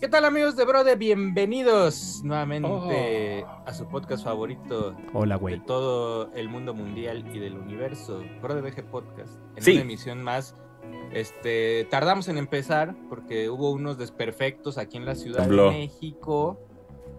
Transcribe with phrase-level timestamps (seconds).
[0.00, 0.96] ¿Qué tal amigos de Brode?
[0.96, 3.48] Bienvenidos nuevamente Oh.
[3.66, 5.60] a su podcast favorito Hola, de güey.
[5.60, 9.34] todo el mundo mundial y del universo, Brode BG Podcast.
[9.56, 9.72] En Sí.
[9.72, 10.54] una emisión más.
[11.12, 15.64] Este, tardamos en empezar porque hubo unos desperfectos aquí en la Ciudad Tembló.
[15.64, 16.58] de México.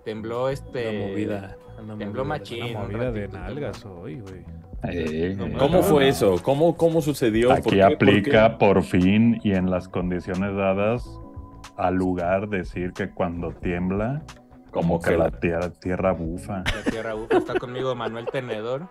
[0.04, 1.58] Tembló este Una movida.
[1.84, 4.44] Una tembló movida, machín, Una un movida de ratito, nalgas hoy, güey.
[4.90, 6.42] Eh, ¿Cómo fue eso?
[6.42, 7.50] ¿Cómo, cómo sucedió?
[7.50, 11.08] ¿Por Aquí aplica por fin y en las condiciones dadas
[11.82, 14.22] al lugar decir que cuando tiembla,
[14.72, 16.60] como que la tierra, tierra bufa.
[16.60, 17.38] la Tierra Bufa.
[17.38, 18.88] Está conmigo Manuel Tenedor.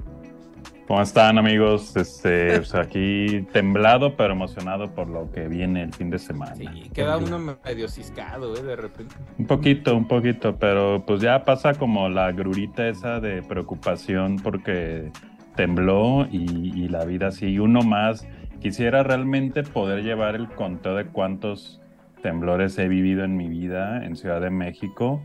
[0.86, 1.96] ¿Cómo están amigos?
[1.96, 6.56] Este, pues aquí temblado pero emocionado por lo que viene el fin de semana.
[6.56, 9.14] Sí, queda uno medio ciscado, eh, de repente.
[9.38, 15.12] Un poquito, un poquito, pero pues ya pasa como la grurita esa de preocupación porque
[15.54, 18.26] tembló y, y la vida sigue uno más.
[18.60, 21.79] Quisiera realmente poder llevar el conteo de cuántos
[22.22, 25.22] temblores he vivido en mi vida en Ciudad de México.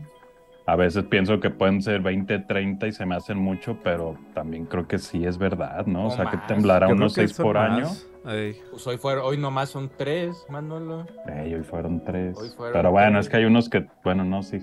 [0.68, 4.66] A veces pienso que pueden ser 20, 30 y se me hacen mucho, pero también
[4.66, 6.04] creo que sí es verdad, ¿no?
[6.04, 6.46] O O sea, que más.
[6.48, 7.70] temblará Yo creo unos que 6 son por más.
[7.70, 7.88] año.
[8.24, 11.06] Ay, Pues hoy, fue, hoy nomás son tres, Manolo.
[11.28, 12.36] Ey, hoy fueron tres.
[12.36, 13.26] Hoy fueron pero bueno, tres.
[13.26, 14.58] es que hay unos que, bueno, no, sí.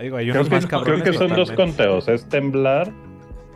[0.00, 2.90] digo, hay Creo unos que, más creo cabrones que son dos conteos, es temblar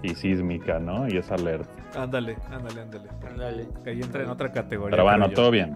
[0.03, 1.09] y sísmica, ¿no?
[1.09, 1.71] Y es alerta.
[1.99, 3.09] Ándale, ándale, ándale.
[3.27, 3.69] Ándale.
[3.83, 4.91] Que ahí entra en otra categoría.
[4.91, 5.75] Pero bueno, todo bien.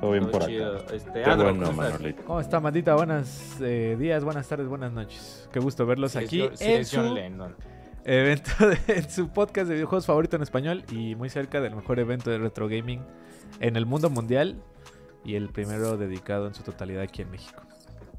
[0.00, 0.50] Todo bien Todo por acá.
[0.50, 0.76] chido.
[0.92, 1.72] Este, Qué bueno.
[1.72, 2.22] Manolito.
[2.24, 2.94] ¿Cómo está, Mandita?
[2.94, 5.48] Buenos eh, días, buenas tardes, buenas noches.
[5.52, 7.56] Qué gusto verlos Sí, es aquí John- sí, en es John su Lennon.
[8.04, 11.98] evento, de, en su podcast de videojuegos favorito en español y muy cerca del mejor
[11.98, 13.00] evento de retro gaming
[13.60, 14.56] en el mundo mundial
[15.24, 17.60] y el primero dedicado en su totalidad aquí en México.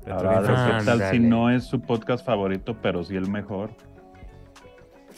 [0.06, 0.78] Retro Ahora.
[0.80, 3.72] ¿qué tal si no es su podcast favorito, pero sí el mejor?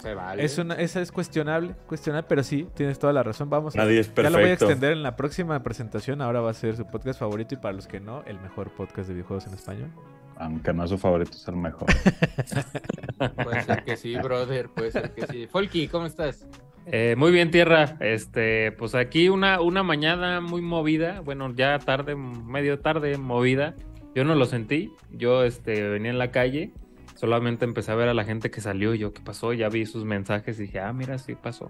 [0.01, 0.43] Se vale.
[0.43, 3.49] Es una, esa es cuestionable, cuestionable, pero sí, tienes toda la razón.
[3.49, 4.65] Vamos a Nadie es Ya lo voy a perfecto.
[4.65, 6.21] extender en la próxima presentación.
[6.21, 9.07] Ahora va a ser su podcast favorito y para los que no, el mejor podcast
[9.09, 9.91] de videojuegos en español.
[10.37, 11.87] Aunque no es su favorito, es el mejor.
[13.43, 14.69] Puede ser que sí, brother.
[14.69, 15.47] Puede ser que sí.
[15.47, 16.47] Folky, ¿cómo estás?
[16.87, 17.95] Eh, muy bien, tierra.
[17.99, 21.19] Este, pues aquí una, una mañana muy movida.
[21.21, 23.75] Bueno, ya tarde, medio tarde, movida.
[24.15, 24.91] Yo no lo sentí.
[25.11, 26.73] Yo este, venía en la calle.
[27.21, 28.95] Solamente empecé a ver a la gente que salió.
[28.95, 29.53] y Yo, ¿qué pasó?
[29.53, 31.69] Ya vi sus mensajes y dije, ah, mira, sí pasó.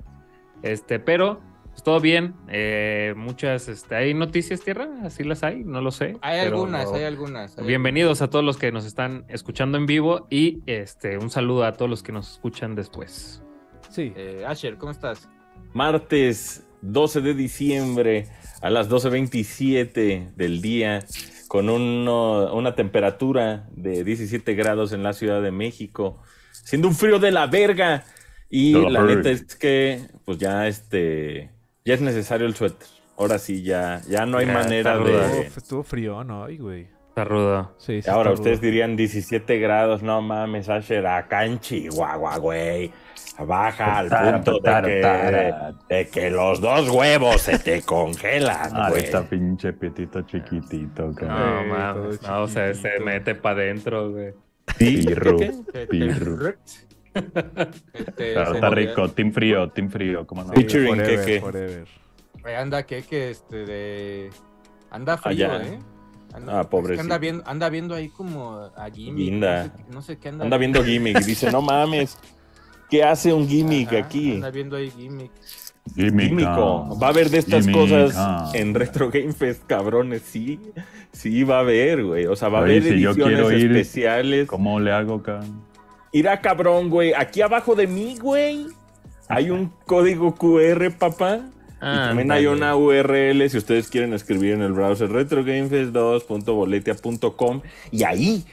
[0.63, 1.41] Este, pero
[1.72, 2.35] pues, todo bien.
[2.47, 4.88] Eh, muchas, este, ¿hay noticias, tierra?
[5.03, 5.66] ¿Así las hay?
[5.66, 6.16] No lo sé.
[6.22, 7.57] Hay pero- algunas, hay algunas.
[7.57, 11.66] hay Bienvenidos a todos los que nos están escuchando en vivo y este un saludo
[11.66, 13.44] a todos los que nos escuchan después.
[13.89, 14.13] Sí.
[14.16, 15.28] Eh, Asher, ¿cómo estás?
[15.73, 18.28] Martes 12 de diciembre
[18.62, 21.00] a las 12.27 del día
[21.51, 26.22] con uno- una temperatura de 17 grados en la Ciudad de México,
[26.53, 28.06] siendo un frío de la verga.
[28.50, 31.50] Y la neta es que pues ya este
[31.84, 32.88] ya es necesario el suéter.
[33.17, 35.28] Ahora sí ya ya no hay Ya, manera de ruda.
[35.47, 36.45] Uf, estuvo frío, ¿no?
[36.45, 36.88] Ay, güey.
[37.09, 37.75] Está rudo.
[37.79, 38.68] Sí, sí Ahora está ustedes rudo.
[38.68, 42.94] dirían 17 grados, no mames, Asher, acá en Chihuahua, güey.
[43.46, 45.74] Baja al punto de que, tara.
[45.90, 49.03] de que los dos huevos se te congelan, Ah, güey.
[49.03, 51.68] está pinche pietito chiquitito, cabrón.
[51.69, 52.22] No, mames.
[52.22, 53.06] No, o sea, se chiquitito.
[53.06, 54.34] mete para adentro, güey.
[54.78, 55.38] Pirru,
[55.90, 56.53] pirru.
[57.13, 57.22] te-
[57.94, 60.53] Este, Pero se- está rico, team frío, team frío, ¿cómo no?
[60.53, 60.96] Featuring,
[61.41, 61.85] forever.
[62.46, 64.30] Eh, Anda, que, que este de.
[64.90, 65.63] Anda frío, Allá.
[65.68, 65.80] ¿eh?
[66.34, 69.25] Anda, Ah, es que anda viendo, anda viendo ahí como a Jimmy.
[69.25, 69.66] Linda.
[69.66, 70.46] No sé, no sé qué anda.
[70.46, 72.18] Anda viendo gimmick dice, no mames,
[72.91, 74.34] ¿qué hace un gimmick Ajá, aquí?
[74.34, 75.31] Anda viendo ahí gimmick.
[75.96, 76.96] Gimmico.
[77.02, 78.52] Va a haber de estas Gimmick, cosas ah.
[78.53, 80.22] en Retro Game Fest, cabrones.
[80.22, 80.59] Sí,
[81.12, 82.28] sí va a haber, güey.
[82.28, 84.47] O sea, va a haber si ediciones ir, especiales.
[84.47, 85.63] ¿Cómo le hago, cabrón?
[86.12, 87.13] Irá cabrón, güey.
[87.13, 88.68] Aquí abajo de mí, güey.
[89.28, 91.40] Hay un código QR, papá.
[91.78, 98.46] Y también hay una URL si ustedes quieren escribir en el browser retrogamefest2.boletia.com y ahí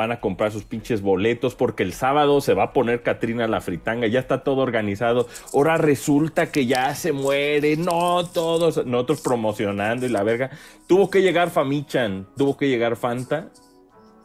[0.00, 3.60] van a comprar sus pinches boletos porque el sábado se va a poner Katrina la
[3.60, 5.28] fritanga, ya está todo organizado.
[5.52, 10.50] Ahora resulta que ya se muere, no todos, nosotros promocionando y la verga.
[10.86, 13.48] Tuvo que llegar Famichan, tuvo que llegar Fanta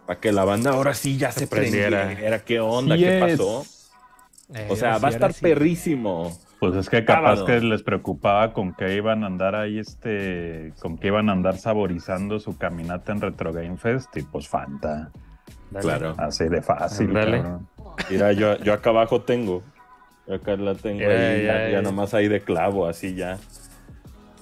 [0.08, 2.06] para que la banda ahora sí ya se, Se prendiera.
[2.06, 2.40] prendiera.
[2.46, 2.96] ¿Qué onda?
[2.96, 3.38] Sí ¿Qué es.
[3.38, 3.66] pasó?
[4.54, 5.42] Eh, O sea, va a estar sí.
[5.42, 6.32] perrísimo.
[6.60, 10.98] Pues es que capaz que les preocupaba con que iban a andar ahí, este, con
[10.98, 15.12] que iban a andar saborizando su caminata en Retro Game Fest y pues Fanta.
[15.72, 15.84] Dale.
[15.84, 16.16] Claro.
[16.18, 17.68] Así de fácil, cabrón.
[18.10, 19.64] Mira, yo, yo acá abajo tengo.
[20.28, 21.82] Yo acá la tengo Ya, ahí, ya ya.
[21.82, 23.38] nomás ahí de clavo, así ya.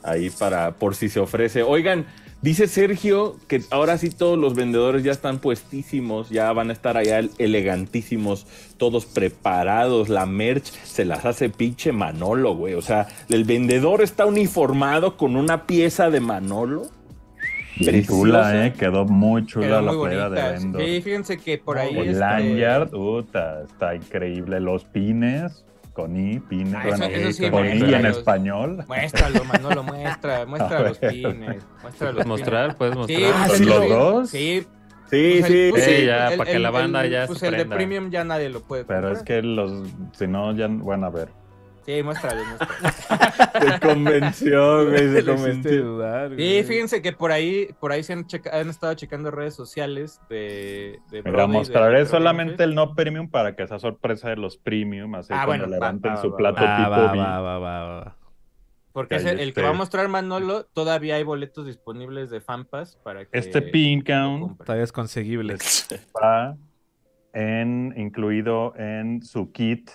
[0.04, 1.64] Ahí para, por si se ofrece.
[1.64, 2.06] Oigan,
[2.42, 6.98] dice Sergio que ahora sí todos los vendedores ya están puestísimos, ya van a estar
[6.98, 8.46] allá elegantísimos,
[8.78, 10.10] todos preparados.
[10.10, 12.74] La merch se las hace pinche Manolo, güey.
[12.74, 16.84] O sea, el vendedor está uniformado con una pieza de Manolo.
[17.78, 18.74] Qué chula, eh.
[18.74, 20.52] Quedó muy chula Quedó la muy playera de bonita.
[20.60, 20.82] Vendor.
[20.84, 21.98] Sí, fíjense que por ahí.
[21.98, 24.60] El este, lanyard, puta, está increíble.
[24.60, 28.84] Los pines, con I, pines, Ah, eso- bueno, eso sí, con I en español.
[28.88, 31.64] Muéstralo, Manolo, muestra, muestra los pines.
[31.82, 32.78] Muestra los ¿Puedes mostrar?
[32.78, 33.48] ¿Puedes Sí, mostrar?
[33.48, 34.30] pues, ¿Los el- dos?
[34.30, 34.66] Sí,
[35.10, 35.68] Sí, pues el- sí.
[35.72, 37.52] pues Sí, sí, ya, el- para que la el- banda el- ya Pues se el
[37.54, 37.76] de prenda.
[37.76, 39.18] premium ya nadie lo puede Pero comprar.
[39.18, 41.30] es que los, si no, ya, bueno, a ver.
[41.86, 43.72] Sí, muéstralo, muéstralo.
[43.74, 45.84] Se convenció, güey, se convenció.
[45.84, 46.64] dudar, Sí, güey.
[46.64, 51.00] fíjense que por ahí, por ahí se han, checa- han estado checando redes sociales de,
[51.12, 55.16] de Mira, de mostraré solamente el no premium para que sea sorpresa de los premium,
[55.16, 57.60] así Ah, cuando bueno, va, levanten va, su va, plato Va, tipo va, va, va,
[57.60, 58.18] va, va.
[58.94, 63.26] Porque ese- el que va a mostrar Manolo, todavía hay boletos disponibles de Fanpass para
[63.26, 64.58] que Este pin count.
[64.60, 65.56] Todavía es conseguible.
[65.56, 66.56] está
[67.34, 69.90] en, incluido en su kit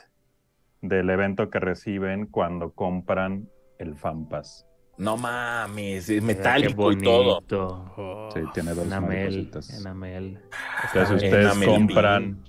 [0.83, 3.49] del evento que reciben cuando compran
[3.79, 4.67] el FanPass.
[4.97, 7.35] No mames, es metálico y todo.
[7.35, 7.93] bonito.
[7.97, 8.29] Oh.
[8.35, 10.41] Sí, tiene dos Enamel, enamel.
[10.87, 12.43] Entonces ustedes Enamel compran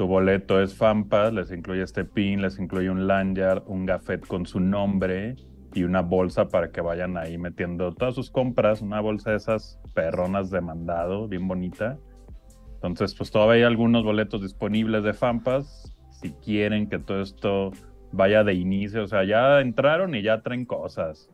[0.00, 4.46] su boleto es FanPass, les incluye este pin, les incluye un lanyard, un gafet con
[4.46, 5.36] su nombre
[5.74, 9.78] y una bolsa para que vayan ahí metiendo todas sus compras, una bolsa de esas
[9.92, 11.98] perronas de mandado, bien bonita.
[12.76, 15.94] Entonces, pues todavía hay algunos boletos disponibles de FanPass.
[16.20, 17.72] Si quieren que todo esto
[18.12, 21.30] vaya de inicio, o sea, ya entraron y ya traen cosas.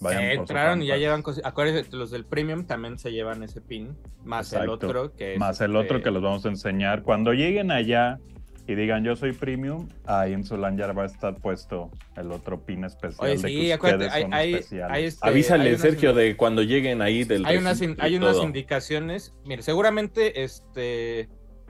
[0.00, 1.44] Vayan Eh, entraron y ya llevan cosas.
[1.44, 5.38] Acuérdense, los del premium también se llevan ese pin, más el otro que es.
[5.38, 7.02] Más el este, otro que los vamos a enseñar.
[7.02, 8.18] Cuando lleguen allá
[8.66, 12.60] y digan yo soy premium, ahí en su lanyard va a estar puesto el otro
[12.60, 16.12] pin especial Oye, de sí, que acuérdate, ustedes hay, son hay, este, hay Avísale, Sergio,
[16.12, 18.44] de cuando lleguen ahí del Hay unas, hay unas todo.
[18.44, 19.34] indicaciones.
[19.46, 21.28] Mire, seguramente este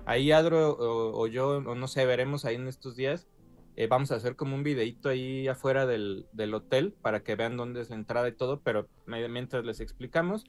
[0.09, 3.29] ahí Adro o, o yo, o no sé, veremos ahí en estos días.
[3.77, 7.57] eh, vamos a hacer como un videito ahí afuera del, del hotel para que vean
[7.57, 10.45] dónde es la entrada y todo, pero mientras les explicamos,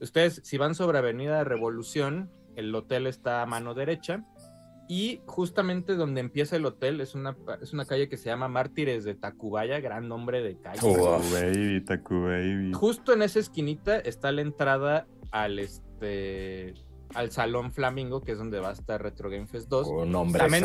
[0.00, 4.24] ustedes si van sobre Avenida Revolución, el hotel está a mano derecha
[4.88, 9.02] y justamente donde empieza el hotel es una, es una calle que se llama Mártires
[9.04, 10.80] de Tacubaya, gran nombre de calle.
[10.82, 12.72] Oh, Baby.
[12.72, 16.74] Justo en esa esquinita está la entrada al este
[17.14, 19.88] al Salón Flamingo, que es donde va a estar Retro Game Fest 2.
[19.88, 20.64] Un También,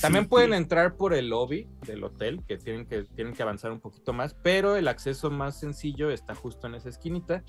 [0.00, 3.80] también pueden entrar por el lobby del hotel, que tienen, que tienen que avanzar un
[3.80, 7.42] poquito más, pero el acceso más sencillo está justo en esa esquinita.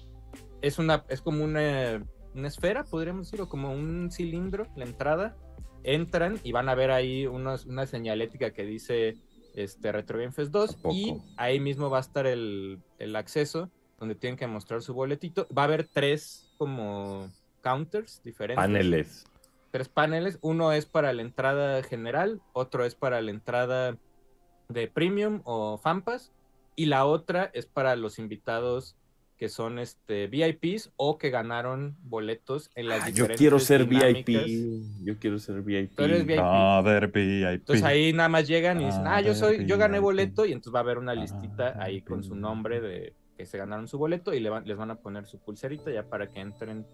[0.61, 5.35] Es una, es como una, una esfera, podríamos decir, o como un cilindro, la entrada.
[5.83, 9.17] Entran y van a ver ahí unos- una señalética que dice
[9.55, 10.93] este, Retro Game Fest 2 ¿A poco?
[10.95, 13.69] y ahí mismo va a estar el, el acceso
[13.99, 15.47] donde tienen que mostrar su boletito.
[15.55, 17.27] Va a haber tres como
[17.61, 19.25] counters diferentes Paneles.
[19.71, 20.37] tres paneles.
[20.41, 23.97] Uno es para la entrada general, otro es para la entrada
[24.69, 26.31] de premium o fanpass
[26.75, 28.95] y la otra es para los invitados
[29.37, 33.87] que son este VIPs o que ganaron boletos en las Ah, yo diferentes quiero ser
[33.89, 34.45] dinámicas.
[34.45, 35.03] VIP.
[35.03, 35.95] Yo quiero ser VIP.
[35.95, 36.39] Tú eres VIP.
[37.15, 40.51] Entonces ahí nada más llegan y dicen, Ah, ah, yo soy, yo gané boleto y
[40.51, 43.87] entonces va a haber una listita Ah, ahí con su nombre de que se ganaron
[43.87, 46.85] su boleto y le van- les van a poner su pulserita ya para que entren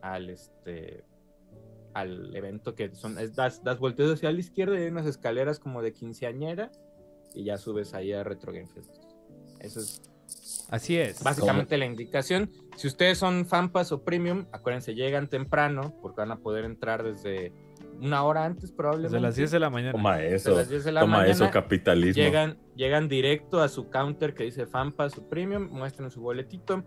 [0.00, 1.04] al este
[1.94, 5.58] al evento que son es, das, das volteos hacia la izquierda y hay unas escaleras
[5.58, 6.70] como de quinceañera
[7.34, 8.94] y ya subes ahí a Retro Game Fest.
[9.60, 10.02] Eso es
[10.70, 11.22] Así es.
[11.22, 12.50] básicamente la indicación.
[12.76, 17.52] Si ustedes son fanpass o premium, acuérdense, llegan temprano porque van a poder entrar desde
[18.00, 19.14] una hora antes probablemente.
[19.14, 19.92] Desde las 10 de la mañana.
[19.92, 20.54] Toma eso.
[20.54, 22.22] las 10 de la Toma mañana, eso, capitalismo.
[22.22, 26.84] Llegan, llegan directo a su counter que dice Fanpass o Premium, muestran su boletito,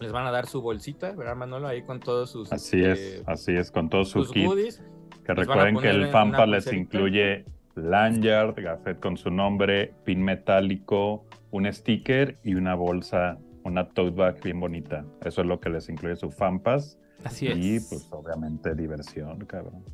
[0.00, 1.68] les van a dar su bolsita, ¿verdad, Manolo?
[1.68, 4.46] Ahí con todos sus, Así este, es, así es, con todo su sus kit.
[4.46, 4.82] goodies.
[5.24, 6.82] Que recuerden que el FAMPA les pulserita.
[6.96, 7.44] incluye
[7.76, 14.42] lanyard, gafet con su nombre, pin metálico, un sticker y una bolsa, una tote bag
[14.42, 15.04] bien bonita.
[15.24, 16.98] Eso es lo que les incluye su FAMPAS.
[17.24, 17.56] Así es.
[17.58, 19.84] Y pues obviamente diversión, cabrón.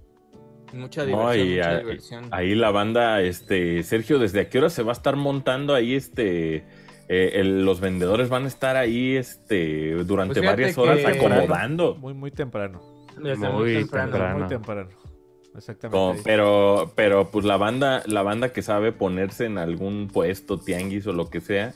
[0.72, 2.24] Mucha diversión, mucha ahí- diversión.
[2.30, 5.94] Ahí la banda, este, Sergio, ¿desde a qué hora se va a estar montando ahí
[5.94, 6.64] este?
[7.08, 11.94] Eh, el- los vendedores van a estar ahí este durante Pues varias horas que- acomodando.
[11.96, 12.80] Muy, muy temprano.
[13.16, 14.10] Desde muy temprano.
[14.12, 14.38] temprano.
[14.40, 14.88] Muy temprano.
[15.56, 16.20] Exactamente.
[16.24, 21.12] Pero, pero pues la banda, la banda que sabe ponerse en algún puesto, tianguis o
[21.12, 21.74] lo que sea,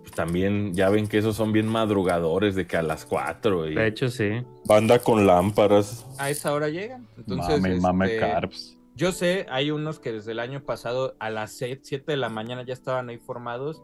[0.00, 3.74] pues también ya ven que esos son bien madrugadores de que a las 4 y
[3.76, 4.30] De hecho, sí.
[4.64, 6.04] banda con lámparas.
[6.18, 7.06] A esa hora llegan.
[7.18, 8.76] Entonces, mame, mame este, carbs.
[8.96, 12.64] Yo sé, hay unos que desde el año pasado a las 7 de la mañana
[12.64, 13.80] ya estaban ahí formados.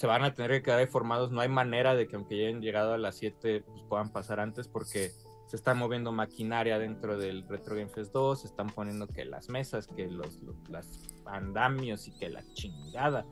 [0.00, 1.30] Se van a tener que quedar ahí formados.
[1.30, 4.66] No hay manera de que aunque hayan llegado a las 7 pues puedan pasar antes
[4.66, 5.10] porque
[5.46, 9.50] se está moviendo maquinaria dentro del Retro Game Fest 2, se están poniendo que las
[9.50, 10.86] mesas, que los, los- las
[11.26, 13.26] andamios y que la chingada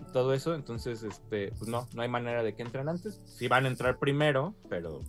[0.00, 3.20] y todo eso, entonces este pues no, no hay manera de que entren antes.
[3.24, 5.00] Sí van a entrar primero, pero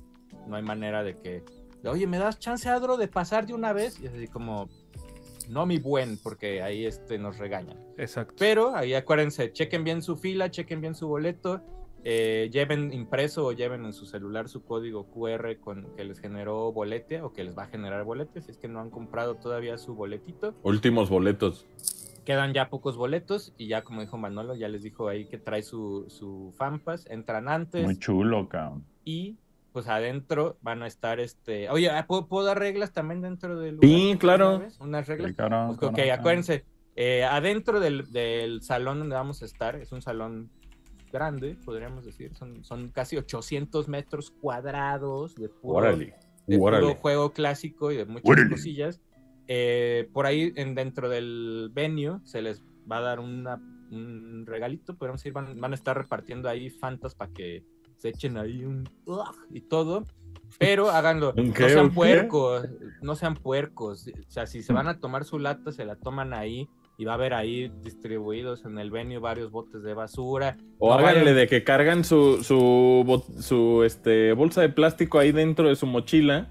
[0.47, 1.43] no hay manera de que,
[1.85, 3.99] oye, ¿me das chance, Adro, de pasar de una vez?
[3.99, 4.67] Y así como,
[5.49, 7.77] no mi buen, porque ahí este, nos regañan.
[7.97, 8.35] Exacto.
[8.37, 11.61] Pero ahí acuérdense, chequen bien su fila, chequen bien su boleto,
[12.05, 16.71] eh, lleven impreso o lleven en su celular su código QR con que les generó
[16.73, 19.77] bolete o que les va a generar bolete, si es que no han comprado todavía
[19.77, 20.53] su boletito.
[20.63, 21.65] Últimos boletos.
[22.25, 25.61] Quedan ya pocos boletos y ya como dijo Manolo, ya les dijo ahí que trae
[25.61, 28.85] su, su fanpass, entran antes Muy chulo, cabrón.
[29.05, 29.37] y
[29.73, 31.69] pues adentro van a estar este...
[31.69, 34.61] Oye, ah, ¿puedo, puedo dar reglas también dentro del Sí, claro.
[34.79, 35.31] Unas reglas.
[35.31, 36.63] Sí, cabrón, Pues, ok, acuérdense,
[36.95, 40.51] eh, adentro del, del salón donde vamos a estar, es un salón
[41.11, 46.15] grande, podríamos decir, son, son casi 800 metros cuadrados de puro, Órale.
[46.47, 48.49] de puro juego clásico y de muchas Órale.
[48.49, 49.01] cosillas.
[49.47, 53.55] Eh, por ahí en, dentro del venue se les va a dar una,
[53.91, 57.63] un regalito, podríamos decir, van, van a estar repartiendo ahí fantas para que
[58.03, 58.83] se echen ahí un
[59.49, 60.03] y todo.
[60.59, 62.67] Pero háganlo, ¿Un no sean puercos,
[63.01, 64.07] no sean puercos.
[64.07, 66.67] O sea, si se van a tomar su lata, se la toman ahí
[66.97, 70.57] y va a haber ahí distribuidos en el venue varios botes de basura.
[70.79, 75.31] O No háganle vayan- de que cargan su, su, su este, bolsa de plástico ahí
[75.31, 76.49] dentro de su mochila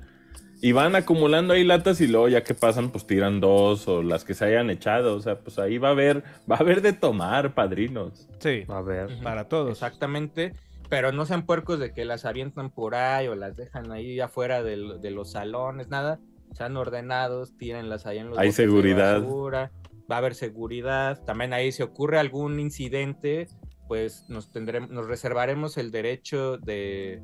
[0.62, 4.24] y van acumulando ahí latas y luego ya que pasan pues tiran dos o las
[4.24, 5.14] que se hayan echado.
[5.16, 8.26] O sea, pues ahí va a haber, va a haber de tomar, padrinos.
[8.40, 9.12] Sí, A ver.
[9.12, 9.22] Ujú.
[9.22, 9.70] para todos.
[9.70, 10.54] Exactamente.
[10.92, 14.62] Pero no sean puercos de que las avientan por ahí o las dejan ahí afuera
[14.62, 14.76] de
[15.10, 16.20] los salones, nada.
[16.52, 19.22] Sean ordenados, tírenlas ahí en los Hay de seguridad.
[19.22, 19.72] basura,
[20.10, 21.24] Va a haber seguridad.
[21.24, 23.46] También ahí si ocurre algún incidente,
[23.88, 27.22] pues nos tendremos, nos reservaremos el derecho de,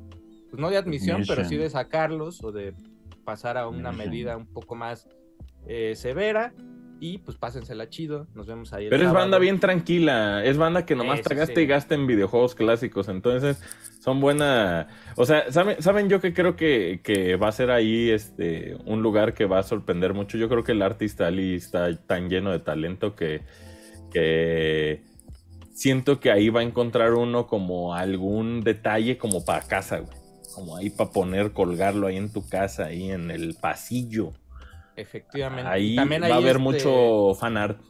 [0.49, 2.73] pues no de admisión, pero sí de sacarlos o de
[3.23, 5.07] pasar a una medida un poco más
[5.67, 6.55] eh, severa.
[6.99, 8.27] Y pues pásensela chido.
[8.35, 8.87] Nos vemos ahí.
[8.89, 11.61] Pero es banda bien tranquila, es banda que nomás Eso te gasta sí.
[11.61, 13.61] y gasta en videojuegos clásicos, entonces
[13.99, 14.87] son buena,
[15.17, 19.01] o sea, ¿saben, saben yo que creo que, que va a ser ahí este un
[19.01, 20.37] lugar que va a sorprender mucho?
[20.37, 23.41] Yo creo que el Artist Alley está tan lleno de talento que,
[24.11, 25.03] que
[25.73, 30.17] siento que ahí va a encontrar uno como algún detalle como para casa, güey.
[30.53, 34.33] Como ahí para poner, colgarlo ahí en tu casa, ahí en el pasillo.
[34.99, 35.69] Efectivamente.
[35.69, 37.81] Ahí También va ahí, a haber este, mucho fan art.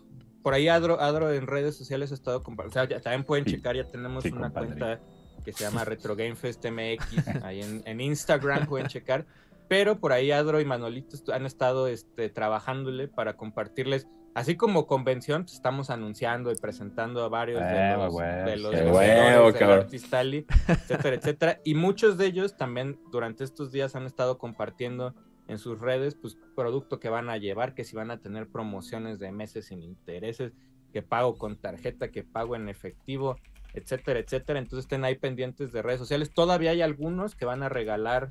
[0.43, 2.87] Por ahí Adro, Adro en redes sociales ha estado compartiendo.
[2.89, 3.51] Sea, también pueden Sí.
[3.51, 4.67] checar, ya tenemos Sí, una compadre.
[4.67, 4.99] cuenta
[5.43, 6.99] que se llama Retro Game Fest MX.
[7.43, 9.25] Ahí en, en Instagram pueden checar.
[9.67, 14.07] Pero por ahí Adro y Manolito han estado este, trabajándole para compartirles.
[14.33, 18.71] Así como convención, pues, estamos anunciando y presentando a varios de Eh, los, de los
[18.71, 19.79] vendedores huevo, del cabrón.
[19.79, 21.59] Artist Alley, etcétera, etcétera.
[21.63, 25.13] Y muchos de ellos también durante estos días han estado compartiendo
[25.49, 29.19] en sus redes, pues producto que van a llevar, que si van a tener promociones
[29.19, 30.53] de meses sin intereses,
[30.93, 33.35] que pago con tarjeta, que pago en efectivo,
[33.73, 34.59] etcétera, etcétera.
[34.59, 36.31] Entonces estén ahí pendientes de redes sociales.
[36.31, 38.29] Todavía hay algunos que van a regalar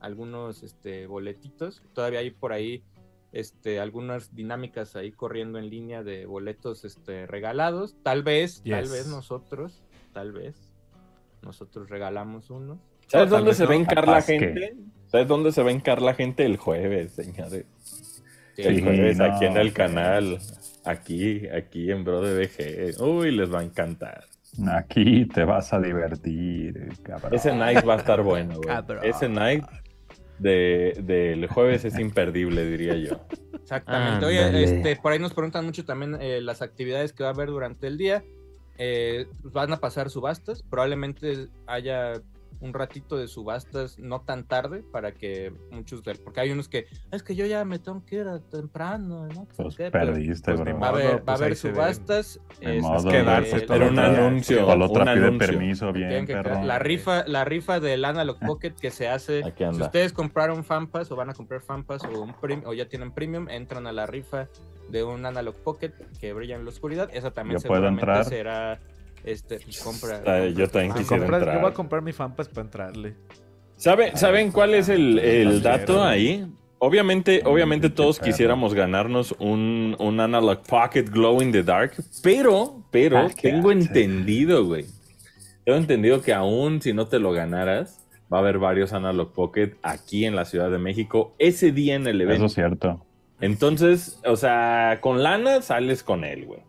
[0.00, 1.82] algunos este, boletitos.
[1.94, 2.82] Todavía hay por ahí
[3.32, 7.96] este, algunas dinámicas ahí corriendo en línea de boletos este, regalados.
[8.02, 9.82] Tal vez, tal vez nosotros,
[10.12, 10.56] tal vez
[11.42, 12.78] nosotros regalamos unos.
[13.08, 13.68] ¿Sabes dónde se no.
[13.68, 14.76] va a hincar la Capaz que- gente?
[15.08, 17.64] ¿Sabes dónde se va a hincar la gente el jueves, señores?
[18.56, 20.38] El jueves no, aquí en el canal.
[20.84, 23.02] Aquí, aquí en Bro de BG.
[23.02, 24.24] Uy, les va a encantar.
[24.72, 27.34] Aquí te vas a divertir, cabrón.
[27.34, 28.76] Ese night va a estar bueno, güey.
[29.02, 29.64] Ese night
[30.38, 33.20] de- del jueves es imperdible, diría yo.
[33.54, 34.24] Exactamente.
[34.26, 34.64] Oye, Ándale.
[34.64, 37.86] este, por ahí nos preguntan mucho también eh, las actividades que va a haber durante
[37.86, 38.22] el día.
[38.78, 40.62] Eh, van a pasar subastas.
[40.62, 42.12] Probablemente haya
[42.60, 46.86] un ratito de subastas no tan tarde para que muchos de, porque hay unos que
[47.12, 49.46] es que yo ya me tengo que ir a temprano, ¿no?
[49.56, 50.78] Pues perdiste, pues, bro.
[50.78, 52.40] Va a modo, haber, va a pues, haber subastas.
[52.60, 54.64] Ni este, quedarse eh, el un anuncio.
[54.66, 55.38] Con otra un pide anuncio.
[55.38, 56.26] permiso, bien,
[56.64, 59.42] la rifa, la rifa del Analog Pocket que se hace.
[59.56, 63.12] Si ustedes compraron FanPass o van a comprar FanPass o, un prim- o ya tienen
[63.12, 64.48] Premium, entran a la rifa
[64.88, 67.10] de un Analog Pocket que brilla en la oscuridad.
[67.12, 68.24] Esa también ¿Yo puedo seguramente entrar?
[68.24, 68.80] será
[69.26, 70.22] este pues, compra.
[70.26, 71.60] Ah, yo también quisiera Comprar- yo entrar.
[71.60, 73.14] voy a comprar mi fanpass para entrarle.
[73.76, 76.46] ¿Sabe- ¿Saben cuál es el, el dato ahí?
[76.78, 81.92] Obviamente, obviamente todos quisiéramos ganarnos un, un Analog Pocket Glow in the Dark,
[82.22, 83.80] pero, pero Ah, tengo hace.
[83.80, 84.84] entendido, güey.
[85.64, 88.00] Tengo entendido que aún si no te lo ganaras,
[88.32, 92.06] va a haber varios Analog Pocket aquí en la Ciudad de México ese día en
[92.06, 92.46] el Eso evento.
[92.46, 93.04] es cierto.
[93.40, 96.60] Entonces, o sea, con lana sales con él, güey.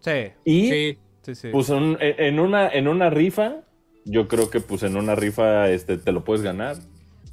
[0.00, 0.98] Sí, Y Sí,
[1.34, 1.48] sí, sí.
[1.52, 3.56] pues un- en, en una, en una rifa,
[4.04, 6.76] yo creo que pues en una rifa este, te lo puedes ganar.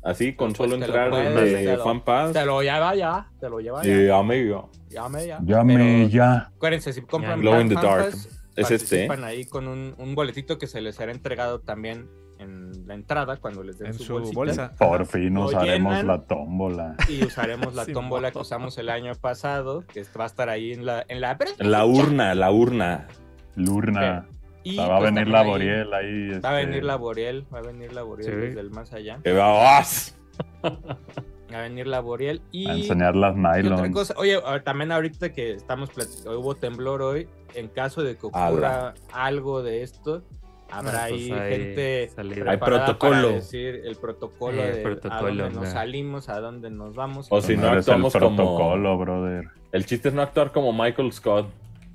[0.03, 2.33] Así, con Pues solo te lo entrar puedes, de te lo- Fan Pass.
[2.33, 3.89] te lo lleva ya, te lo lleva ya.
[3.91, 4.69] Y amigo.
[4.89, 5.39] Llame ya.
[5.43, 6.51] Llame Pero ya.
[6.55, 8.13] Acuérdense, si compran Glow in the Dark.
[8.55, 9.09] Es este, ¿eh?
[9.23, 12.07] ahí con un, un boletito que se les será entregado también
[12.39, 14.35] en la entrada cuando les den En su, bolsita.
[14.35, 14.73] bolsa.
[14.77, 16.95] Por fin usaremos la tómbola.
[17.09, 20.71] Y usaremos la Sí, tómbola que usamos el año pasado, que va a estar ahí
[20.71, 21.03] en la...
[21.09, 23.07] En la, La urna, la urna.
[23.55, 24.27] Lurna.
[24.63, 26.29] Y, O sea, va a pues, venir también la ahí Boriel ahí.
[26.39, 28.37] Va a este, venir la Boriel, va a venir la Boriel Sí.
[28.37, 29.19] desde el más allá.
[29.23, 30.17] Que va, ¡as!
[30.63, 32.67] Va a venir la Boriel y...
[32.67, 33.89] A enseñar las ¿Qué otra nylons.
[33.93, 34.13] cosa?
[34.17, 38.95] Oye, a- también ahorita que estamos platicando, hubo temblor hoy, en caso de que ocurra
[39.13, 40.23] algo de esto,
[40.71, 42.09] habrá Ah, pues ahí hay gente.
[42.47, 43.21] Hay protocolo.
[43.21, 47.27] para decir el protocolo Eh, de protocolo, a dónde nos salimos, a dónde nos vamos.
[47.29, 49.45] O si no eres el actuamos como- protocolo, brother.
[49.71, 51.47] El chiste es no actuar como Michael Scott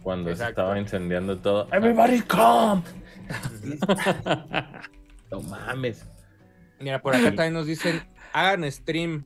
[0.02, 1.68] cuando se estaba incendiando todo.
[1.72, 2.82] Everybody come.
[5.30, 6.06] no mames.
[6.80, 8.02] Mira, por acá también nos dicen,
[8.32, 9.24] hagan stream.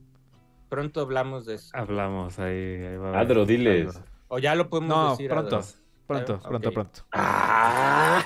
[0.69, 1.69] Pronto hablamos de eso.
[1.73, 2.53] Hablamos ahí.
[2.85, 3.99] ahí va Adro, diles.
[4.27, 5.29] O ya lo podemos No, decir.
[5.29, 5.57] pronto.
[5.57, 5.67] Adro.
[6.07, 7.01] Pronto, pronto, pronto.
[7.13, 8.23] Ah,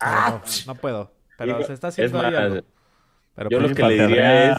[0.00, 1.12] no, no puedo.
[1.38, 2.60] Pero Digo, se está es haciendo ahí más, algo.
[3.34, 3.82] Pero yo lo pronto.
[3.82, 4.58] que le diría es-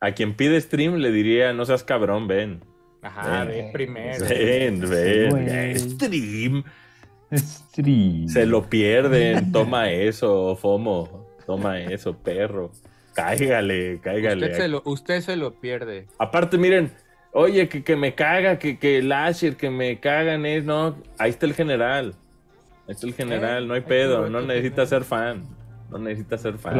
[0.00, 2.64] a quien pide stream le diría, no seas cabrón, ven.
[3.04, 3.66] Ajá, Ven.
[3.66, 4.26] ve primero.
[4.26, 5.78] Ven, ven.
[5.78, 6.64] Stream.
[7.32, 8.28] Stream.
[8.28, 9.52] Se lo pierden.
[9.52, 11.26] Toma eso, FOMO.
[11.46, 12.72] Toma eso, perro.
[13.14, 14.46] Cáigale, cáigale.
[14.46, 16.06] Usted se, lo, usted se lo pierde.
[16.18, 16.90] Aparte, miren,
[17.32, 21.30] oye, que, que me caga, que, que el Asher, que me cagan es, no, ahí
[21.30, 22.14] está el general.
[22.88, 25.44] Ahí está el general, Eh, no hay pedo, no necesita ser fan.
[25.90, 26.76] No necesita ser fan.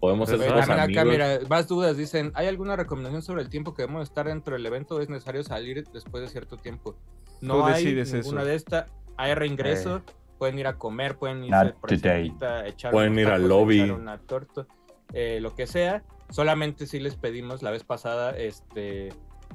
[0.00, 1.06] Podemos ser todos También acá, amigos.
[1.06, 1.96] mira, más dudas.
[1.96, 5.08] Dicen, ¿hay alguna recomendación sobre el tiempo que debemos estar dentro del evento o es
[5.08, 6.94] necesario salir después de cierto tiempo?
[7.40, 8.48] No Tú hay decides ninguna eso.
[8.48, 8.90] de estas.
[9.16, 10.02] Hay reingreso,
[10.38, 11.52] pueden ir a comer, pueden ir
[11.88, 13.80] encimita, echar Pueden ir al lobby.
[13.80, 14.66] echar una torta,
[15.12, 16.04] eh, lo que sea.
[16.30, 19.08] Solamente si les pedimos la vez pasada, este,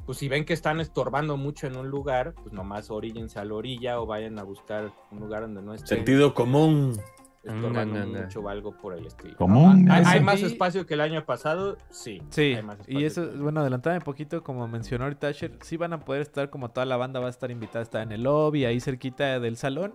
[0.05, 3.53] pues si ven que están estorbando mucho en un lugar, pues nomás oríllense a la
[3.53, 6.99] orilla o vayan a buscar un lugar donde no estén Sentido común.
[7.43, 9.35] Estorbando no, mucho o algo por el estilo.
[9.39, 10.25] ¿Hay, Eso hay sí.
[10.25, 11.77] más espacio que el año pasado?
[11.89, 12.21] Sí.
[12.29, 15.93] Sí, hay más y eso, bueno, adelantame un poquito, como mencionó ahorita Asher, sí van
[15.93, 18.65] a poder estar, como toda la banda va a estar invitada, está en el lobby,
[18.65, 19.93] ahí cerquita del salón.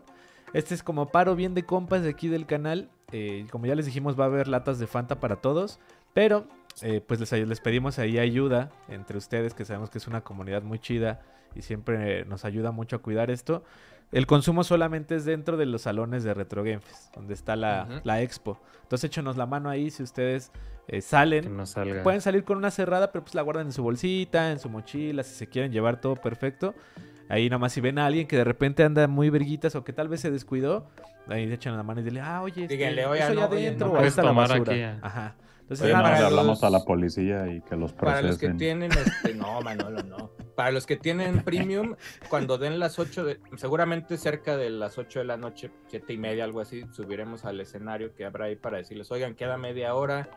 [0.53, 2.91] Este es como paro bien de compas de aquí del canal.
[3.13, 5.79] eh, como ya les dijimos, va a haber latas de Fanta para todos,
[6.15, 6.47] pero
[6.83, 10.63] eh, pues les, les pedimos ahí ayuda entre ustedes, que sabemos que es una comunidad
[10.63, 11.21] muy chida
[11.55, 13.63] y siempre nos ayuda mucho a cuidar esto.
[14.11, 17.87] El consumo solamente es dentro de los salones de Retro Game Fest, donde está la,
[17.89, 18.01] Ujú.
[18.05, 18.59] la expo.
[18.83, 20.51] Entonces échenos la mano ahí si ustedes
[20.87, 21.55] eh, Que salen.
[21.57, 22.03] no salga.
[22.03, 25.23] Pueden salir con una cerrada, pero pues la guardan en su bolsita, en su mochila,
[25.23, 26.75] si se quieren llevar todo perfecto.
[27.29, 29.93] Ahí nada más si ven a alguien que de repente anda muy verguitas o que
[29.93, 30.89] tal vez se descuidó,
[31.27, 33.67] ahí le echan la mano y dile, ah, oye, este, Díganle, oye, eso no, oye,
[33.67, 34.73] adentro, no o ahí está la basura.
[34.73, 34.99] aquí, ah.
[35.03, 35.37] Ajá.
[35.61, 37.93] Entonces, Oye, nada no, más- le para hablamos los- a la policía y que los
[37.93, 38.57] Para los que procesen.
[38.57, 40.31] tienen, este, no, Manolo, no.
[40.59, 41.95] Para los que tienen premium,
[42.29, 46.19] cuando den las 8 de, seguramente cerca de las 8 de la noche, siete y
[46.19, 50.29] media, algo así, subiremos al escenario que habrá ahí para decirles, oigan, queda media hora,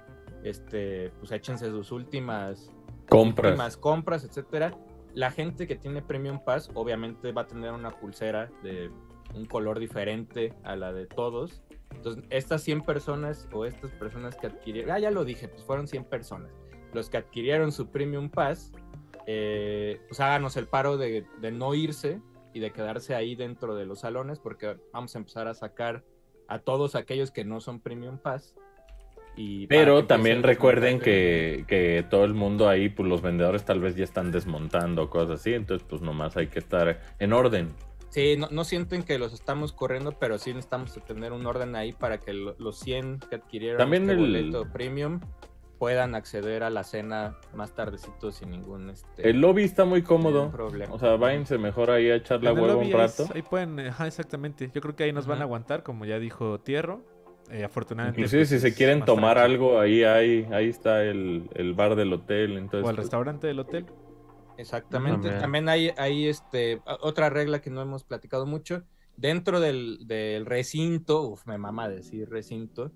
[0.44, 2.70] este, pues échense sus últimas
[3.10, 3.54] Compras.
[3.54, 4.78] últimas compras, etcétera.
[5.16, 8.92] La gente que tiene Premium Pass, obviamente va a tener una pulsera de
[9.34, 11.64] un color diferente a la de todos.
[11.96, 15.88] Entonces, estas 100 personas o estas personas que adquirieron, ah, ya lo dije, pues fueron
[15.88, 16.52] 100 personas.
[16.94, 18.72] Los que adquirieron su Premium Pass,
[19.28, 22.22] eh, pues háganos el paro de, de no irse
[22.54, 26.04] y de quedarse ahí dentro de los salones, porque vamos a empezar a sacar
[26.48, 28.56] a todos aquellos que no son Premium Pass.
[29.38, 33.96] Y Pero también recuerden que, que todo el mundo ahí, pues los vendedores tal vez
[33.96, 37.70] ya están desmontando cosas así, entonces pues nomás hay que estar en orden.
[38.10, 41.94] Sí, no, no sienten que los estamos corriendo, pero sí necesitamos tener un orden ahí
[41.94, 45.22] para que lo- los 100 que adquirieron También este el- boleto premium
[45.82, 50.52] puedan acceder a la cena más tardecito sin ningún este El lobby está muy cómodo.
[50.52, 50.94] problema.
[50.94, 53.26] O sea, váyanse mejor ahí a echar la el hueva un rato.
[53.34, 54.70] Ahí, pueden, ajá, exactamente.
[54.72, 57.02] Yo creo que ahí nos van a aguantar, como ya dijo Tierro.
[57.50, 58.22] Eh, afortunadamente.
[58.22, 59.70] Inclusive pues, si se quieren tomar tranquilo.
[59.70, 62.60] algo, ahí hay, ahí está el, el bar del hotel.
[62.60, 63.88] Entonces, O al pues, restaurante del hotel.
[64.58, 65.30] Exactamente.
[65.30, 65.41] También.
[65.41, 68.84] También hay, hay este, otra regla que no hemos platicado mucho.
[69.17, 72.91] Dentro del, del recinto, uf, me mama decir recinto.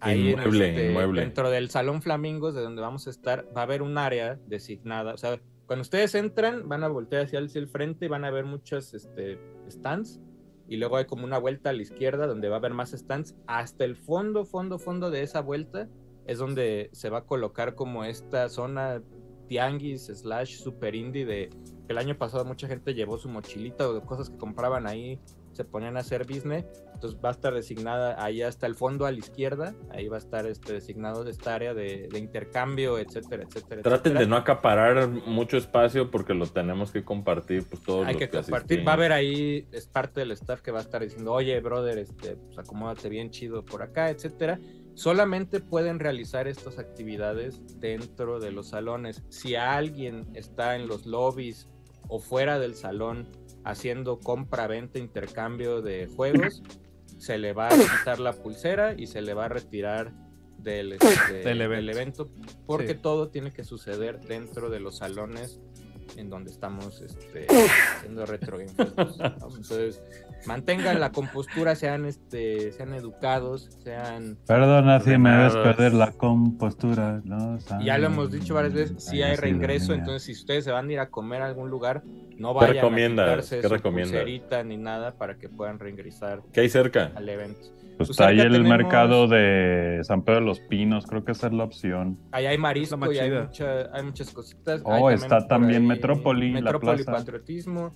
[0.00, 1.20] Ahí en Inmueble, este, inmueble.
[1.22, 5.14] Dentro del Salón Flamingos, de donde vamos a estar, va a haber un área designada.
[5.14, 8.24] O sea, cuando ustedes entran, van a voltear hacia el, hacia el frente y van
[8.24, 10.20] a ver muchos este, stands.
[10.68, 13.34] Y luego hay como una vuelta a la izquierda donde va a haber más stands.
[13.46, 15.88] Hasta el fondo, fondo, fondo de esa vuelta
[16.26, 19.02] es donde se va a colocar como esta zona
[19.48, 21.50] tianguis slash super indie de
[21.86, 25.18] que el año pasado mucha gente llevó su mochilita o cosas que compraban ahí
[25.54, 26.64] se ponían a hacer business
[26.94, 30.18] entonces va a estar designada ahí hasta el fondo a la izquierda ahí va a
[30.18, 34.26] estar este designado esta área de, de intercambio etcétera etcétera traten de etcétera.
[34.26, 38.56] no acaparar mucho espacio porque lo tenemos que compartir pues todos hay los que compartir
[38.56, 38.86] asistimos.
[38.86, 41.98] va a haber ahí es parte del staff que va a estar diciendo oye brother
[41.98, 44.58] este pues acomódate bien chido por acá etcétera
[44.94, 49.22] solamente pueden realizar estas actividades dentro de los salones.
[49.28, 51.68] Si alguien está en los lobbies
[52.08, 53.28] o fuera del salón
[53.64, 56.62] haciendo compra, venta, intercambio de juegos,
[57.18, 60.12] se le va a quitar la pulsera y se le va a retirar
[60.58, 61.90] del, este, Del del evento.
[61.92, 62.30] evento.
[62.66, 62.98] porque Sí.
[63.02, 65.60] todo tiene que suceder dentro de los salones
[66.16, 67.46] en donde estamos este,
[67.96, 69.26] haciendo retro Game Fest, ¿no?
[69.26, 70.02] Entonces,
[70.46, 77.20] mantengan la compostura, sean este, sean educados, sean Perdona si me ves perder la compostura.
[77.24, 80.00] No Y ya lo hemos dicho varias veces, si hay sí, reingreso, doña.
[80.00, 82.02] entonces si ustedes se van a ir a comer a algún lugar,
[82.38, 83.52] no ¿Qué vayan recomiendas?
[83.52, 84.12] a ¿Qué su recomiendas?
[84.22, 87.12] pulserita ni nada para que puedan reingresar ¿Qué hay cerca?
[87.14, 87.60] al evento.
[87.96, 91.24] Pues Pues está ahí cerca el tenemos- mercado de San Pedro de los Pinos, creo
[91.24, 92.18] que esa es la opción.
[92.32, 94.82] Ahí hay marisco y hay, mucha- hay muchas cositas.
[94.84, 97.12] Oh, Hay está también ahí Metrópoli, la Metrópoli plaza.
[97.12, 97.92] Patriotismo.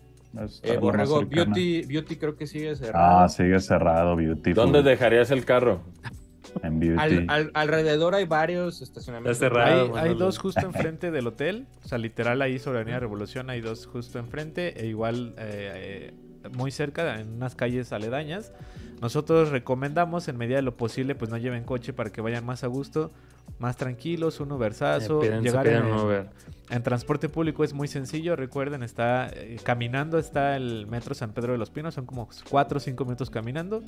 [0.63, 1.25] Eh, Borrego.
[1.25, 3.25] Beauty, Beauty creo que sigue cerrado.
[3.25, 4.55] Ah, sigue cerrado, Beautiful.
[4.55, 5.81] ¿Dónde dejarías el carro?
[6.63, 6.99] En.
[6.99, 9.37] Al- al- alrededor hay varios estacionamientos.
[9.43, 9.97] Está cerrado.
[9.97, 11.67] Hay dos justo enfrente del hotel.
[11.85, 14.81] O sea, literal ahí sobre Avenida Revolución hay dos justo enfrente.
[14.83, 16.13] E igual eh,
[16.45, 18.53] eh, muy cerca, en unas calles aledañas.
[19.01, 22.65] Nosotros recomendamos, en medida de lo posible, pues no lleven coche para que vayan más
[22.65, 23.13] a gusto,
[23.59, 25.23] más tranquilos, un Ubersazo.
[25.23, 26.29] Eh, llegar en, Uber.
[26.71, 28.35] en transporte público es muy sencillo.
[28.35, 31.95] Recuerden, está eh, caminando, está el metro San Pedro de los Pinos.
[31.95, 33.83] Son como 4 o 5 minutos caminando.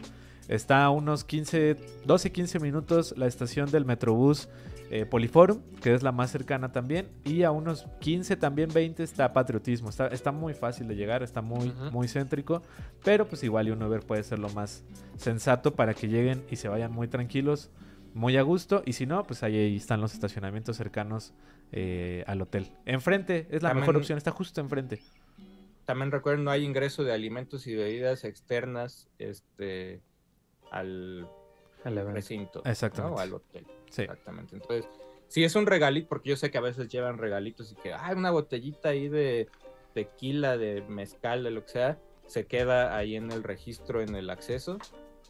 [0.49, 4.49] Está a unos 15, 12, 15 minutos la estación del Metrobús
[4.91, 7.09] eh, Poliforum, que es la más cercana también.
[7.25, 9.89] Y a unos 15, también 20 está Patriotismo.
[9.89, 12.61] Está, está muy fácil de llegar, está muy, muy céntrico.
[13.05, 14.85] Pero pues igual y un Uber puede ser lo más
[15.17, 17.71] sensato para que lleguen y se vayan muy tranquilos,
[18.15, 18.83] muy a gusto.
[18.85, 21.33] Y si no, pues ahí, ahí están los estacionamientos cercanos
[21.73, 22.73] eh, al hotel.
[22.85, 25.01] Enfrente, es la También- mejor opción, está justo enfrente.
[25.85, 30.01] También recuerden, no hay ingreso de alimentos y bebidas externas este,
[30.71, 31.29] al
[31.85, 32.63] Al recinto.
[32.65, 33.17] Exactamente.
[33.17, 33.21] ¿no?
[33.21, 33.67] Al hotel.
[33.91, 34.03] Sí.
[34.03, 34.57] Exactamente.
[34.57, 34.89] Entonces,
[35.29, 38.17] si es un regalito, porque yo sé que a veces llevan regalitos y que, hay
[38.17, 39.49] una botellita ahí de
[39.95, 44.31] tequila, de mezcal, de lo que sea, se queda ahí en el registro, en el
[44.31, 44.79] acceso,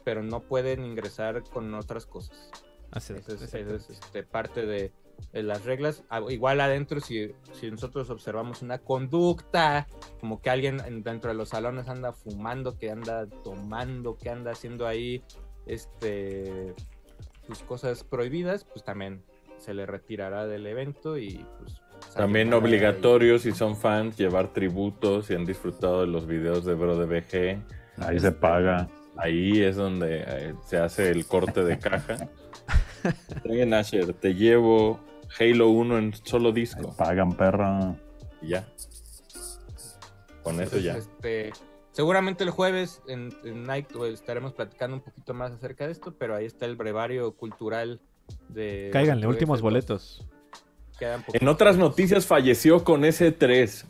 [0.03, 2.51] pero no pueden ingresar con otras cosas.
[2.91, 4.91] Así es, Esa es, este, parte de,
[5.31, 6.03] de las reglas.
[6.09, 9.87] Ah, Igual adentro, si, si nosotros observamos una conducta,
[10.19, 14.51] como que alguien en- dentro de los salones anda fumando, que anda tomando, que anda
[14.51, 15.23] haciendo ahí
[15.65, 16.75] este
[17.55, 19.23] sus cosas prohibidas, pues también
[19.57, 21.81] se le retirará del evento y pues
[22.15, 26.97] También obligatorio, si son fans, llevar tributos y han disfrutado de los videos de Bro
[26.97, 28.03] de BG.
[28.03, 28.87] Ahí se paga.
[29.17, 32.29] Ahí es donde eh, se hace el corte de caja.
[33.43, 34.99] Traigan Asher, te llevo
[35.39, 36.95] Halo 1 en solo Ahí disco.
[36.97, 37.95] pagan, perro.
[38.41, 38.65] Y ya.
[40.43, 40.97] Con eso Entonces, ya.
[40.97, 41.51] este,
[41.91, 46.13] seguramente el jueves en, en Night pues, estaremos platicando un poquito más acerca de esto,
[46.17, 47.99] pero ahí está el brevario cultural
[48.49, 48.89] de...
[48.93, 49.63] Cáiganle, últimos F2.
[49.63, 50.25] boletos.
[50.99, 53.85] Quedan En otras noticias falleció con ese 3.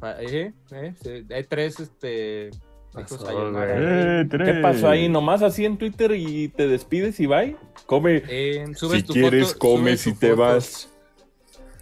[0.00, 2.50] Pa- eh, eh, hay tres, este...
[2.92, 3.26] Pasó.
[3.28, 5.08] Eh, ¿Qué pasó ahí?
[5.08, 7.56] ¿Nomás así en Twitter y te despides y bye?
[7.86, 8.22] Come.
[8.28, 10.40] Eh, subes si tu quieres, foto- come si te foto.
[10.42, 10.88] vas.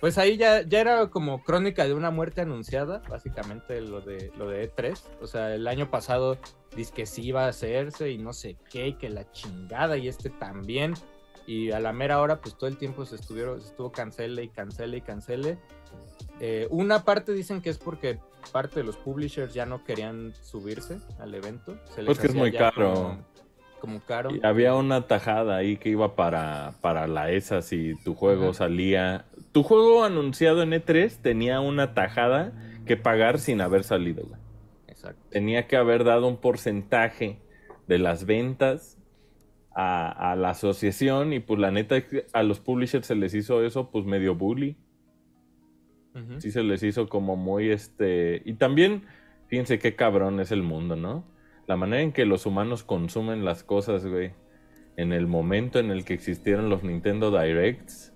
[0.03, 4.49] Pues ahí ya, ya era como crónica de una muerte anunciada, básicamente lo de lo
[4.49, 5.01] de E3.
[5.21, 6.39] O sea, el año pasado
[6.75, 10.09] dice que sí iba a hacerse y no sé qué, y que la chingada y
[10.09, 10.95] este también.
[11.47, 14.49] Y a la mera hora, pues todo el tiempo se estuvieron, se estuvo cancele y
[14.49, 15.59] cancele y cancele.
[16.41, 18.19] Eh, una parte dicen que es porque
[18.51, 21.79] parte de los publishers ya no querían subirse al evento.
[21.95, 22.93] Se les Pues que es muy caro.
[22.93, 23.19] Como,
[23.83, 24.31] como caro.
[24.35, 28.55] Y había una tajada ahí que iba para, para la ESA si tu juego Ajá.
[28.55, 29.25] salía.
[29.51, 32.53] Tu juego anunciado en E3 tenía una tajada
[32.87, 34.25] que pagar sin haber salido.
[34.25, 34.41] güey.
[34.87, 35.21] Exacto.
[35.31, 37.41] Tenía que haber dado un porcentaje
[37.89, 38.99] de las ventas
[39.75, 41.97] a, a la asociación y pues la neta
[42.33, 44.77] a los publishers se les hizo eso pues medio bully.
[46.15, 46.41] Ujú.
[46.41, 48.43] Sí se les hizo como muy este...
[48.45, 49.03] Y también,
[49.49, 51.25] fíjense qué cabrón es el mundo, ¿no?
[51.67, 54.33] La manera en que los humanos consumen las cosas, güey.
[54.97, 58.13] En el momento en el que existieron los Nintendo Directs.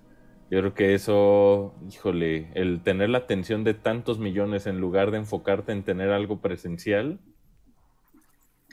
[0.49, 5.17] Yo creo que eso, híjole, el tener la atención de tantos millones en lugar de
[5.17, 7.19] enfocarte en tener algo presencial,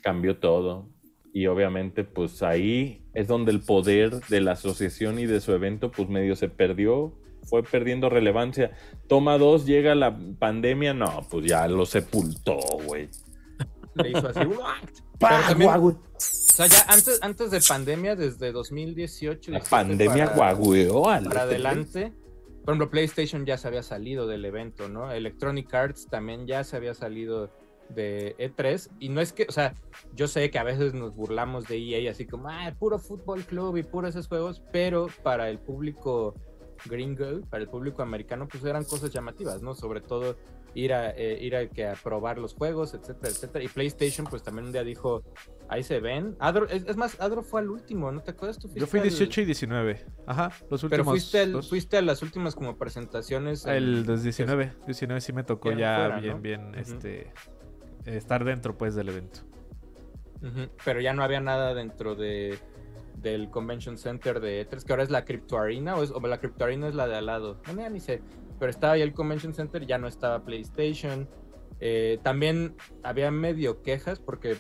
[0.03, 0.89] cambió todo.
[1.33, 5.91] Y obviamente, pues ahí es donde el poder de la asociación y de su evento,
[5.91, 8.71] pues medio se perdió, fue perdiendo relevancia.
[9.09, 13.09] Toma dos, llega la pandemia, no, pues ya lo sepultó, güey.
[13.95, 14.41] Le hizo así.
[14.49, 14.61] Pero
[15.19, 15.71] ¡Pah, también-!
[15.71, 19.51] O sea, ya antes, antes de pandemia, desde 2018.
[19.51, 22.13] La 17 pandemia para- al Para adelante.
[22.65, 25.13] Por ejemplo, PlayStation ya se había salido del evento, ¿no?
[25.13, 27.51] Electronic Arts también ya se había salido
[27.91, 28.89] de E3.
[29.01, 29.75] Y no es que, o sea,
[30.15, 33.77] yo sé que a veces nos burlamos de EA así como, ah, puro fútbol club
[33.77, 36.35] y puro esos juegos, pero para el público
[36.87, 39.75] gringo, para el público americano, pues eran cosas llamativas, ¿no?
[39.75, 40.37] Sobre todo
[40.75, 43.65] ir a, eh, ir a, que a probar los juegos, etcétera, etcétera.
[43.65, 45.23] Y PlayStation, pues también un día dijo,
[45.69, 46.37] ahí se ven.
[46.41, 48.59] Adro, es, es más, Adro fue al último, ¿no te acuerdas?
[48.59, 50.05] ¿Tú Yo fui al- 18 y 19.
[50.27, 50.91] Ajá, los últimos.
[50.91, 53.65] Pero fuiste, al- fuiste a las últimas como presentaciones.
[53.67, 54.73] en- El de 19.
[54.87, 56.41] 19 sí me tocó Ya fuera, bien, ¿no?
[56.41, 57.33] bien, este...
[58.05, 59.41] Estar dentro, pues, del evento.
[60.43, 62.59] Ujú, Pero ya no había nada dentro de
[63.15, 66.39] del Convention Center de E3, que ahora es la Crypto Arena, o, es, o la
[66.41, 67.63] Crypto Arena es la de al lado.
[67.73, 68.21] No, ya ni sé.
[68.59, 71.29] Pero estaba ahí el Convention Center, ya no estaba PlayStation.
[71.81, 74.57] Eh, también había medio quejas porque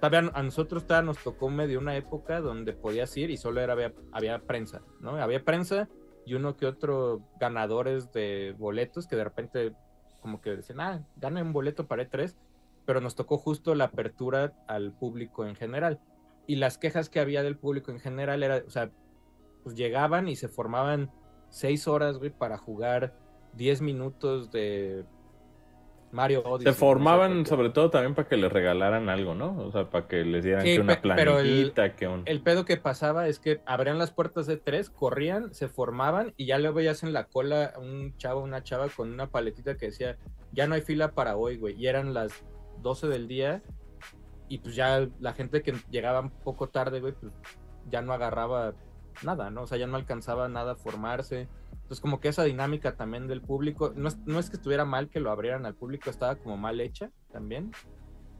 [0.00, 3.72] todavía a nosotros todavía nos tocó medio una época donde podías ir y solo era,
[3.72, 5.16] había, había prensa, ¿no?
[5.16, 5.88] Había prensa
[6.24, 9.72] y uno que otro ganadores de boletos que de repente
[10.20, 12.34] como que decían, ah, gane un boleto para E3,
[12.84, 16.00] pero nos tocó justo la apertura al público en general.
[16.46, 18.90] Y las quejas que había del público en general era, o sea,
[19.62, 21.10] pues llegaban y se formaban
[21.50, 23.14] seis horas, güey, para jugar
[23.58, 25.04] 10 minutos de
[26.10, 26.64] Mario Odyssey.
[26.64, 29.58] Se no sé, formaban sobre todo también para que les regalaran algo, ¿no?
[29.58, 32.22] O sea, para que les dieran Sí, que una pero el- planillita, que un...
[32.24, 36.46] El pedo que pasaba es que abrían las puertas de tres, corrían, se formaban y
[36.46, 40.16] ya le veías en la cola un chavo, una chava con una paletita que decía,
[40.52, 41.74] ya no hay fila para hoy, güey.
[41.78, 42.32] Y eran las
[42.80, 43.62] 12 del día
[44.48, 47.30] y pues ya la gente que llegaba un poco tarde, güey, pues
[47.90, 48.72] ya no agarraba
[49.24, 49.62] nada, ¿no?
[49.62, 51.48] O sea, ya no alcanzaba nada a formarse.
[51.88, 55.08] Entonces como que esa dinámica también del público, no es, no es que estuviera mal
[55.08, 57.72] que lo abrieran al público, estaba como mal hecha también.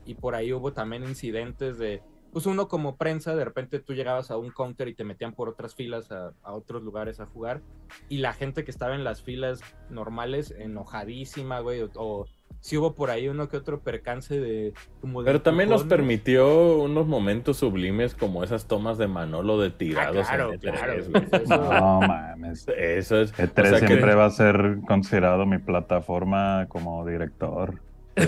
[0.04, 4.30] Y por ahí hubo también incidentes de, pues uno como prensa, de repente tú llegabas
[4.30, 7.62] a un counter y te metían por otras filas a, a otros lugares a jugar.
[8.10, 11.80] Y la gente que estaba en las filas normales, enojadísima, güey.
[11.80, 12.26] O, o
[12.60, 14.72] si hubo por ahí uno que otro percance de...
[15.00, 19.70] Como de Pero también nos permitió unos momentos sublimes como esas tomas de Manolo de
[19.70, 21.24] tirados Ah, claro, en E3, claro, güey.
[21.42, 22.66] Eso- No mames.
[22.76, 23.32] Eso es.
[23.34, 27.80] E3 o sea que- siempre va a ser considerado mi plataforma como director.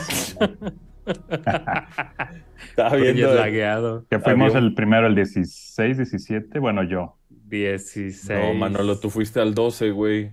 [2.68, 3.34] Estaba Oye, viendo.
[3.34, 4.06] lagueado.
[4.08, 6.58] Que fuimos el primero, el 16, 17.
[6.58, 7.16] Bueno, yo.
[7.48, 8.30] 16.
[8.38, 10.32] No, Manolo, tú fuiste al 12, güey.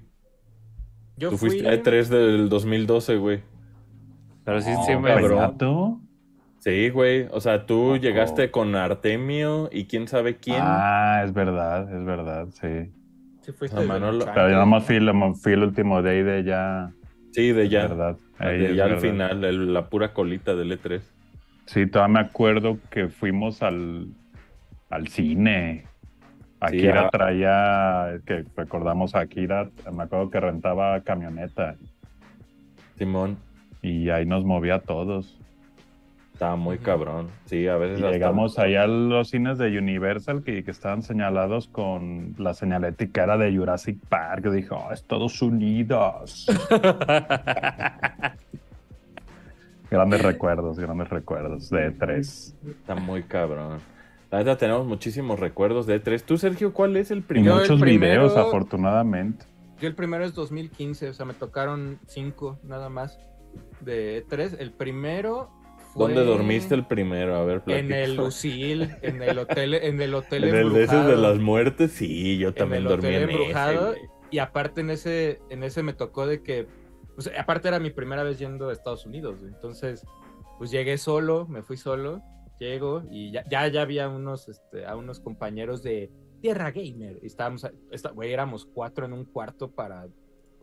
[1.18, 1.50] Yo Tú fui...
[1.50, 3.42] fuiste a E3 del 2012, güey.
[4.48, 5.14] Pero sí, No, sí me.
[5.14, 6.00] ¿Bellato?
[6.60, 7.28] Sí, güey.
[7.32, 10.62] O sea, tú llegaste con Artemio y quién sabe quién.
[10.62, 12.90] Ah, es verdad, es verdad, sí.
[13.42, 14.24] Sí, fuiste No, Manolo.
[14.34, 16.94] Pero yo nomás fui, el- fui el último day de ya.
[17.34, 17.88] sí, de es ya.
[17.88, 18.16] verdad.
[18.40, 21.02] Ahí de es ya al final, el- la pura colita del E E3.
[21.66, 24.08] Sí, todavía me acuerdo que fuimos al,
[24.90, 25.84] al cine.
[26.62, 27.10] Akira ah.
[27.12, 31.76] traía, que recordamos a Akira, me acuerdo que rentaba camioneta
[32.98, 33.38] Simón,
[33.88, 35.38] y ahí nos movía a todos.
[36.34, 37.30] estaba muy cabrón.
[37.46, 41.02] Sí, a veces Y hasta- llegamos allá a los cines de Universal que, que estaban
[41.02, 44.46] señalados con la señalética era de Jurassic Park.
[44.46, 46.46] Yo dije, oh, Estados Unidos.
[49.90, 52.56] grandes recuerdos, grandes recuerdos de tres.
[52.68, 53.80] Está muy cabrón.
[54.30, 56.22] La neta tenemos muchísimos recuerdos de E3.
[56.22, 57.54] Tú, Sergio, ¿cuál es el Y Yo primero?
[57.56, 59.46] el muchos primero- videos, afortunadamente.
[59.80, 63.18] Yo el primero es 2015, o sea, me tocaron cinco nada más
[63.82, 64.56] de tres.
[64.60, 65.50] El primero
[65.96, 67.36] ¿Dónde dormiste el primero?
[67.36, 70.94] A ver, En el Lucille, en el hotel, en el hotel En el de esos
[70.94, 71.34] de embrujado.
[71.34, 73.94] las muertes, sí, yo también el dormí hotel en embrujado.
[73.94, 74.02] ese.
[74.30, 76.68] Y aparte en ese, en ese me tocó de que,
[77.16, 80.06] pues, aparte era mi primera vez yendo a Estados Unidos, entonces,
[80.60, 82.22] pues llegué solo, me fui solo,
[82.60, 87.18] llego y ya, ya, ya había unos, este, a unos compañeros de Tierra Gamer.
[87.24, 90.06] Y estábamos, esta- güey, éramos cuatro en un cuarto para...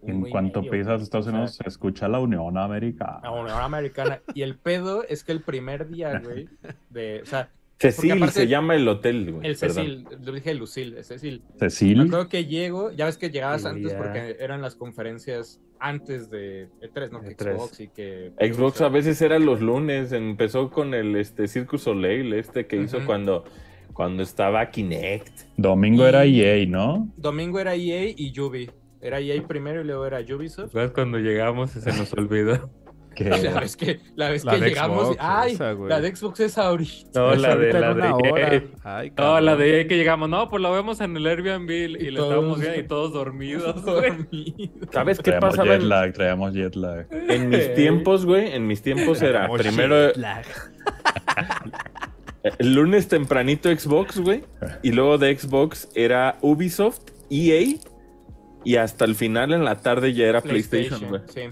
[0.06, 1.02] En cuanto medio, pisas.
[1.02, 3.20] Estados O sea, Unidos, se escucha la Unión Americana.
[3.22, 4.20] la Unión Americana.
[4.34, 6.48] Y el pedo es que el primer día, güey,
[6.90, 9.46] de, o sea, Cecil aparte- se llama el hotel, güey.
[9.48, 9.56] el.
[9.56, 11.42] Cecil, lo dije Lucille, el Cecil.
[11.54, 13.98] Me Cecil, acuerdo que llego, ya ves que llegabas Sí, antes ya.
[13.98, 17.20] porque eran las conferencias antes de E3, ¿no?
[17.20, 17.56] Que E3.
[17.56, 18.32] Xbox y que...
[18.40, 23.04] Xbox a veces era los lunes, empezó con el este Circus Soleil, este que hizo
[23.04, 23.44] cuando,
[23.92, 25.40] cuando estaba Kinect.
[25.56, 27.12] domingo Y- era EA, ¿no?
[27.16, 28.70] Domingo era EA y Ubi.
[29.04, 30.72] Era EA primero y luego era Ubisoft.
[30.72, 32.70] ¿Sabes cuando llegamos y se nos olvidó?
[33.14, 35.04] Que La vez que, la vez La que de llegamos...
[35.04, 35.52] Xbox, ¡Ay!
[35.52, 37.20] esa, la de Xbox es ahorita.
[37.20, 38.08] No, la de la de.
[38.08, 38.62] EA.
[38.82, 41.74] Ay, No, la de EA que llegamos, no, pues la vemos en el Airbnb y,
[41.74, 44.10] Y le estábamos viendo y todos dormidos, güey.
[44.10, 44.88] Dormido.
[44.92, 47.06] ¿Sabes qué traíamos pasaba jet lag, traíamos jet lag.
[47.12, 48.52] en mis tiempos, güey?
[48.52, 50.10] En mis tiempos era primero
[52.58, 54.42] el lunes tempranito Xbox, güey,
[54.82, 57.76] y luego de Xbox era Ubisoft, EA
[58.64, 61.22] y hasta el final en la tarde ya era PlayStation, güey.
[61.26, 61.42] Sí.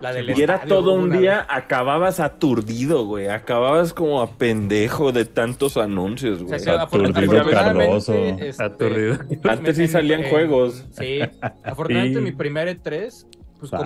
[0.00, 3.28] La del Y era todo un día, acababas aturdido, güey.
[3.28, 7.04] Acababas como a pendejo de tantos anuncios, O sea, güey.
[7.10, 8.14] Aturdido Cardoso.
[8.14, 9.18] este, Aturdido.
[9.44, 10.86] Antes sí salían juegos.
[10.92, 11.20] Sí,
[11.62, 12.24] afortunadamente Sí.
[12.24, 13.26] mi primer E3,
[13.58, 13.82] pues como,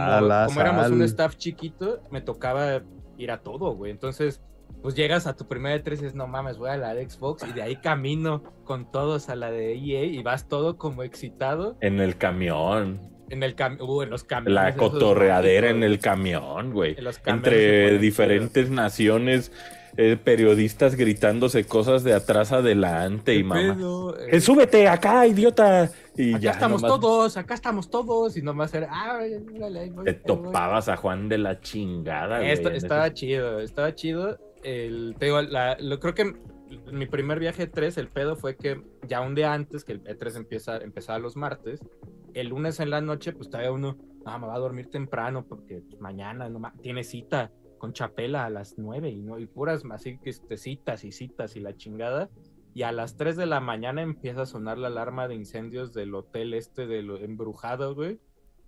[0.60, 2.82] éramos un staff chiquito, me tocaba
[3.18, 3.90] ir a todo, güey.
[3.90, 4.40] Entonces,
[4.84, 7.42] pues llegas a tu primer E3 y dices, no mames, voy a la de Xbox
[7.48, 11.78] y de ahí camino con todos a la de EA y vas todo como excitado
[11.80, 13.00] En el camión.
[13.30, 14.54] en el cam uh, en los camiones.
[14.54, 16.96] La cotorreadera en el camión, güey.
[16.98, 19.50] En los Entre diferentes naciones,
[19.96, 24.12] eh, periodistas gritándose cosas de atrás adelante ¿Qué y mamá.
[24.20, 25.90] Eh, "Eh, súbete acá, idiota.
[26.16, 29.30] Y acá ya estamos nomás todos, acá estamos todos y nomás era, ah, voy,
[29.72, 30.14] Te ahí voy".
[30.26, 32.50] topabas a Juan de la chingada, güey.
[32.50, 34.38] Esto- en estaba ese- chido, estaba chido.
[34.64, 36.34] El, te digo, la- lo, creo que
[36.92, 40.36] mi primer viaje E3, el pedo fue que ya un día antes, que el E3
[40.36, 41.80] empieza, empezaba los martes,
[42.32, 45.82] el lunes en la noche, pues todavía uno, ah, me va a dormir temprano porque
[46.00, 50.30] mañana no tiene cita con Chapela a las 9 y, no, y puras así que
[50.30, 52.30] este, citas y citas y la chingada.
[52.72, 56.12] Y a las 3 de la mañana empieza a sonar la alarma de incendios del
[56.14, 58.18] hotel este de lo embrujado, güey.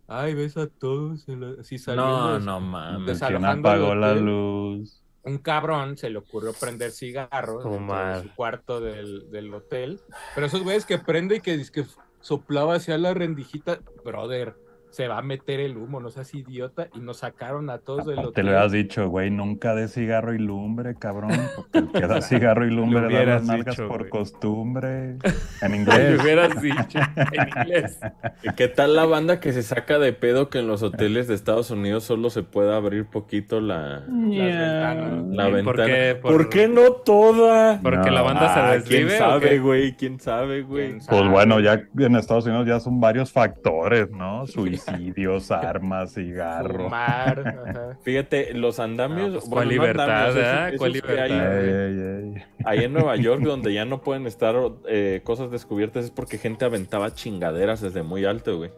[0.06, 1.26] Ay, ves a todos
[1.58, 2.38] así saliendo.
[2.38, 3.20] No, no mames.
[3.26, 5.02] ¿Quién apagó la luz?
[5.26, 8.22] Un cabrón se le ocurrió prender cigarros Fumar.
[8.22, 10.00] su cuarto del, del hotel.
[10.34, 11.84] Pero esos güeyes que prende y que, que
[12.20, 14.54] soplaba hacia la rendijita, brother,
[14.96, 16.88] se va a meter el humo, no seas idiota.
[16.94, 18.46] Y nos sacaron a todos del Te hotel.
[18.46, 21.32] lo habías dicho, güey, nunca de cigarro y lumbre, cabrón.
[21.54, 24.10] Porque el que da cigarro y lumbre da las nalgas dicho, por güey.
[24.10, 25.16] costumbre.
[25.60, 26.18] En inglés.
[26.22, 27.98] hubieras dicho en inglés.
[28.42, 31.34] ¿Y ¿Qué tal la banda que se saca de pedo que en los hoteles de
[31.34, 35.24] Estados Unidos solo se puede abrir poquito la, ventanas.
[35.28, 35.64] la ¿Y ventana?
[35.64, 36.18] por qué?
[36.22, 36.32] ¿Por...
[36.32, 37.80] Por- qué no toda?
[37.82, 38.24] Porque la No.
[38.24, 39.06] banda se Ah, desvive.
[39.08, 39.92] ¿Quién ¿o sabe, güey?
[39.96, 40.88] ¿Quién sabe, güey?
[40.88, 41.18] ¿Quién sabe?
[41.20, 44.46] Pues bueno, ya en Estados Unidos ya son varios factores, ¿no?
[44.86, 46.84] Suicidios, armas, cigarro.
[46.84, 47.98] Fumar, ajá.
[48.02, 49.28] Fíjate, los andamios.
[49.28, 50.66] Ah, pues, bueno, ¿cuál no libertad, andamios, eh?
[50.68, 51.64] esos- ¿Cuál esos que hay- libertad?
[51.64, 52.42] Ey, ey.
[52.64, 54.54] Ahí en Nueva York, donde ya no pueden estar
[54.88, 58.70] eh, cosas descubiertas, es porque gente aventaba chingaderas desde muy alto, güey.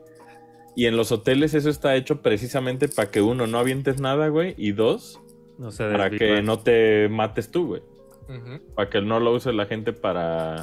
[0.77, 4.55] Y en los hoteles eso está hecho precisamente para que uno no avientes nada, güey,
[4.57, 5.21] y dos,
[5.59, 7.83] No se para que no te mates tú, güey.
[8.77, 10.57] Para que no lo use la gente para...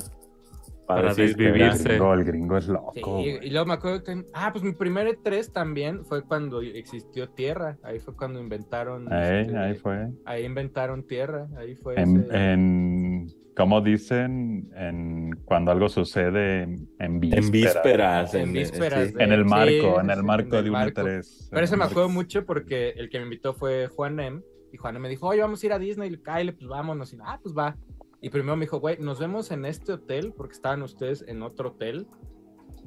[0.87, 1.47] Para decir, desvivir.
[1.47, 1.83] El Vivirse.
[1.89, 2.93] gringo, el gringo es loco.
[3.23, 4.23] Sí, y luego me acuerdo que.
[4.33, 7.77] Ah, pues mi primer E3 también fue cuando existió Tierra.
[7.83, 9.11] Ahí fue cuando inventaron.
[9.11, 10.09] Este, ahí fue.
[10.25, 11.47] Ahí inventaron Tierra.
[11.57, 11.95] Ahí fue.
[11.99, 14.69] En, ese- en ¿cómo dicen?
[14.75, 16.63] En, cuando algo sucede
[16.99, 17.45] en, vísperas.
[17.45, 18.33] En vísperas.
[18.35, 19.13] En vísperas sí.
[19.13, 21.01] de- En el Sí, marco, en el marco en de un marco.
[21.01, 21.47] E3.
[21.51, 24.41] Pero ese En me acuerdo mucho porque el que me invitó fue Juanem.
[24.73, 26.13] Y Juanem me dijo, oye, vamos a ir a Disney.
[26.13, 27.13] Y Kyle, pues vámonos.
[27.13, 27.77] Y, ah, pues va.
[28.25, 31.69] Y primero me dijo, güey, nos vemos en este hotel porque estaban ustedes en otro
[31.69, 32.07] hotel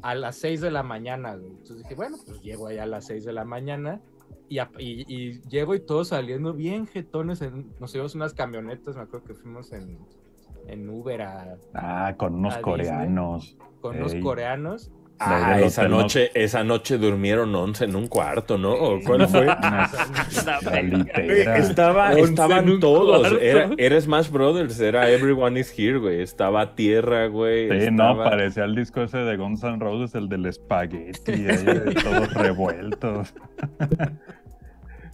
[0.02, 1.36] a las 6 de la mañana.
[1.36, 1.52] güey.
[1.52, 4.00] Entonces dije, bueno, pues llego allá a las 6 de la mañana.
[4.48, 7.40] Y, a- y- y llego y todos saliendo bien jetones.
[7.40, 8.96] En, nos llevamos unas camionetas.
[8.96, 9.96] Me acuerdo que fuimos en,
[10.66, 12.72] en Uber a- Ah, con unos a Disney.
[12.74, 13.56] coreanos.
[13.80, 14.90] con unos coreanos.
[15.20, 18.70] Ah, esa no- noche, esa noche durmieron 11 en un cuarto, ¿no?
[18.72, 19.46] ¿O ¿Cuál fue?
[21.56, 23.32] Estaba, estaban todos.
[23.40, 26.22] Era, era Smash Brothers, era Everyone is Here, güey.
[26.22, 27.86] Estaba Tierra, güey.
[27.86, 32.32] Sí, no, parecía el disco ese de Guns N' Roses, el del espagueti, ahí, todos
[32.34, 33.34] revueltos.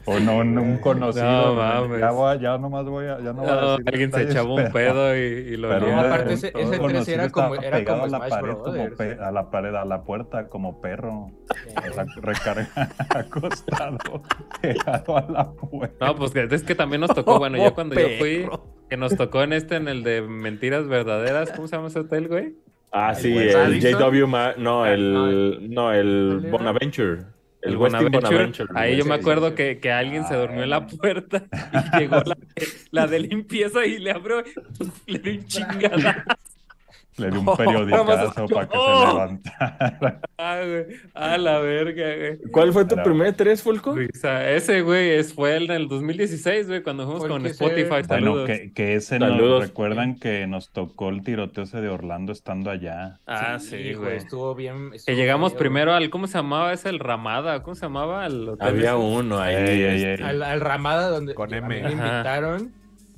[0.07, 1.25] O no, un, un conocido.
[1.25, 1.99] No, mames.
[2.01, 3.19] Ya, voy, ya nomás voy a.
[3.21, 5.87] Ya no voy a No, decir alguien se echaba un pedo y, y lo pero
[5.87, 8.63] No, aparte ese- ese tres conocido era como- era como a la Smash pared, como
[8.65, 8.97] Brothers.
[8.97, 11.31] pe- a la pared, a la puerta, como perro.
[11.31, 12.69] O sea, Eh, recarga
[13.09, 13.99] acostado,
[14.61, 16.07] pegado a la puerta.
[16.07, 18.47] No, pues que- es que también nos tocó, bueno, ya cuando yo fui,
[18.91, 22.29] que nos tocó en este, en el de Mentiras Verdaderas, ¿cómo se llama ese hotel,
[22.29, 22.55] güey?
[22.93, 24.01] Ah, sí, el Madison.
[24.13, 24.27] JW.
[24.29, 25.69] Ma- no, el.
[25.71, 26.47] No, el.
[26.51, 27.23] Bonaventure.
[27.65, 28.21] El, Bonaventure.
[28.21, 28.69] Bonaventure.
[28.75, 30.97] Ahí yo me acuerdo que, que alguien se durmió en la Ay.
[30.97, 32.37] puerta y llegó la,
[32.91, 34.43] la de limpieza y le abrió,
[35.07, 36.25] le dio un chingada.
[37.17, 39.01] Le di un No, periodicazo para que no.
[39.01, 40.21] se levantara.
[40.37, 40.85] Ah, güey.
[41.15, 42.39] A la verga, güey.
[42.51, 43.65] ¿Cuál fue tu primer tres?
[43.95, 44.51] Risa.
[44.51, 48.03] Ese, güey, es, fue el del 2016, güey, cuando fuimos el con Spotify.
[48.09, 49.61] Bueno, que, que ese Saludos.
[49.61, 53.21] nos recuerdan que nos tocó el tiroteo ese de Orlando estando allá.
[53.27, 54.17] Ah, sí, güey.
[54.17, 54.91] Estuvo bien.
[55.07, 56.89] Que llegamos primero al, ¿cómo se llamaba ese?
[56.89, 58.27] El Ramada, ¿cómo se llamaba?
[58.27, 58.99] El hotel Había ese?
[58.99, 59.55] uno ahí.
[59.55, 60.29] Ey, ey, este, ey.
[60.29, 61.91] Al, al Ramada donde Con me Ajá.
[61.91, 62.73] invitaron.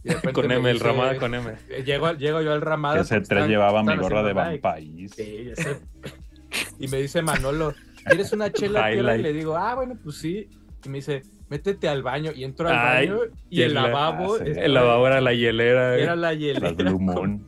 [0.07, 1.53] Y de repente Con M, el Ramada con M.
[1.69, 2.95] eh, Llego, llego yo al Ramada.
[2.97, 4.33] Que ese porque tres están- llevaba mi gorra de.
[4.33, 5.11] Vampais.
[5.15, 5.51] Sí.
[6.79, 8.91] Y me dice Manolo, ¿quieres una chela?
[8.91, 10.49] tierra?" Y le digo, ah, bueno, pues sí.
[10.85, 12.31] Y me dice, métete al baño.
[12.35, 14.35] Y entro al Ay, baño y el lavabo.
[14.35, 14.45] Ah, sí.
[14.51, 15.91] estaba- El lavabo era la hielera.
[15.91, 16.03] güey.
[16.03, 17.47] Era la hielera Blue con, Moon.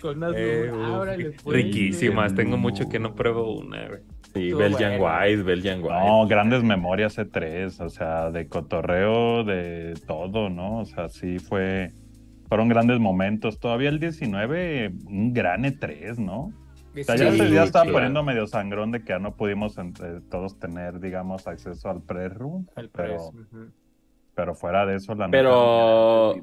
[0.00, 0.84] con unas Eh, Blue Moon.
[0.90, 2.34] uf, Ah, órale, pues, riquísimas.
[2.34, 4.00] Tengo mucho que no pruebo una, güey.
[4.34, 5.16] Sí, Estuvo Belgian bueno.
[5.20, 5.94] White, Belgian White.
[6.06, 10.80] No, grandes memorias E3, o sea, de cotorreo, de todo, ¿no?
[10.80, 11.92] O sea, sí fue,
[12.48, 13.60] fueron grandes momentos.
[13.60, 16.52] Todavía el 19, un gran E3, ¿no?
[16.96, 17.90] O sea, ya, Sí, se- ya estaba sí.
[17.92, 22.66] poniendo medio sangrón de que ya no pudimos entre todos tener, digamos, acceso al pre-room,
[22.76, 23.32] Al pero, press,
[24.34, 26.34] pero fuera de eso, la Pero-.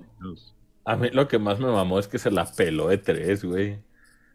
[0.86, 3.80] A mí lo que más me mamó es que se la peló de tres, güey.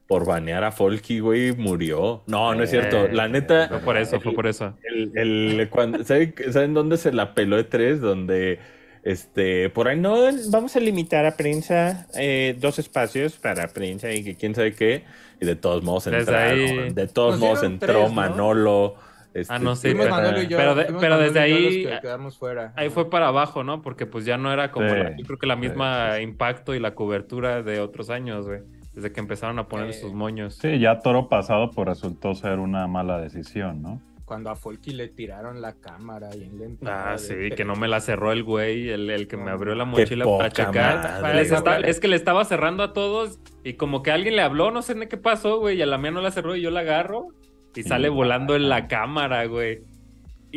[0.06, 2.22] Por banear a Folky, güey, murió.
[2.28, 3.08] No, no es cierto.
[3.08, 4.74] La neta, Fue por eso, fue por eso.
[4.84, 8.00] el, el- cuando- ¿saben, ¿saben dónde se la peló de tres?
[8.00, 8.60] Donde,
[9.02, 10.16] este, por ahí no,
[10.50, 15.02] vamos a limitar a prensa eh, dos espacios para prensa y que quién sabe qué.
[15.40, 16.58] Y de todos modos entraron.
[16.60, 18.14] ahí- De todos Nos modos entró tres, ¿no?
[18.14, 18.94] Manolo.
[19.34, 21.98] este, Ah, no, sí, Fuimos pero- Manolo y yo, pero de- pero desde ahí- que
[22.00, 22.72] quedamos fuera.
[22.76, 23.82] Ahí fue para abajo, ¿no?
[23.82, 24.94] Porque pues ya no era como, Sí.
[24.96, 26.22] la- yo creo que la misma Sí, sí, sí.
[26.30, 28.60] impacto y la cobertura de otros años, güey.
[28.96, 30.54] Desde que empezaron a poner Eh, sus moños.
[30.54, 34.00] Sí, ya toro pasado pues resultó ser una mala decisión, ¿no?
[34.24, 37.86] Cuando a Folky le tiraron la cámara y en la Ah, sí, que no me
[37.86, 41.22] la cerró el güey, el, el que me abrió la mochila para checar.
[41.22, 44.42] madre, Les está- es que le estaba cerrando a todos y como que alguien le
[44.42, 46.62] habló, no sé ni qué pasó, güey, y a la mía no la cerró y
[46.62, 47.28] yo la agarro
[47.76, 49.82] y sale volando en la cámara, güey.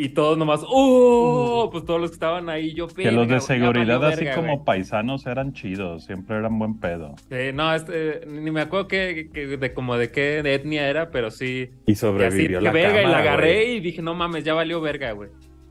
[0.02, 1.70] Y todos nomás, ¡oh!
[1.72, 4.54] Pues todos los que estaban ahí, yo Que los "Verga, de seguridad así verga, como
[4.54, 4.66] güey".
[4.66, 7.16] paisanos eran chidos, siempre eran buen pedo.
[7.30, 11.32] Sí, no, este, ni me acuerdo que, que- de como de qué etnia era, pero
[11.32, 11.70] sí.
[11.86, 13.76] Y Y así, sobrevivió la verga, y la agarré güey.
[13.76, 15.30] y dije, no mames, ya valió verga, güey.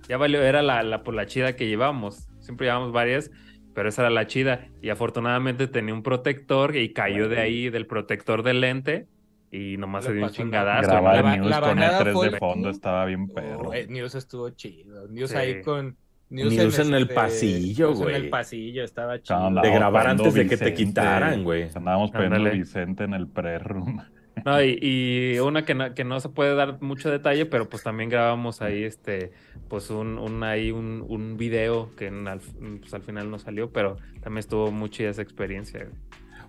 [0.08, 2.28] Ya valió, era la, la, por la chida que llevamos.
[2.40, 3.30] Siempre llevamos varias,
[3.74, 4.68] pero esa era la chida.
[4.82, 9.06] Y afortunadamente tenía un protector y cayó de ahí del protector del lente
[9.50, 10.88] y nomás se dio un chingadazo.
[10.90, 13.70] Grabar la news la con E3 fue- de fondo estaba bien perro.
[13.70, 15.08] Oh, eh, News estuvo chido.
[15.08, 15.36] News Sí.
[15.36, 15.96] ahí con.
[16.30, 18.14] News en el este, pasillo, News güey.
[18.14, 19.50] En el pasillo, estaba chido.
[19.62, 21.68] De grabar antes de que te quitaran, güey.
[21.74, 22.50] Andábamos poniendo.
[22.50, 24.02] Vicente en el pre-room.
[24.44, 27.82] No, y, y una que no, que no se puede dar mucho detalle, pero pues
[27.82, 29.32] también grabamos ahí este,
[29.68, 32.40] pues un, un ahí un, un video que en al,
[32.80, 35.80] pues, al final no salió, pero también estuvo muy chida esa experiencia.
[35.86, 35.96] güey.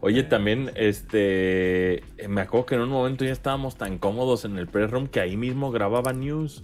[0.02, 4.68] Oye, también, este, me acuerdo que en un momento ya estábamos tan cómodos en el
[4.68, 6.64] pre-room que ahí mismo grababa news.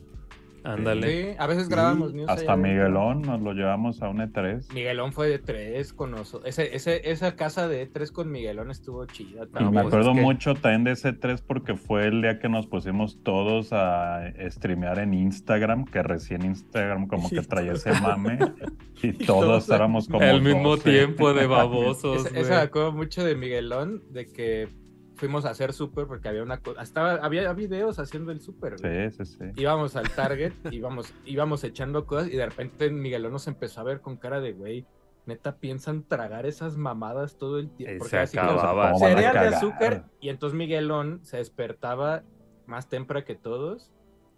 [0.66, 1.32] Ándale.
[1.32, 2.30] Sí, a veces grabamos Sí, News.
[2.30, 2.61] Hasta allá.
[2.61, 4.74] Miguelón nos lo llevamos a un E E3.
[4.74, 6.47] Miguelón fue de tres con nosotros.
[6.49, 9.47] Ese, ese, esa casa de tres con Miguelón estuvo chida.
[9.59, 12.49] Y me acuerdo es que- mucho también de ese 3 porque fue el día que
[12.49, 18.38] nos pusimos todos a streamear en Instagram, que recién Instagram como que traía ese mame
[19.03, 20.89] y todos todos éramos como Al mismo 12.
[20.91, 22.26] tiempo de babosos.
[22.26, 24.68] Esa, esa me acuerdo mucho de Miguelón, de que
[25.26, 26.82] fuimos a hacer súper porque había una cosa.
[26.82, 28.78] Estaba, había videos haciendo el súper.
[28.80, 29.45] Sí, sí, sí.
[29.55, 34.01] íbamos al Target, íbamos, íbamos echando cosas y de repente Miguelón nos empezó a ver
[34.01, 34.86] con cara de güey.
[35.26, 38.05] Neta, piensan tragar esas mamadas todo el tiempo.
[38.05, 38.91] se así acababa.
[38.91, 40.05] ¿Cómo van a cereal de azúcar.
[40.19, 42.21] Y entonces Miguelón se despertaba
[42.67, 43.91] más temprano que todos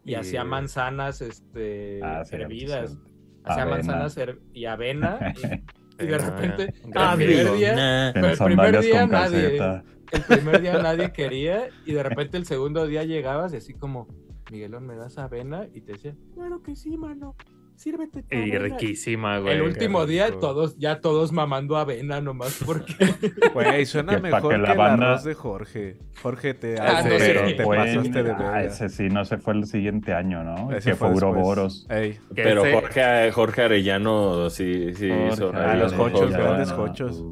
[0.05, 2.91] y, Y- hacía manzanas este, Ah, hervidas.
[2.91, 2.97] sí.
[3.43, 3.77] Hacía Avena.
[3.77, 5.33] manzanas her- y avena.
[5.99, 7.53] Y, y de repente, ah, primer video.
[7.55, 9.57] día, pero el primer día nadie.
[9.57, 9.83] calceta.
[10.11, 14.07] El primer día nadie quería y de repente el segundo día llegabas y así como,
[14.51, 15.67] Miguelón, ¿me das avena?
[15.73, 17.35] Y te decía, claro que sí, mano,
[17.77, 18.59] sírvete tu Y avena".
[18.59, 19.55] riquísima, güey.
[19.55, 20.39] El último día rico.
[20.39, 22.93] todos, ya todos mamando avena nomás porque...
[23.53, 25.97] Güey, suena mejor que que, la el banda- arroz de Jorge.
[26.21, 27.55] Jorge, te, Ah, no, pero sí.
[27.55, 30.71] te fue- pasaste de ah, ese sí, no se fue el siguiente año, ¿no?
[30.75, 31.13] Ese que fue.
[31.13, 31.85] Uroboros.
[32.35, 35.47] Pero ese- Jorge, Jorge Arellano sí, sí hizo.
[35.51, 37.23] Jorge, Ah, los jochos, grandes jochos.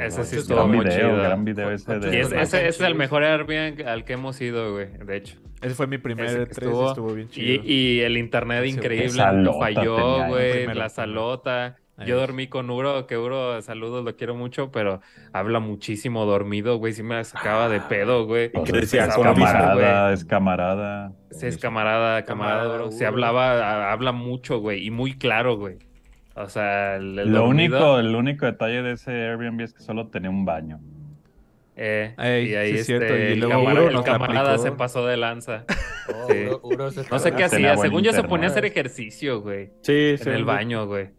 [0.00, 1.16] Ese sí estuvo muy video, chido.
[1.22, 2.16] gran video ese de...
[2.16, 5.16] Y es- con ese, ese es el mejor Airbnb al que hemos ido, güey, de
[5.16, 5.36] hecho.
[5.62, 7.62] Ese fue mi primer Ese que E3, estuvo- estuvo, bien Y, chido.
[7.64, 9.22] y el internet Ese- increíble
[9.58, 11.76] falló, güey, la salota.
[12.04, 15.00] Yo dormí con Uro, que Uro, saludos, lo quiero mucho, pero
[15.32, 18.50] habla muchísimo dormido, güey, sí me sacaba de pedo, güey.
[18.50, 19.06] Pues ¿Qué es, decía?
[19.06, 21.12] es camarada, es camarada.
[21.30, 22.92] Sí, es camarada, camarada, Uro.
[22.92, 25.78] Se hablaba, habla mucho, güey, y muy claro, güey.
[26.34, 27.48] O sea, el, el Lo dormido,
[27.94, 30.78] único, el único detalle de ese Airbnb es que solo tenía un baño.
[31.76, 35.06] Eh, Ey, y ahí sí es cierto, este, y el, luego el camarada se pasó
[35.06, 35.64] de lanza.
[36.08, 36.34] Oh, Sí.
[36.46, 39.70] Uro- Uro se No sé qué hacía, según yo se ponía a hacer ejercicio, güey,
[39.82, 40.28] Sí, sí.
[40.28, 41.10] en el baño, güey.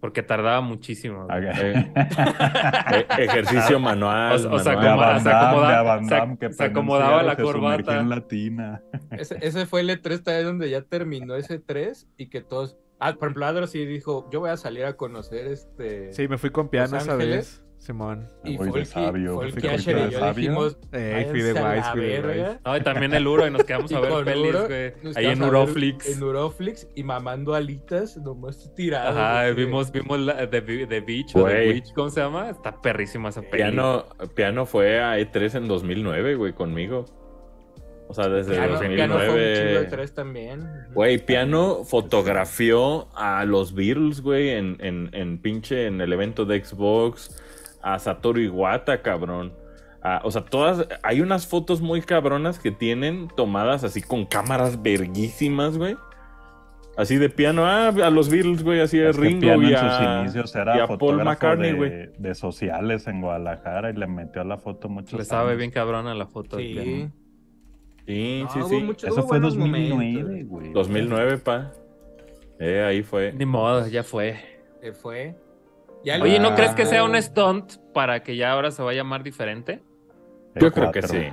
[0.00, 1.26] Porque tardaba muchísimo.
[1.30, 1.92] Eh,
[3.18, 4.46] ejercicio manual.
[4.46, 5.20] O se acomoda-
[6.64, 8.00] acomodaba la corbata.
[8.00, 8.80] en.
[9.10, 12.78] Ese, ese fue el E3 también donde ya terminó ese 3 y que todos...
[12.98, 16.12] Ah, por ejemplo, Adro sí dijo, yo voy a salir a conocer este...
[16.14, 17.36] Sí, me fui con piano esa Ángeles.
[17.36, 18.28] vez, Simón.
[18.44, 20.34] y Voy de Folky, sabio, Folky, Asher y piano yo sabio.
[20.34, 21.52] dijimos, Ey, fui de.
[21.54, 22.58] Wise.
[22.64, 24.92] No, y también el Uro, y nos quedamos a ver con pelis, Uro, güey.
[25.02, 26.08] nos Ahí en quedamos a ver Uroflix.
[26.16, 29.16] En Uroflix y mamando alitas, nomás tiradas.
[29.16, 31.68] Ajá, vimos, vimos la, The, The Beach o The Güey.
[31.72, 32.50] Witch, ¿cómo se llama?
[32.50, 33.62] Está perrísima esa peli.
[33.62, 34.04] Piano,
[34.34, 37.06] Piano fue a E3 en 2009, güey, conmigo.
[38.08, 39.86] O sea, desde Piano, Piano fue un chingo de 2009.
[39.88, 40.68] tres también.
[40.92, 46.62] Güey, Piano fotografió a los Beatles, güey, en, en, en pinche, en el evento de
[46.62, 47.40] Xbox,
[47.82, 49.52] a Satoru Iwata, cabrón.
[50.02, 54.82] Ah, o sea, todas, hay unas fotos muy cabronas que tienen tomadas así con cámaras
[54.82, 55.96] verguísimas, güey.
[56.96, 59.78] Así de piano, ah, a los Beatles, güey, así de Es Ringo Piano y en
[59.78, 61.90] sus a, y Paul McCartney, de, güey.
[62.18, 66.14] de sociales en Guadalajara y le metió a la foto muchos Le sabe bien cabrona
[66.14, 66.58] la foto.
[66.58, 67.08] Sí.
[68.06, 68.82] Sí, No, sí, sí.
[68.82, 70.48] mucho- Eso fue buenos 2009, momentos.
[70.48, 70.72] güey.
[70.72, 71.72] 2009, pa.
[72.58, 73.32] Eh, ahí fue.
[73.32, 74.36] Ni modo, ya fue.
[74.80, 75.36] Se fue.
[76.04, 76.54] Ya Oye, ¿no Ah.
[76.54, 79.82] crees que sea un stunt para que ya ahora se va a llamar diferente?
[80.54, 81.28] El Yo creo que sí.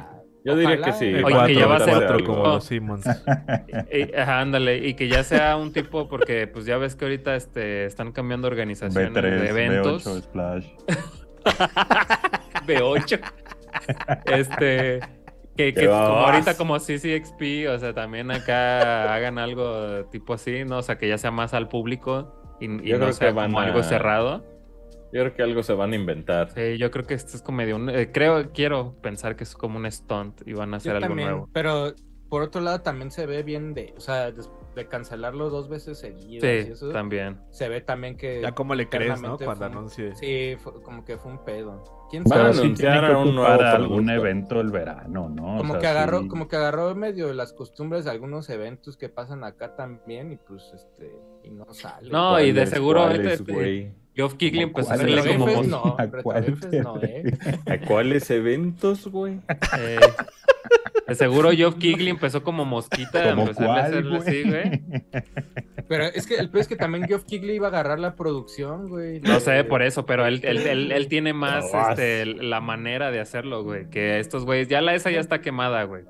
[0.46, 1.14] Yo diría que sí.
[1.14, 2.48] Oye, cuatro, que ya va a ser cuatro como Oh.
[2.56, 3.06] los Simmons.
[3.90, 7.36] Eh, ajá, ándale, y que ya sea un tipo, porque pues ya ves que ahorita
[7.36, 10.06] este, están cambiando organizaciones B3, de eventos.
[10.06, 10.68] B8, Splash.
[12.66, 13.20] B8.
[14.26, 15.00] este.
[15.56, 20.78] Que, que como ahorita como CCXP, o sea, también acá hagan algo tipo así, ¿no?
[20.78, 23.82] O sea, que ya sea más al público y, y no sea como a- algo
[23.82, 24.46] cerrado.
[25.14, 26.52] Yo creo que algo se van a inventar.
[26.52, 27.90] Sí, yo creo que esto es como medio un...
[27.90, 31.08] eh, creo, quiero pensar que es como un stunt y van a hacer Yo algo
[31.08, 31.50] también, nuevo.
[31.54, 31.94] pero
[32.30, 35.98] por otro lado también se ve bien de, o sea, des- de cancelarlo dos veces
[35.98, 37.40] seguidas y Sí, eso, también.
[37.52, 39.38] se ve también que Ya como le crees, ¿no?
[39.38, 40.14] Cuando anuncie.
[40.16, 41.84] Sí, fue- como que fue un pedo.
[42.12, 42.52] ¿Quién sabe?
[42.52, 45.56] un ocupar nuevo algún evento el verano, ¿no?
[45.56, 46.28] O Como sea, que agarró, sí.
[46.28, 50.70] como que agarró medio las costumbres de algunos eventos que pasan acá también y pues
[50.76, 51.12] este
[51.44, 52.10] y no sale.
[52.12, 53.94] No, y de ¿Cuáles, seguro este- güey?
[54.18, 55.64] Geoff Keighley empezó a hacerle como...
[55.64, 57.24] No, ¿A cuál retrofes te no, eh.
[57.68, 59.40] ¿A cuáles eventos, güey?
[59.80, 60.00] eh,
[61.08, 64.82] de seguro Geoff Keighley empezó como mosquita, ¿Como empezó a cuál, hacerle así, güey.
[65.88, 68.90] Pero es que el peor es que también Geoff Keighley iba a agarrar la producción,
[68.90, 69.22] güey.
[69.22, 72.60] No de- sé, por eso, pero él, él, él, él tiene más No, este, la
[72.60, 73.88] manera de hacerlo, güey.
[73.90, 76.04] Que estos güeyes, ya la esa ya está quemada, güey.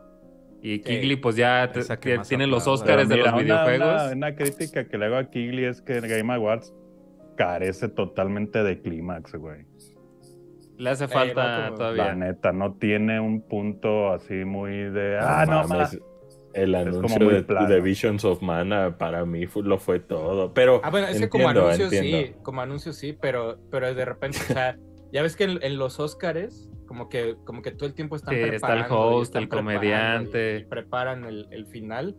[0.63, 1.71] Y Kigley, pues ya
[2.27, 2.65] tiene los.
[2.67, 4.01] Oscars de los videojuegos.
[4.03, 6.73] Una, una crítica que le hago a Kigley es que el Game Awards
[7.37, 9.65] carece totalmente de clímax, güey.
[10.77, 12.15] Le hace Eh, falta como- La todavía.
[12.15, 15.17] neta, no tiene un punto así muy de.
[15.19, 15.97] Ah, no, mames.
[16.53, 20.53] El anuncio de, de Visions of Mana para mí fue- lo fue todo.
[20.53, 24.05] Pero Ah, bueno, es que como entiendo, anuncio sí, como anuncio sí, pero, pero de
[24.05, 24.77] repente, o sea,
[25.13, 28.33] ya ves que en, en los Oscars, como que, como que todo el tiempo están
[28.33, 28.99] Sí, está el preparando.
[28.99, 30.57] host, están el preparando comediante.
[30.57, 32.15] Y, y preparan el, el final.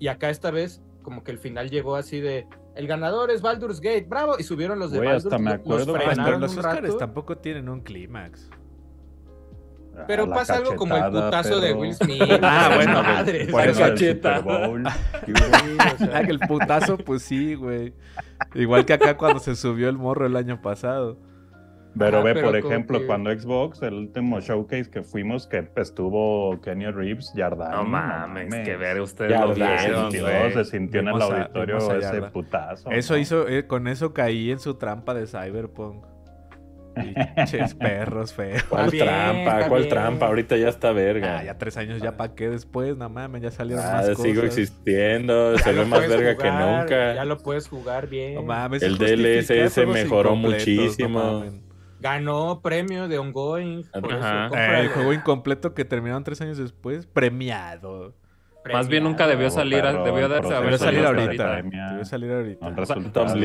[0.00, 2.46] Y acá esta vez, como que el final llegó así de.
[2.76, 4.36] El ganador es Baldur's Gate, bravo.
[4.38, 6.80] Y subieron los de Güey, Baldur's hasta me los acuerdo cuando- Pero los un Oscars
[6.82, 6.96] rato.
[6.98, 8.50] tampoco tienen un clímax.
[10.06, 11.72] Pero Ah, pasa algo como el putazo de.
[11.72, 12.20] Will Smith.
[12.42, 13.46] Ah, bueno, madre.
[13.46, 13.96] Por eso el.
[13.98, 14.84] Super Bowl.
[16.12, 17.94] Ah, el putazo, pues sí, güey.
[18.54, 21.16] Igual que acá cuando se subió el morro el año pasado.
[21.98, 25.66] Pero Ah, ve, pero por ejemplo, que- cuando Xbox, el último showcase que fuimos, que
[25.76, 27.70] estuvo Kenny Reeves, Yardan.
[27.70, 30.12] No mames, que ver, ustedes Ya, lo vieron,
[30.52, 32.90] se sintió en el a- auditorio ese putazo.
[32.90, 33.18] Eso ¿no?
[33.20, 36.04] hizo, eh, con eso caí en su trampa de Cyberpunk.
[37.36, 38.62] Pinches perros feos.
[38.64, 39.68] ¿Cuál bien, trampa?
[39.68, 39.90] ¿Cuál bien.
[39.94, 40.26] trampa?
[40.28, 41.38] Ahorita ya está verga.
[41.40, 44.40] Ah, ya tres años, ya pa' qué después, no mames, ya salieron Ah, más sigo
[44.42, 44.58] cosas.
[44.58, 47.14] existiendo, Ya se ve más verga que nunca.
[47.14, 48.34] Ya lo puedes jugar bien.
[48.36, 51.20] No mames, El DLSS mejoró muchísimo.
[51.20, 51.65] no.
[52.00, 53.84] Ganó premio de ongoing.
[53.92, 54.48] por eso, Ajá.
[54.54, 58.14] Eh, el juego incompleto que terminaron tres años después, premiado.
[58.72, 61.62] Más bien nunca debió salir, debió darse haber Debió salir ahorita.
[61.62, 62.66] Debió salir ahorita.
[62.66, 62.96] O sea,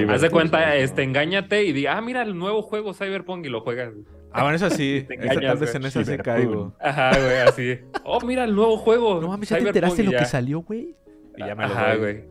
[0.09, 3.61] Haz de cuenta, este, engáñate y di, ah, mira el nuevo juego Cyberpunk y lo
[3.61, 3.93] juegas.
[4.31, 5.05] Ah, bueno, eso sí.
[5.09, 6.25] Engañas, tal vez en esa Cyberpunk.
[6.25, 6.73] caigo.
[6.79, 7.79] Ajá, güey, así.
[8.03, 9.21] Oh, mira el nuevo juego.
[9.21, 10.95] No mames, ¿ya te enteraste lo que salió, güey?
[11.37, 12.23] Y ya me lo Ajá, güey.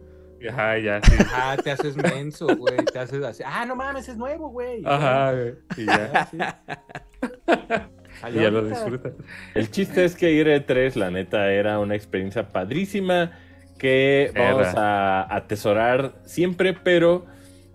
[0.49, 1.13] Ajá, ya, sí.
[1.35, 2.77] Ah, te haces menso, güey.
[2.93, 3.43] Te haces así.
[3.45, 4.83] Ah, no mames, es nuevo, güey.
[4.87, 5.55] Ajá, güey.
[5.77, 6.13] Y ya.
[6.13, 6.39] Ya, sí.
[8.31, 9.13] Y ya lo disfrutas.
[9.55, 13.33] El chiste es que ir a E3, la neta, era una experiencia padrísima
[13.79, 15.23] que vamos Era.
[15.23, 17.25] a atesorar siempre, pero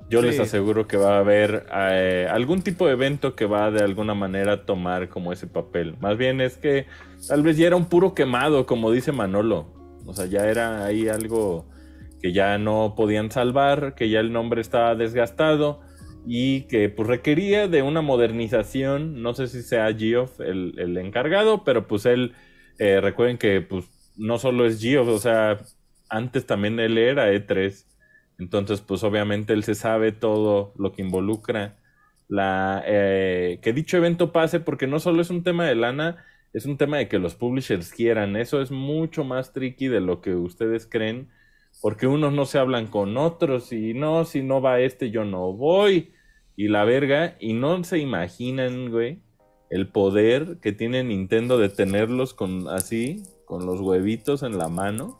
[0.07, 0.27] yo Sí.
[0.27, 4.13] les aseguro que va a haber eh, algún tipo de evento que va de alguna
[4.13, 5.95] manera tomar como ese papel.
[5.99, 6.85] Más bien es que
[7.27, 9.73] tal vez ya era un puro quemado, como dice Manolo.
[10.05, 11.65] O sea, ya era ahí algo
[12.25, 15.81] que ya no podían salvar, que ya el nombre estaba desgastado
[16.25, 19.21] y que pues requería de una modernización.
[19.21, 22.33] No sé si sea Geoff el, el encargado, pero pues él,
[22.79, 23.85] eh, recuerden que pues
[24.17, 25.59] no solo es Geoff, o sea,
[26.09, 27.85] antes también él era E3.
[28.39, 31.77] Entonces, pues obviamente él se sabe todo lo que involucra
[32.27, 36.65] la eh, que dicho evento pase, porque no solo es un tema de lana, es
[36.65, 38.35] un tema de que los publishers quieran.
[38.35, 41.29] Eso es mucho más tricky de lo que ustedes creen,
[41.85, 45.53] porque unos no se hablan con otros y no, si no va este, yo no
[45.53, 46.13] voy.
[46.55, 49.19] Y la verga, y no se imaginan, güey,
[49.69, 55.19] el poder que tiene Nintendo de tenerlos con así, con los huevitos en la mano.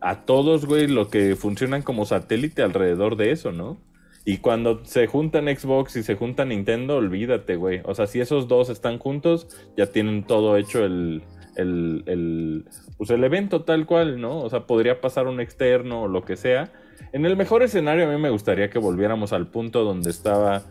[0.00, 3.80] A todos, güey, lo que funcionan como satélite alrededor de eso, ¿no?
[4.24, 7.82] Y cuando se juntan Xbox y se junta Nintendo, olvídate, güey.
[7.84, 11.22] O sea, si esos dos están juntos, ya tienen todo hecho el,
[11.56, 12.64] el, el,
[12.96, 14.40] pues el evento tal cual, ¿no?
[14.40, 16.72] O sea, podría pasar un externo o lo que sea.
[17.12, 20.62] En el mejor escenario, a mí me gustaría que volviéramos al punto donde estaba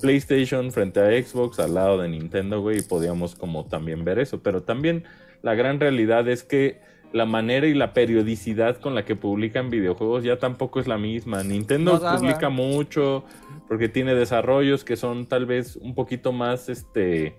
[0.00, 4.42] PlayStation frente a Xbox al lado de Nintendo, güey, y podíamos como también ver eso.
[4.42, 5.04] Pero también
[5.42, 6.80] la gran realidad es que
[7.12, 11.44] la manera y la periodicidad con la que publican videojuegos ya tampoco es la misma.
[11.44, 13.24] Nintendo No publica mucho
[13.68, 17.36] porque tiene desarrollos que son tal vez un poquito más este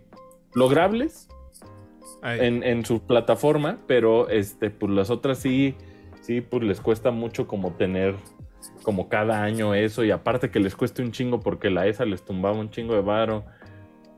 [0.54, 1.28] logrables
[2.26, 5.76] en, en su plataforma, pero este, pues las otras sí,
[6.22, 8.16] sí, pues les cuesta mucho como tener
[8.84, 12.24] como cada año eso, y aparte que les cueste un chingo porque la ESA les
[12.24, 13.46] tumbaba un chingo de varo.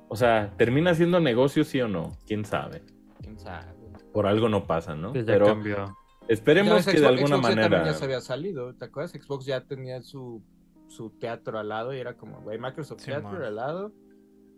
[0.10, 2.18] O sea, ¿termina siendo negocio sí o no?
[2.26, 2.82] ¿Quién sabe?
[3.22, 3.66] ¿Quién sabe?
[4.14, 5.14] Por algo no pasa, ¿no?
[5.14, 5.98] Ya Pero cambió.
[6.30, 7.86] esperemos Ya que de alguna Xbox manera...
[7.86, 9.12] ya se había salido, ¿te acuerdas?
[9.12, 10.42] Xbox ya tenía su,
[10.88, 13.26] su teatro al lado y era como, güey, Microsoft Sí, man.
[13.26, 13.92] al lado.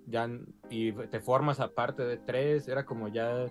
[0.10, 0.28] Ya,
[0.70, 3.46] y te formas aparte de tres, era como ya.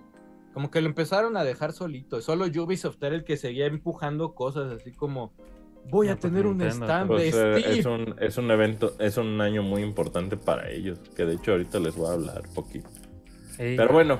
[0.53, 2.21] Como que lo empezaron a dejar solito.
[2.21, 5.33] Solo Ubisoft era el que seguía empujando cosas así como.
[5.89, 7.79] Voy a pues, tener un Nintendo, stand Pues, de eh, Steam.
[7.79, 11.53] es, un, es un evento, es un año muy importante para ellos, que de hecho
[11.53, 12.89] ahorita les voy a hablar poquito.
[13.57, 14.19] Pero bueno,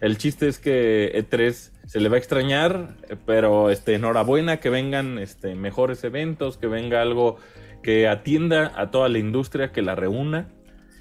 [0.00, 5.18] el chiste es que E3 se le va a extrañar, pero este, enhorabuena que vengan
[5.18, 7.38] este, mejores eventos, que venga algo
[7.82, 10.48] que atienda a toda la industria, que la reúna,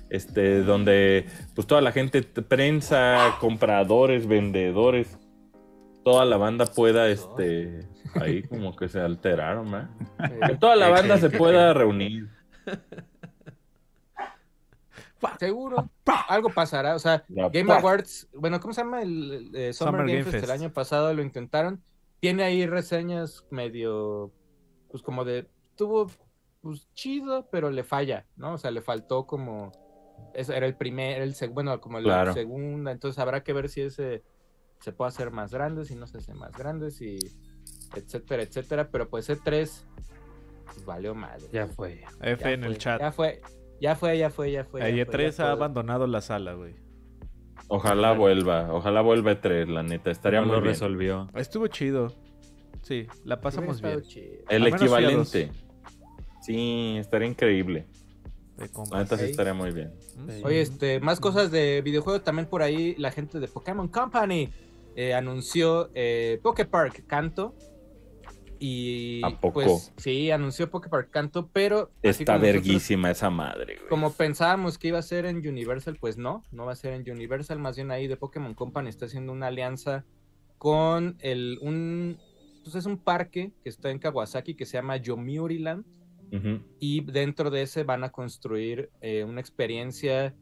[0.10, 5.18] este, donde pues toda la gente, prensa, compradores, vendedores,
[6.04, 9.90] toda la banda pueda, este, ahí como que se alteraron, ¿verdad?
[10.18, 12.30] Que Eh, toda la ¿Qué, banda se pueda reunir.
[15.40, 15.90] Seguro.
[16.28, 16.96] Algo pasará.
[16.96, 17.72] O sea, Game.
[17.72, 19.02] Awards, bueno, ¿cómo se llama?
[19.02, 21.82] El, el, eh, Summer, Summer Game Game Fest el año pasado lo intentaron.
[22.20, 24.32] Tiene ahí reseñas medio,
[24.90, 26.10] pues como de, estuvo
[26.62, 28.54] pues chido, pero le falla, ¿no?
[28.54, 29.72] O sea, le faltó como,
[30.34, 32.34] eso era el primer, el seg- bueno, como la Claro.
[32.34, 34.24] segunda, entonces habrá que ver si ese
[34.80, 37.18] se puede hacer más grande, si no se hace más grande, si
[37.96, 39.86] etcétera, etcétera, pero pues E3
[40.66, 41.48] pues, valió madre.
[41.52, 42.04] Ya fue.
[42.22, 43.00] F Ya en el chat.
[43.02, 43.42] Ya fue,
[43.82, 44.82] ya fue, ya fue, ya fue.
[44.82, 45.46] ya Ahí fue, ya E3 ha fue.
[45.48, 46.76] abandonado la sala, güey.
[47.70, 50.74] Ojalá vuelva, ojalá vuelva E3, la neta, estaría No muy lo bien.
[50.74, 51.28] resolvió.
[51.34, 52.14] Estuvo chido.
[52.84, 54.02] Sí, la pasamos bien.
[54.04, 54.44] chido.
[54.48, 55.52] El equivalente.
[56.42, 57.88] Sí, estaría increíble.
[58.58, 58.92] De compas.
[58.92, 59.30] La neta sí Ok.
[59.32, 59.94] estaría muy bien.
[60.44, 64.50] Oye, este, más cosas de videojuegos también por ahí, la gente de Pokémon Company
[64.96, 67.54] eh, anunció eh, Poképark Canto.
[68.60, 69.54] Y ¿A poco?
[69.54, 73.88] pues sí, anunció Poképark Canto, pero Está nosotros- verguísima esa madre, güey.
[73.90, 77.10] Como pensábamos que iba a ser en Universal, pues no, no va a ser en
[77.10, 80.06] Universal, más bien ahí de Pokémon Company está haciendo una alianza
[80.58, 82.18] con el un
[82.64, 85.86] pues es un parque que está en Kawasaki que se llama Yomiuri Land
[86.80, 90.36] Y dentro de ese van a construir eh, una experiencia,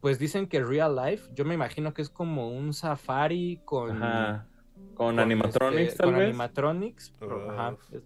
[0.00, 4.02] pues dicen que real life, yo me imagino que es como un safari con...
[4.02, 4.46] Ajá.
[4.94, 6.28] Con, con, animatronics, este, tal con vez.
[6.28, 8.02] animatronics, pero, ajá, es,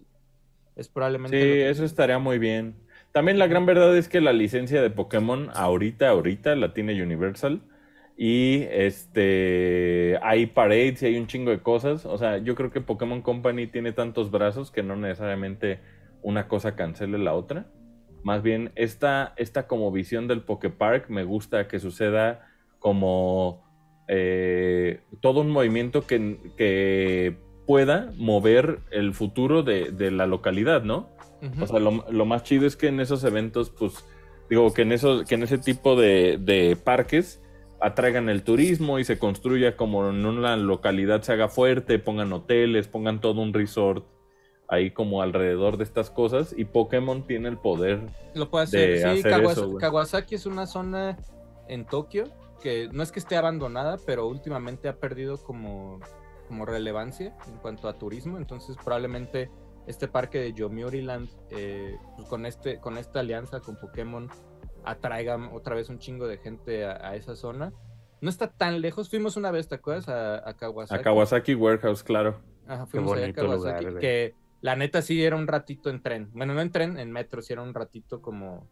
[0.75, 1.37] es probablemente...
[1.37, 2.75] Sí, que- eso estaría muy bien.
[3.11, 7.61] También la gran verdad es que la licencia de Pokémon ahorita, ahorita la tiene Universal.
[8.15, 12.05] Y este hay parades y hay un chingo de cosas.
[12.05, 15.79] O sea, yo creo que Pokémon Company tiene tantos brazos que no necesariamente
[16.23, 17.67] una cosa cancele la otra.
[18.23, 22.47] Más bien, esta, esta como visión del Poképark me gusta que suceda
[22.79, 23.63] como
[24.07, 31.09] eh, todo un movimiento que, que pueda mover el futuro de, de la localidad, ¿no?
[31.59, 34.05] O sea, lo, lo más chido es que en esos eventos, pues,
[34.49, 37.41] digo, que en, esos, que en ese tipo de, de parques
[37.81, 42.87] atraigan el turismo y se construya como en una localidad se haga fuerte, pongan hoteles,
[42.87, 44.05] pongan todo un resort
[44.67, 48.01] ahí como alrededor de estas cosas y Pokémon tiene el poder.
[48.33, 48.89] Lo puede hacer.
[48.91, 49.75] de Sí, hacer Kawas- eso.
[49.77, 51.17] Kawasaki es una zona
[51.67, 52.25] en Tokio
[52.61, 55.99] que no es que esté abandonada, pero últimamente ha perdido como,
[56.47, 58.37] como relevancia en cuanto a turismo.
[58.37, 59.51] Entonces, probablemente
[59.85, 64.29] este parque de Yomiuri Land, eh, pues con, este, con esta alianza con Pokémon,
[64.85, 67.73] atraiga otra vez un chingo de gente a, a esa zona.
[68.21, 69.09] No está tan lejos.
[69.09, 70.07] Fuimos una vez, ¿te acuerdas?
[70.07, 70.99] A, a Kawasaki.
[70.99, 72.39] A Kawasaki Warehouse, claro.
[72.65, 76.01] Ajá, fuimos allá a bonito Kawasaki, lugar, que la neta sí era un ratito en
[76.01, 76.29] tren.
[76.31, 78.65] Bueno, no en tren, en metro, sí era un ratito como...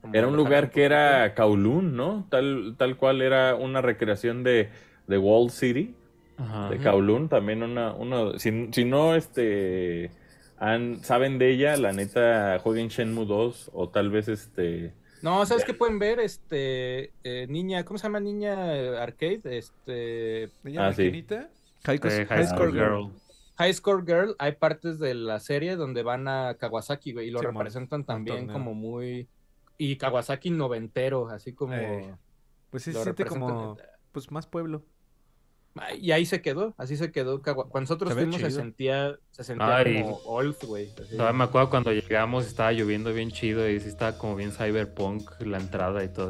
[0.00, 2.26] como Era un lugar que era Kowloon, ¿no?
[2.28, 4.70] Tal, tal cual era una recreación de,
[5.06, 5.94] de Wall City.
[6.36, 6.68] Ajá.
[6.70, 6.78] de.
[6.78, 10.10] Kowloon, también una, uno, si, si no este
[10.58, 15.64] han, saben de ella, la neta jueguen Shenmue 2 o tal vez este No, ¿sabes
[15.64, 16.18] qué pueden ver?
[16.18, 19.42] Este, eh, niña, ¿cómo se llama niña eh, arcade?
[19.44, 21.24] Este, ¿Niña Ah, sí.
[21.84, 22.72] High, High Score.
[22.72, 23.12] Girl.
[23.58, 27.40] High Score Girl, hay partes de la serie donde van a Kawasaki, güey, y lo
[27.40, 29.28] representan también como muy...
[29.78, 31.74] Y Kawasaki noventero, así como...
[31.74, 32.14] Eh,
[32.70, 33.76] Pues sí se siente como,
[34.12, 34.82] pues más pueblo.
[36.00, 37.42] Y ahí se quedó, así se quedó.
[37.42, 40.00] Kawa- Cuando nosotros Se fuimos se sentía, se sentía Ay.
[40.02, 40.88] como old, güey.
[40.94, 45.30] Todavía me acuerdo cuando llegamos estaba lloviendo bien chido y sí estaba como bien cyberpunk
[45.40, 46.28] la entrada y todo.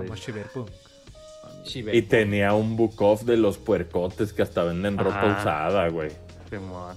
[0.53, 0.67] Como.
[1.65, 1.95] Shiver.
[1.95, 5.41] Y tenía un book off de los puercotes que hasta venden ropa Ajá.
[5.41, 6.11] usada, güey.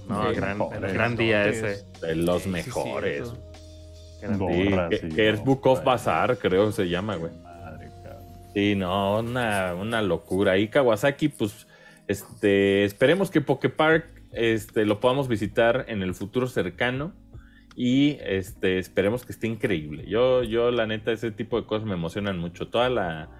[0.08, 1.84] No, Sí, gran, mejores, gran día ese.
[2.00, 3.32] De los mejores.
[4.20, 7.32] Sí, que, es Book of Bazaar, creo que se llama, güey.
[7.42, 8.22] Madre, cabrón.
[8.54, 10.58] Sí, no, una, una locura.
[10.58, 11.66] Y Kawasaki, pues,
[12.06, 17.14] este, esperemos que Pokepark este, lo podamos visitar en el futuro cercano.
[17.76, 20.04] Y este, esperemos que esté increíble.
[20.06, 22.68] Yo, yo, la neta, ese tipo de cosas me emocionan mucho.
[22.68, 23.30] Toda la.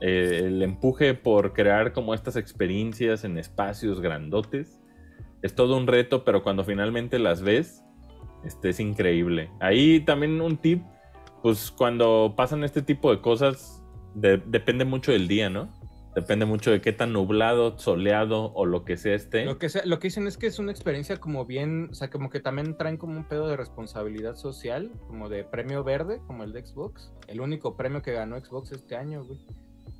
[0.00, 4.77] eh, el empuje por crear como estas experiencias en espacios grandotes.
[5.42, 7.84] Es todo un reto, pero cuando finalmente las ves,
[8.44, 9.50] este, es increíble.
[9.60, 10.82] Ahí también un tip,
[11.42, 13.82] pues cuando pasan este tipo de cosas,
[14.14, 15.68] de- depende mucho del día, ¿no?
[16.14, 19.44] Depende mucho de qué tan nublado, soleado o lo que sea esté.
[19.44, 22.10] Lo que, sea- lo que dicen es que es una experiencia como bien, o sea,
[22.10, 26.42] como que también traen como un pedo de responsabilidad social, como de premio verde, como
[26.42, 27.12] el de Xbox.
[27.28, 29.38] El único premio que ganó Xbox este año, güey.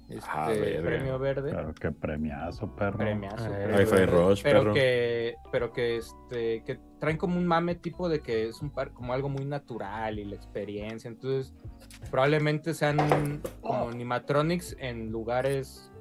[0.09, 0.51] Este Ah,
[0.83, 1.51] premio verde.
[1.55, 2.97] Pero qué premiazo, perro.
[2.99, 4.73] Premiazo, Eh, Hi-Fi Rush, pero perro.
[4.75, 8.93] que pero que este que traen como un mame tipo de que es un par
[8.93, 11.55] como algo muy natural y la experiencia entonces
[12.11, 15.93] probablemente sean como animatronics en lugares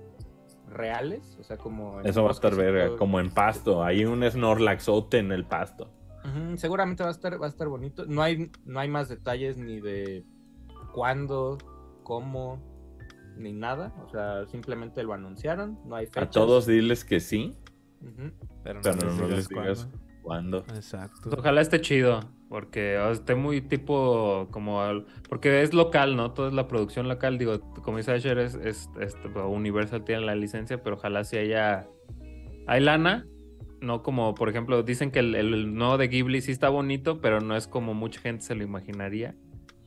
[0.69, 2.97] reales o sea como en Eso va a estar verga, todo.
[2.97, 3.83] como en pasto.
[3.83, 5.91] Hay un Snorlaxote en el pasto.
[6.55, 9.79] Seguramente va a estar va a estar bonito no hay no hay más detalles ni
[9.79, 10.25] de
[10.93, 11.57] cuándo
[12.03, 12.66] cómo
[13.37, 17.53] ni nada o sea simplemente lo anunciaron no hay fechas A todos diles que sí.
[18.63, 19.99] Pero pero no, no, les les digas cuándo.
[20.21, 20.57] cuándo.
[20.75, 21.29] Exacto.
[21.35, 24.81] Ojalá esté chido, porque esté muy tipo como...
[24.81, 26.31] al- Porque es local, ¿no?
[26.31, 27.37] Toda es la producción local.
[27.39, 31.87] Digo, como dice Asher, es, es, es- Universal tiene la licencia, pero ojalá si haya...
[32.67, 33.25] Hay lana,
[33.81, 37.39] no como, por ejemplo, dicen que el, el nuevo de Ghibli sí está bonito, pero
[37.41, 39.35] no es como mucha gente se lo imaginaría.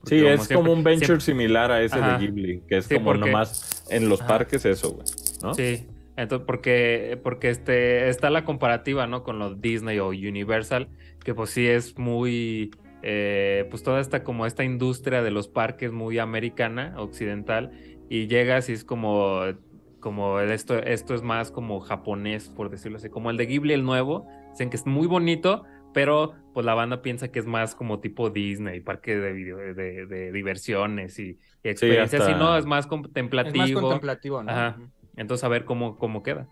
[0.00, 2.18] Porque Sí, es siempre- como un venture siempre- similar a ese Ajá.
[2.18, 4.28] de Ghibli, que es Sí, como porque- nomás en los Ajá.
[4.28, 5.04] parques eso, güey.
[5.42, 5.54] ¿no?
[5.54, 5.86] Sí,
[6.16, 9.22] entonces porque, porque este, está la comparativa, ¿no?
[9.22, 10.88] Con los Disney o Universal,
[11.24, 12.70] que pues sí es muy,
[13.02, 17.72] eh, pues toda esta como esta industria de los parques muy americana, occidental,
[18.08, 19.40] y llegas y es como,
[20.00, 23.84] como esto, esto es más como japonés, por decirlo así, como el de Ghibli, el
[23.84, 28.00] nuevo, dicen que es muy bonito, pero pues la banda piensa que es más como
[28.00, 32.66] tipo Disney, parque de, video- de, de diversiones y, y experiencias, hasta- y no, es
[32.66, 33.56] más es contemplativo.
[33.58, 34.78] más contemplativo no Ajá.
[35.16, 36.46] Entonces, a ver cómo, cómo queda.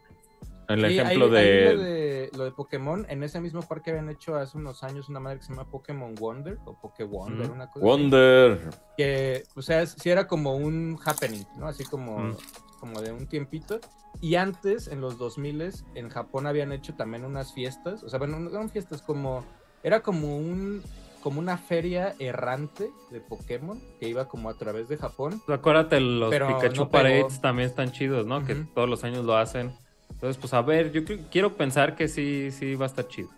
[0.69, 1.39] El Sí, ejemplo ahí- de...
[1.39, 5.09] ahí lo de lo de Pokémon, en ese mismo parque habían hecho hace unos años
[5.09, 7.55] una madre que se llama Pokémon Wonder o Pokéwonder, Ujú.
[7.55, 8.59] una cosa así, Wonder.
[8.99, 11.67] que, o sea, sí era como un happening, ¿no?
[11.69, 12.37] Así como, Mm.
[12.79, 13.81] Como de un tiempito.
[14.21, 18.39] Y antes, en los 2000 en Japón habían hecho también unas fiestas, o sea, bueno,
[18.41, 19.45] no eran fiestas como,
[19.83, 20.83] era como un,
[21.23, 25.41] como una feria errante de Pokémon que iba como a través de Japón.
[25.47, 26.91] Acuérdate, los Pero Pikachu no.
[26.91, 28.45] Parades también están chidos, ¿no?
[28.45, 29.73] Que todos los años lo hacen.
[30.11, 33.29] Entonces, pues a ver, yo quiero pensar que sí, sí va a estar chido.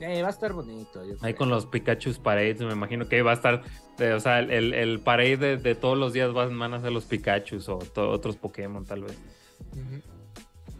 [0.00, 1.04] Eh, va a estar bonito.
[1.04, 3.62] yo Ahí con los Pikachu Parades, me imagino que va a estar,
[3.98, 7.04] eh, o sea, el, el, parade de, de todos los días van, a ser los
[7.04, 9.18] Pikachu o otros Pokémon, tal vez.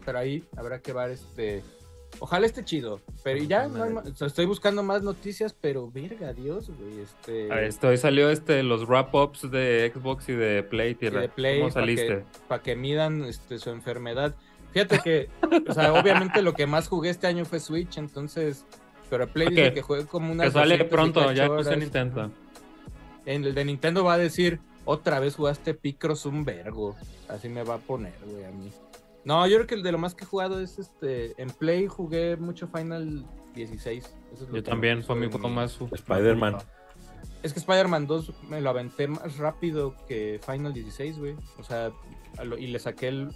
[0.05, 1.63] Pero ahí habrá que ver este.
[2.17, 3.01] Ojalá esté chido.
[3.23, 7.01] Pero ya no hay o sea, estoy buscando más noticias, pero verga, Dios, güey.
[7.01, 7.51] Este.
[7.51, 11.21] A ver, esto, hoy salió este, los wrap-ups de Xbox y de Play, y Tierra.
[11.21, 12.25] de Play ¿Cómo para que, saliste?
[12.47, 14.35] pa' que midan este, su enfermedad.
[14.71, 15.29] Fíjate que,
[15.67, 18.65] o sea, obviamente lo que más jugué este año fue Switch, entonces.
[19.09, 20.47] Pero Play dice que juegué como unas.
[20.47, 21.75] Que sale 200 y pronto, ya puse.
[21.77, 22.31] Nintendo.
[23.25, 26.95] En el de Nintendo va a decir, otra vez jugaste Picross un vergo.
[27.27, 28.71] Así me va a poner, güey, a mí.
[29.25, 31.39] No, yo creo que el de lo más que he jugado es este.
[31.41, 34.03] En Play jugué mucho Final 16.
[34.03, 35.77] Eso es lo Yo que también, fue mi juego más...
[35.91, 36.57] Spider-Man.
[37.43, 41.35] Es que Spider-Man 2 me lo aventé más rápido que Final 16, güey.
[41.57, 41.91] O sea,
[42.57, 43.29] y le saqué el.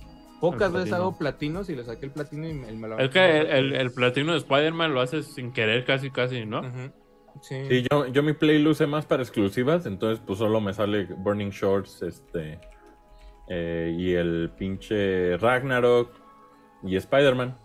[0.51, 3.39] Pocas veces hago platinos y le saqué el platino y me, me lo Es que
[3.39, 6.63] el, el, el platino de Spider-Man lo haces sin querer casi, casi, ¿no?
[7.41, 7.65] Sí.
[7.69, 11.05] Sí, yo, yo mi Play lo usé más para exclusivas, entonces pues solo me sale
[11.05, 12.59] Burning Shorts, este,
[13.47, 16.11] eh, y el pinche Ragnarok
[16.83, 17.57] y Spider-Man.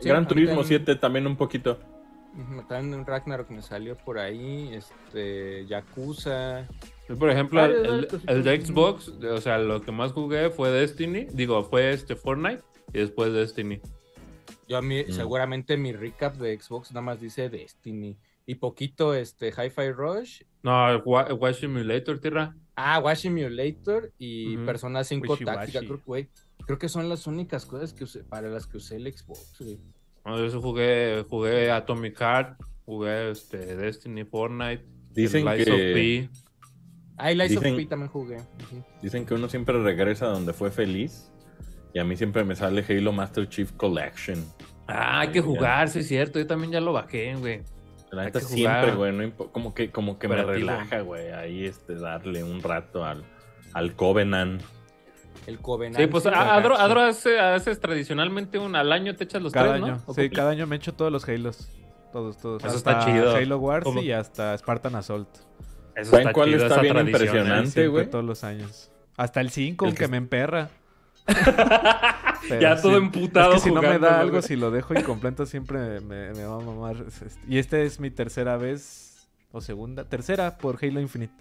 [0.00, 0.82] Sí, Gran Turismo también.
[0.84, 1.78] 7 también un poquito.
[2.68, 4.70] También un Ragnarok me salió por ahí.
[4.72, 5.66] Este.
[5.66, 6.66] Yakuza.
[7.10, 7.86] Yo, por ejemplo, Varios,
[8.24, 11.26] el, el de Xbox, o sea, lo que más jugué fue Destiny.
[11.32, 12.62] Digo, fue este Fortnite
[12.94, 13.80] y después Destiny.
[14.68, 15.10] Yo a mí, Mm.
[15.12, 18.16] seguramente mi recap de Xbox nada más dice Destiny.
[18.46, 20.42] Y poquito este Hi-Fi Rush.
[20.62, 22.54] No, Watch Simulator, tierra.
[22.76, 24.56] Ah, Wash Simulator y.
[24.58, 25.44] Persona 5 Wishy-washy.
[25.44, 25.80] Táctica.
[25.80, 26.28] Creo, que, güey,
[26.66, 29.78] creo que son las únicas cosas que usé- para las que usé el Xbox, güey.
[30.24, 36.28] No, yo jugué, jugué Atomic Heart, jugué este, Destiny, Fortnite, Dicen que,
[37.20, 37.26] P.
[37.26, 38.36] Ah, y Lies of Dicen- P también jugué.
[39.02, 41.30] Dicen que uno siempre regresa donde fue feliz.
[41.92, 44.44] Y a mí siempre me sale Halo Master Chief Collection.
[44.86, 46.38] Ah, hay que jugar, sí es cierto.
[46.38, 47.62] Yo también ya lo bajé, güey.
[48.12, 48.96] La Hay neta que siempre, jugar.
[48.96, 53.24] güey, no como que, como que me relaja, güey, ahí este, darle un rato al,
[53.72, 54.62] al Covenant.
[55.46, 55.96] El Covenant.
[55.96, 59.92] Sí, pues Adro, hace- haces tradicionalmente un al año, te echas los Cada tres, año.
[59.96, 60.02] ¿no?
[60.06, 61.68] ¿O Sí, cada año me echo todos los Halos.
[62.12, 62.64] Todos, todos.
[62.64, 63.34] Eso Hasta está chido.
[63.36, 64.02] Halo Wars ¿Cómo?
[64.02, 65.28] y hasta Spartan Assault.
[66.00, 67.00] Eso ¿Saben está cuál chido, está bien ¿eh?
[67.00, 67.88] impresionante?
[67.88, 68.10] Güey.
[68.10, 68.90] todos los años.
[69.16, 70.70] Hasta el 5, El que, que- me emperra.
[72.60, 72.98] Ya todo sí.
[73.04, 73.54] emputado.
[73.54, 74.22] Es que si no me jugando, da güey.
[74.28, 76.96] algo, si lo dejo incompleto, siempre me, me va a mamar.
[77.06, 81.32] Es- es- Y esta es mi tercera vez, o segunda, tercera por Halo Infinite.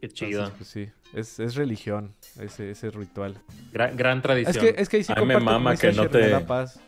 [0.00, 0.44] Qué chido.
[0.44, 3.40] Entonces, pues sí, es, es religión, ese, ese ritual.
[3.72, 4.54] Gran, gran tradición.
[4.64, 6.78] Es que, es que ahí sí me mama que no te- da paz.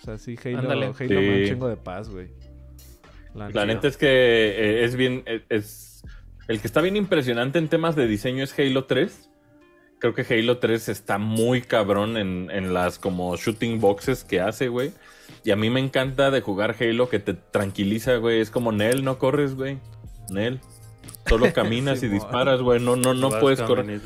[0.00, 0.86] O sea, sí, Halo, Ándale.
[0.86, 1.04] Halo Sí.
[1.16, 2.28] un chingo de paz, güey.
[3.34, 3.66] La La neta.
[3.66, 5.93] neta es que eh, es bien, eh, es,
[6.48, 9.30] el que está bien impresionante en temas de diseño es Halo 3.
[9.98, 14.68] Creo que Halo 3 está muy cabrón en, en las como shooting boxes que hace,
[14.68, 14.92] güey.
[15.44, 18.40] Y a mí me encanta de jugar Halo que te tranquiliza, güey.
[18.40, 19.78] Es como Nel, no corres, güey.
[20.30, 20.60] Nel.
[21.26, 22.80] Solo caminas y disparas, güey.
[22.80, 24.00] No, no, no puedes correr.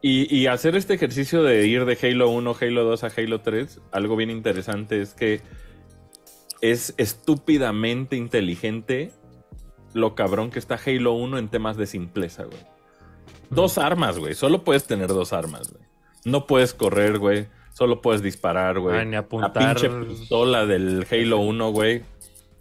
[0.00, 3.80] Y, y hacer este ejercicio de ir de Halo 1, Halo 2 a Halo 3,
[3.92, 5.40] algo bien interesante es que
[6.60, 9.12] es estúpidamente inteligente
[9.94, 12.58] lo cabrón que está Halo 1 en temas de simpleza, güey.
[13.50, 14.34] Dos armas, güey.
[14.34, 15.84] Solo puedes tener dos armas, güey.
[16.24, 17.46] No puedes correr, güey.
[17.74, 19.04] Solo puedes disparar, güey.
[19.06, 19.76] Ni La apuntar.
[19.76, 22.02] pinche pistola del Halo 1, güey.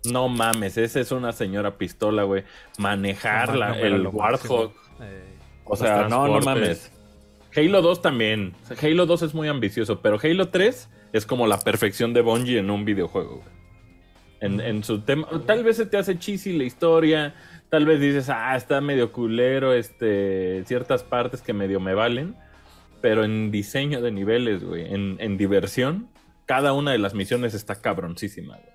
[0.05, 2.43] No mames, esa es una señora pistola, güey.
[2.79, 4.71] Manejarla, No, no, el Warthog.
[5.01, 6.91] Eh, O sea, no, no mames.
[7.55, 8.53] Halo 2 también.
[8.82, 12.69] Halo 2 es muy ambicioso, pero Halo 3 es como la perfección de Bungie en
[12.71, 13.38] un videojuego.
[13.38, 13.61] güey.
[14.41, 17.35] En, en su tema, tal vez se te hace cheesy la historia,
[17.69, 22.35] tal vez dices, ah, está medio culero, este, ciertas partes que medio me valen,
[23.01, 26.07] pero en diseño de niveles, güey, en, en diversión,
[26.47, 28.57] cada una de las misiones está cabroncísima.
[28.57, 28.69] güey.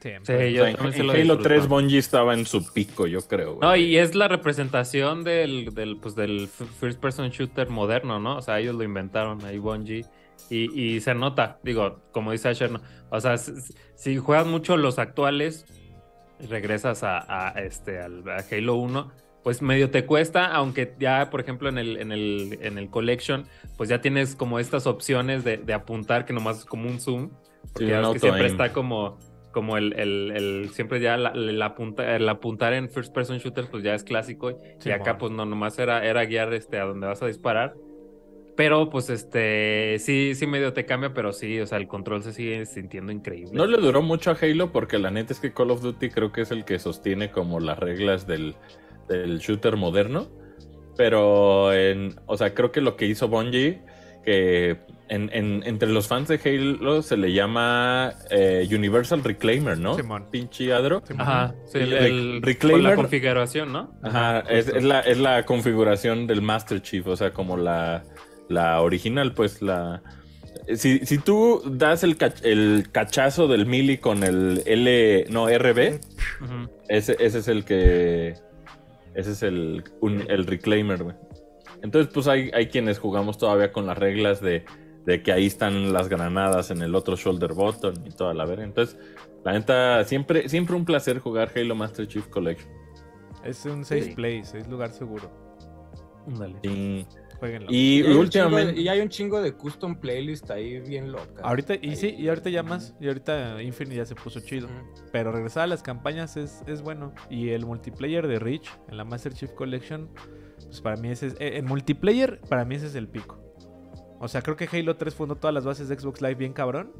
[0.00, 0.50] siempre.
[0.50, 1.42] Sí, O yo sea, en, también Halo disfruto.
[1.42, 3.54] 3 Bungie estaba en su pico, yo creo.
[3.54, 3.60] güey.
[3.68, 8.36] No, y es la representación del, del, pues, del first person shooter moderno, ¿no?
[8.38, 10.04] O sea, ellos lo inventaron ahí, Bungie.
[10.50, 12.82] Y, y se nota, digo, como dice Asher, ¿no?
[13.10, 13.52] o sea, si,
[13.94, 15.66] si juegas mucho los actuales,
[16.38, 21.40] regresas a, a, este, al a Halo 1, pues medio te cuesta, aunque ya, por
[21.40, 25.58] ejemplo, en el, en el, en el Collection, pues ya tienes como estas opciones de,
[25.58, 27.30] de apuntar, que nomás es como un zoom,
[27.72, 29.18] porque Sí, ya un ves que siempre está como,
[29.52, 33.68] como el, el, el- siempre ya la, la apunta, el apuntar en first person shooters,
[33.68, 37.06] pues ya es clásico, y acá pues no, nomás era, era guiar este, a donde
[37.06, 37.74] vas a disparar.
[38.56, 42.32] Pero pues este, sí, sí medio te cambia, pero sí, o sea, el control se
[42.32, 43.50] sigue sintiendo increíble.
[43.52, 46.30] No le duró mucho a Halo porque la neta es que Call of Duty creo
[46.30, 48.54] que es el que sostiene como las reglas del,
[49.08, 50.28] del shooter moderno.
[50.96, 53.80] Pero, en, o sea, creo que lo que hizo Bungie,
[54.24, 54.76] que
[55.08, 59.96] en, en- entre los fans de Halo se le llama eh, Universal Reclaimer, ¿no?
[59.96, 60.28] Simón.
[60.30, 61.02] Pinche adro.
[61.04, 61.20] Simón.
[61.26, 63.92] Ajá, sí, el, Re- el- Reclaimer- con la configuración, ¿no?
[64.04, 68.04] Ajá, es, es la, es la configuración del Master Chief, o sea, como la,
[68.48, 70.02] la original, pues la...
[70.76, 75.98] Si, si tú das el, cach- el cachazo del mili con el L, no, RB,
[76.88, 78.34] ese, ese es el que...
[79.14, 81.16] Ese es el, un- el Reclaimer, güey.
[81.82, 84.64] Entonces, pues hay, hay quienes jugamos todavía con las reglas de,
[85.04, 88.64] de que ahí están las granadas en el otro shoulder button y toda la verga.
[88.64, 88.96] Entonces,
[89.44, 92.68] la neta, siempre, siempre un placer jugar Halo Master Chief Collection.
[93.44, 94.10] Es un safe Sí.
[94.14, 95.30] place, es lugar seguro.
[96.26, 96.56] Ándale.
[96.62, 97.06] Y,
[97.38, 97.70] Jueguenlo.
[97.70, 98.72] y Y hay, un chingo últimamente...
[98.74, 101.42] de, y hay un chingo de custom playlist ahí bien loca.
[101.42, 101.96] Ahorita, y Ahí.
[101.96, 102.94] sí, y ahorita ya más.
[103.00, 104.68] Y ahorita Infinite ya se puso chido.
[105.12, 107.12] Pero regresar a las campañas es, es bueno.
[107.30, 110.08] Y el multiplayer de Reach en la Master Chief Collection,
[110.64, 111.34] pues para mí ese es.
[111.40, 113.38] eh, En multiplayer, para mí ese es el pico.
[114.20, 116.92] O sea, creo que Halo 3 fundó todas las bases de Xbox Live bien cabrón.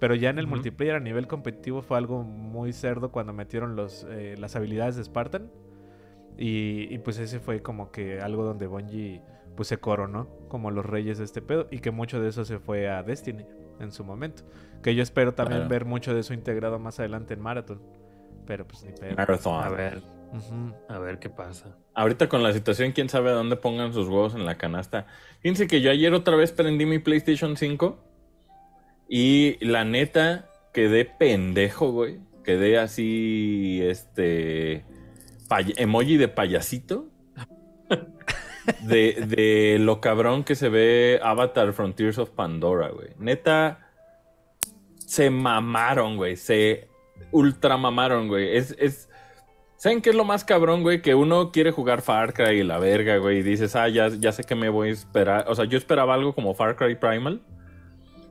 [0.00, 4.04] Pero ya en el multiplayer a nivel competitivo fue algo muy cerdo cuando metieron los,
[4.10, 5.50] eh, las habilidades de Spartan.
[6.36, 9.22] Y, y pues ese fue como que algo donde Bungie
[9.56, 11.68] pues se coronó como los reyes de este pedo.
[11.70, 13.44] Y que mucho de eso se fue a Destiny
[13.80, 14.42] en su momento.
[14.82, 15.70] Que yo espero también Claro.
[15.70, 17.80] ver mucho de eso integrado más adelante en Marathon.
[18.46, 19.14] Pero pues ni pedo.
[19.16, 19.64] Marathon.
[19.64, 20.02] A ver,
[20.88, 21.76] a ver qué pasa.
[21.94, 25.06] Ahorita con la situación, quién sabe a dónde pongan sus huevos en la canasta.
[25.40, 27.98] Fíjense que yo ayer otra vez prendí mi PlayStation 5
[29.08, 32.20] y la neta, quedé pendejo, güey.
[32.42, 34.84] Quedé así, este,
[35.76, 37.06] emoji de payasito.
[38.80, 43.08] De, de lo cabrón que se ve Avatar Frontiers of Pandora, güey.
[43.18, 43.90] Neta,
[44.96, 46.36] se mamaron, güey.
[46.36, 46.88] Se
[47.30, 48.56] ultra mamaron, güey.
[48.56, 49.08] Es, es...
[49.76, 51.02] ¿Saben qué es lo más cabrón, güey?
[51.02, 53.38] Que uno quiere jugar Far Cry y la verga, güey.
[53.38, 55.44] Y dices, ah, ya, ya sé que me voy a esperar.
[55.48, 57.42] O sea, yo esperaba algo como Far Cry Primal.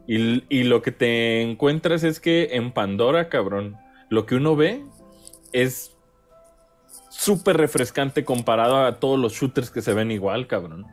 [0.07, 3.77] Y, y lo que te encuentras es que en Pandora, cabrón,
[4.09, 4.83] lo que uno ve
[5.53, 5.92] es
[7.13, 10.85] súper refrescante comparado a todos los shooters que se ven igual, cabrón.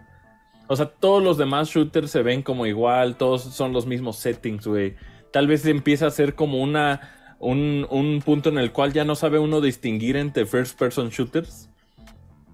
[0.68, 4.66] O sea, todos los demás shooters se ven como igual, todos son los mismos settings,
[4.66, 4.94] güey.
[5.32, 9.14] Tal vez empieza a ser como una un, un punto en el cual ya no
[9.14, 11.68] sabe uno distinguir entre first person shooters.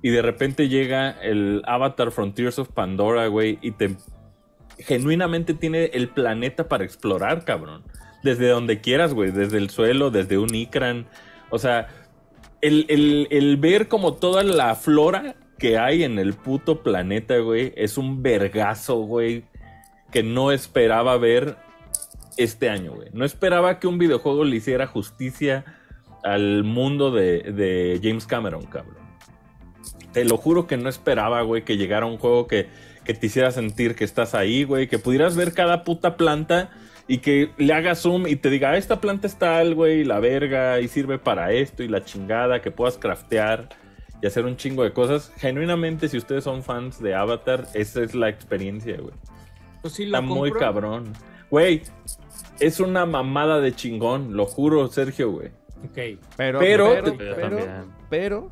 [0.00, 3.96] Y de repente llega el Avatar Frontiers of Pandora, güey, y te
[4.78, 7.82] genuinamente tiene el planeta para explorar, cabrón.
[8.22, 11.06] Desde donde quieras, güey, desde el suelo, desde un Ikran.
[11.50, 11.88] O sea,
[12.60, 17.72] el, el- el ver como toda la flora que hay en el puto planeta, güey,
[17.76, 19.44] es un vergazo, güey,
[20.12, 21.56] que no esperaba ver
[22.36, 23.08] este año, güey.
[23.12, 25.64] No esperaba que un videojuego le hiciera justicia
[26.22, 28.96] al mundo de, de James Cameron, cabrón.
[30.12, 32.68] Te lo juro que no esperaba, güey, que llegara un juego que,
[33.04, 36.70] que te hiciera sentir que estás ahí, güey, que pudieras ver cada puta planta
[37.08, 40.18] y que le hagas zoom y te diga, "Ah, esta planta está tal, güey, la
[40.20, 43.68] verga, y sirve para esto y la chingada, que puedas craftear
[44.22, 45.32] y hacer un chingo de cosas.
[45.36, 49.14] Genuinamente, si ustedes son fans de Avatar, esa es la experiencia, güey.
[49.82, 51.12] Pues sí, lo Está muy cabrón.
[51.50, 51.82] Güey,
[52.58, 55.48] es una mamada de chingón, lo juro, Sergio, güey.
[55.84, 56.18] Ok.
[56.36, 57.68] Pero, Pero- pero, Yo pero, también.
[58.10, 58.50] pero,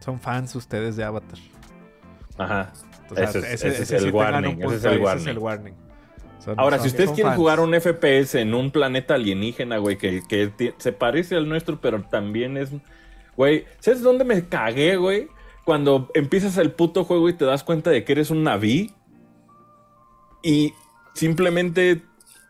[0.00, 1.38] son fans ustedes de Avatar.
[2.38, 2.72] Ajá.
[3.10, 4.84] O sea, Ese es- ese es sí el warning, ese es
[5.26, 5.74] el warning.
[6.44, 7.38] Son- Ahora, son- si ustedes quieren fans.
[7.38, 12.02] jugar un FPS en un planeta alienígena, güey, que, que se parece al nuestro, pero
[12.02, 12.70] también es.
[13.36, 15.28] Güey, ¿sabes dónde me cagué, güey?
[15.64, 18.90] Cuando empiezas el puto juego y te das cuenta de que eres un Naví
[20.42, 20.74] y
[21.14, 22.02] simplemente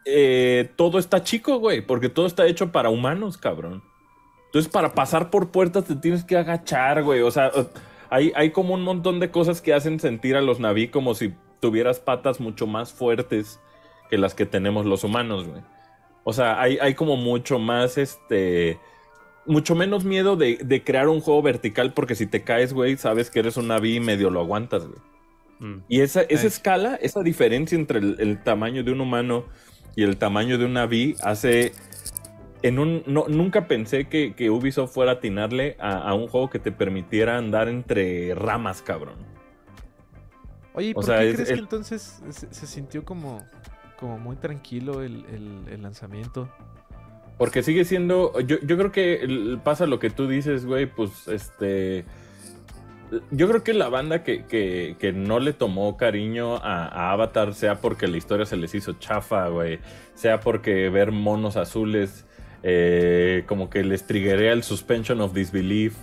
[0.04, 3.82] eh, todo está chico, güey, porque todo está hecho para humanos, cabrón.
[4.46, 7.20] Entonces, para pasar por puertas te tienes que agachar, güey.
[7.22, 7.50] O sea,
[8.10, 11.34] hay, hay como un montón de cosas que hacen sentir a los Naví como si
[11.60, 13.60] tuvieras patas mucho más fuertes
[14.12, 15.62] que las que tenemos los humanos, güey.
[16.22, 18.78] O sea, hay, hay como mucho más, este...
[19.46, 23.30] Mucho menos miedo de, de crear un juego vertical porque si te caes, güey, sabes
[23.30, 24.98] que eres un Naví y medio lo aguantas, güey.
[25.60, 25.84] Mm.
[25.88, 29.46] Y esa, esa escala, esa diferencia entre el, el tamaño de un humano
[29.96, 31.72] y el tamaño de un Naví hace...
[32.62, 36.50] En un, no, nunca pensé que, que Ubisoft fuera a atinarle a, a un juego
[36.50, 39.16] que te permitiera andar entre ramas, cabrón.
[40.74, 43.44] Oye, ¿y O ¿por sea, qué es crees el- que entonces se, se sintió como,
[44.02, 46.48] como muy tranquilo el, el- el lanzamiento?
[47.38, 48.38] Porque sigue siendo.
[48.40, 50.84] Yo, yo creo que pasa lo que tú dices, güey.
[50.86, 52.04] Pues este.
[53.30, 57.54] Yo creo que la banda que, que- que no le tomó cariño a, a Avatar,
[57.54, 59.80] sea porque la historia se les hizo chafa, güey.
[60.14, 62.24] Sea porque ver monos azules,
[62.62, 65.96] eh, como que les triggerea el suspension of disbelief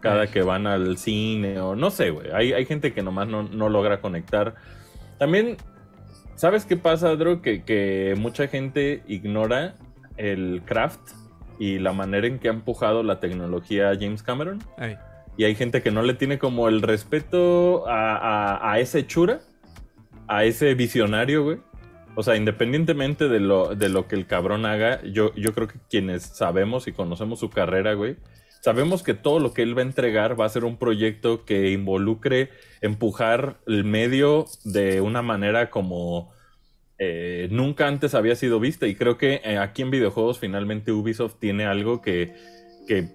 [0.00, 0.28] cada Ay.
[0.28, 2.30] que van al cine, o no sé, güey.
[2.32, 4.54] Hay, hay gente que nomás no, no logra conectar.
[5.18, 5.56] También,
[6.36, 7.40] ¿sabes qué pasa, Drew?
[7.42, 9.74] Que, que mucha gente ignora
[10.16, 11.00] el craft
[11.58, 14.62] y la manera en que ha empujado la tecnología James Cameron.
[14.78, 14.96] Ay,
[15.36, 19.40] Y hay gente que no le tiene como el respeto a, a- a ese chura,
[20.28, 21.58] a ese visionario, güey.
[22.14, 25.78] O sea, independientemente de lo, de lo que el cabrón haga, yo, yo creo que
[25.90, 28.16] quienes sabemos y conocemos su carrera, güey,
[28.66, 31.70] sabemos que todo lo que él va a entregar va a ser un proyecto que
[31.70, 32.50] involucre
[32.80, 36.32] empujar el medio de una manera como
[36.98, 38.88] eh, nunca antes había sido vista.
[38.88, 42.34] Y creo que eh, aquí en videojuegos finalmente Ubisoft tiene algo que,
[42.88, 43.14] que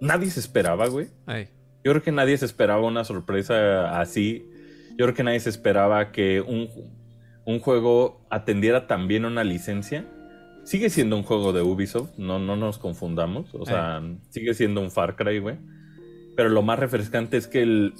[0.00, 1.06] nadie se esperaba, güey.
[1.26, 1.48] ay.
[1.84, 4.44] Yo creo que nadie se esperaba una sorpresa así.
[4.98, 6.68] Yo creo que nadie se esperaba que un,
[7.44, 10.04] un juego atendiera también una licencia.
[10.64, 13.54] Sigue siendo un juego de Ubisoft, no, no nos confundamos.
[13.54, 15.56] O sea, sigue siendo un Far Cry, güey.
[16.36, 17.94] Pero lo más refrescante es que el,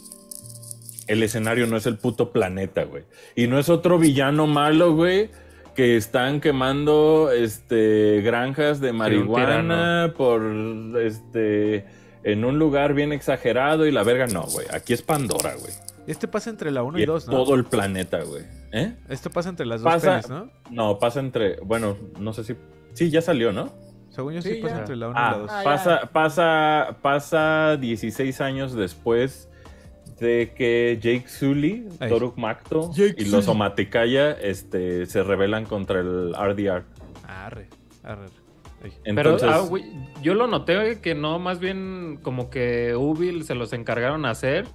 [1.06, 3.04] el escenario no es el puto planeta, güey.
[3.34, 5.30] Y no es otro villano malo, güey.
[5.74, 10.42] Que están quemando este, granjas de marihuana por
[11.00, 11.86] este
[12.24, 14.66] en un lugar bien exagerado y la verga no, güey.
[14.72, 15.72] Aquí es Pandora, güey.
[16.06, 17.32] Este pasa entre la 1 Y y es 2, ¿no?
[17.44, 18.42] todo el planeta, güey.
[18.72, 18.96] ¿Eh?
[19.08, 20.50] Esto pasa entre las dos Pasa- pelis, ¿no?
[20.70, 22.54] No, pasa entre, bueno, no sé si
[22.94, 23.70] sí ya salió, ¿no?
[24.10, 24.80] Según yo sí, Sí, pasa ya.
[24.80, 25.50] entre la 1 y Ah, la 2.
[25.52, 29.48] Ah, pasa, pasa, pasa 16 años después
[30.20, 31.88] de que Jake Sully.
[32.08, 33.46] Toruk Makto Jake y los.
[33.48, 36.84] Omaticaya este, se rebelan contra el RDR.
[37.26, 37.68] Arre.
[38.02, 38.26] Arre.
[38.84, 38.92] Ay.
[39.04, 39.64] Pero Entonces, ah,
[40.22, 44.30] yo lo noté güey, que no, más bien como que Ubil se los encargaron a
[44.30, 44.66] hacer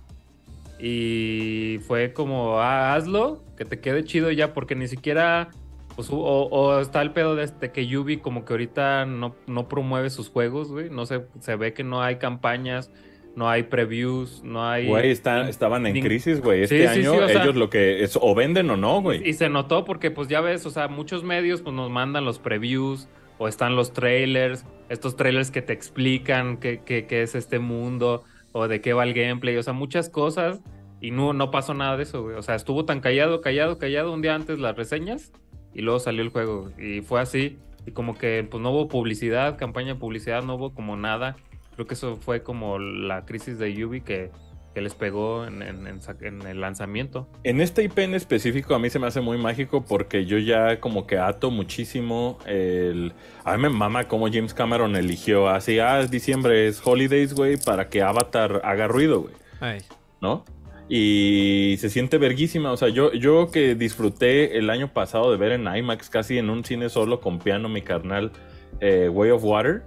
[0.80, 5.50] y fue como, ah, hazlo, que te quede chido ya, porque ni siquiera,
[5.96, 9.68] pues, o, o está el pedo de este que Yubi como que ahorita no, no
[9.68, 12.92] promueve sus juegos, güey, no se, se ve que no hay campañas,
[13.36, 14.88] no hay previews, no hay...
[14.88, 16.64] güey, está- estaban en crisis, güey.
[16.64, 19.28] Este sí, año sí, o sea- ellos lo que es o venden o no, güey.
[19.28, 22.40] Y se notó porque, pues ya ves, o sea, muchos medios pues nos mandan los
[22.40, 23.08] previews
[23.38, 28.24] o están los trailers, estos trailers que te explican qué, qué- qué es este mundo
[28.52, 30.62] o de qué va el gameplay, o sea, muchas cosas
[31.00, 32.36] y no, no pasó nada de eso, güey.
[32.36, 35.32] O sea, estuvo tan callado, callado, callado un día antes las reseñas
[35.74, 37.58] y luego salió el juego y fue así.
[37.86, 41.38] Y como que pues no hubo publicidad, campaña de publicidad, no hubo como nada.
[41.76, 44.32] Creo que eso fue como la crisis de Yubi que,
[44.78, 47.28] que les pegó en, en- en sa- en el lanzamiento.
[47.44, 50.80] En este IP en específico a mí se me hace muy mágico porque yo ya
[50.80, 53.14] como que ato muchísimo el...
[53.44, 57.58] A mí me mama cómo James Cameron eligió así, ah, es diciembre, es Holidays, güey,
[57.58, 59.80] para que Avatar haga ruido, güey, Ay.
[60.22, 60.46] ¿no?
[60.88, 65.54] Y se siente verguísima, o sea, yo, yo que disfruté el año pasado de ver
[65.54, 68.32] en IMAX casi en un cine solo con piano mi carnal
[68.80, 69.82] eh, Way of Water.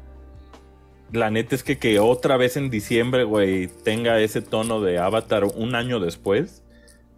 [1.12, 5.44] La neta es que que otra vez en diciembre, güey, tenga ese tono de Avatar
[5.44, 6.62] un año después.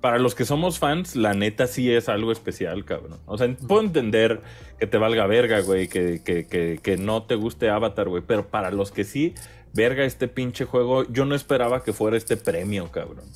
[0.01, 3.20] Para los que somos fans, la neta sí es algo especial, cabrón.
[3.26, 4.40] O sea, puedo entender
[4.80, 8.22] que te valga verga, güey, que, que, que, que no te guste Avatar, güey.
[8.26, 9.34] Pero para los que sí,
[9.74, 13.26] verga este pinche juego, yo no esperaba que fuera este premio, cabrón.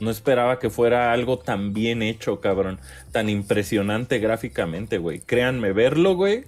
[0.00, 2.78] No esperaba que fuera algo tan bien hecho, cabrón.
[3.12, 5.20] Tan impresionante gráficamente, güey.
[5.20, 6.44] Créanme, verlo, güey.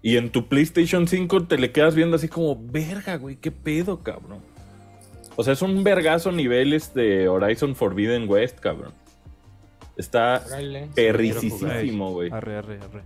[0.00, 4.02] Y en tu PlayStation 5 te le quedas viendo así como, verga, güey, qué pedo,
[4.02, 4.40] cabrón.
[5.36, 8.92] O sea, es un vergazo niveles de Horizon Forbidden West, cabrón.
[9.96, 10.88] Está Órale.
[10.94, 12.30] perricisísimo, güey.
[12.30, 13.02] Arre, arre, arre.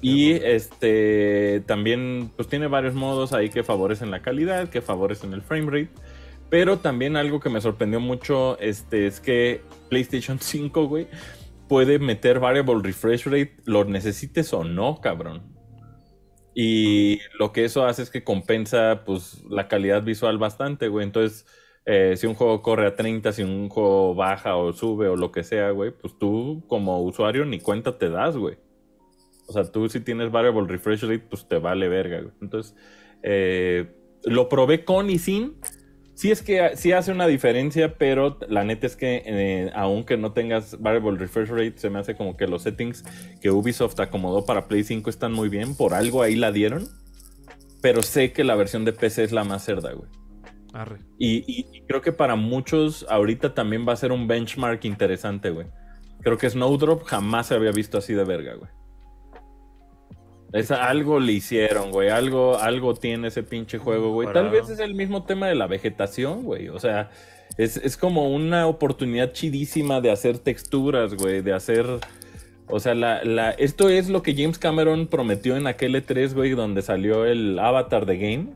[0.00, 5.42] Y este también pues tiene varios modos ahí que favorecen la calidad, que favorecen el
[5.42, 5.90] frame rate.
[6.50, 11.06] Pero también algo que me sorprendió mucho este, es que PlayStation 5, güey,
[11.68, 15.42] puede meter variable refresh rate, lo necesites o no, cabrón.
[16.60, 21.06] Y lo que eso hace es que compensa pues la calidad visual bastante, güey.
[21.06, 21.46] Entonces,
[21.84, 25.30] eh, si un juego corre a 30, si un juego baja o sube o lo
[25.30, 28.56] que sea, güey, pues tú como usuario ni cuenta te das, güey.
[29.46, 32.34] O sea, tú si tienes variable refresh rate, pues te vale verga, güey.
[32.42, 32.74] Entonces,
[33.22, 33.86] eh,
[34.24, 35.60] lo probé con y sin.
[36.18, 40.32] Sí es que sí hace una diferencia, pero la neta es que eh, aunque no
[40.32, 43.04] tengas variable refresh rate, se me hace como que los settings
[43.40, 45.76] que Ubisoft acomodó para Play 5 están muy bien.
[45.76, 46.88] Por algo ahí la dieron.
[47.82, 50.10] Pero sé que la versión de PC es la más cerda, güey.
[50.72, 50.98] Arre.
[51.18, 55.50] Y, y- y creo que para muchos ahorita también va a ser un benchmark interesante,
[55.50, 55.68] güey.
[56.22, 58.68] Creo que Snowdrop jamás se había visto así de verga, güey.
[60.52, 62.08] Es, algo le hicieron, güey.
[62.08, 64.32] Algo, algo tiene ese pinche juego, güey.
[64.32, 66.68] Tal vez es el mismo tema de la vegetación, güey.
[66.70, 67.10] O sea,
[67.58, 71.42] es, es como una oportunidad chidísima de hacer texturas, güey.
[71.42, 71.86] De hacer.
[72.66, 76.50] O sea, la, la, esto es lo que James Cameron prometió en aquel E3, güey,
[76.52, 78.46] donde salió el Avatar de Game.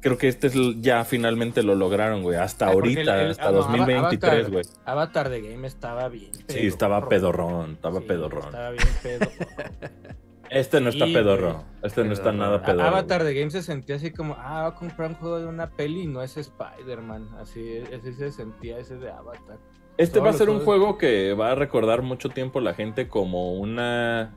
[0.00, 2.36] Creo que este es ya finalmente lo lograron, güey.
[2.38, 4.64] Hasta Ah, ahorita, el- el- hasta no, 2023, Avatar- güey.
[4.84, 6.30] Avatar de Game estaba bien.
[6.46, 8.44] Sí, estaba pedorrón, estaba Sí, pedorrón.
[8.44, 9.26] Estaba bien pedo.
[10.50, 11.64] Este no está pedorro.
[11.82, 12.88] Este no está nada pedorro.
[12.88, 15.70] Avatar de Game se sentía así como, ah, voy a comprar un juego de una
[15.70, 17.28] peli y no es Spider-Man.
[17.40, 19.58] Así, así se sentía ese de Avatar.
[19.98, 23.08] Este Todos va a ser un juego que va a recordar mucho tiempo la gente
[23.08, 24.34] como una.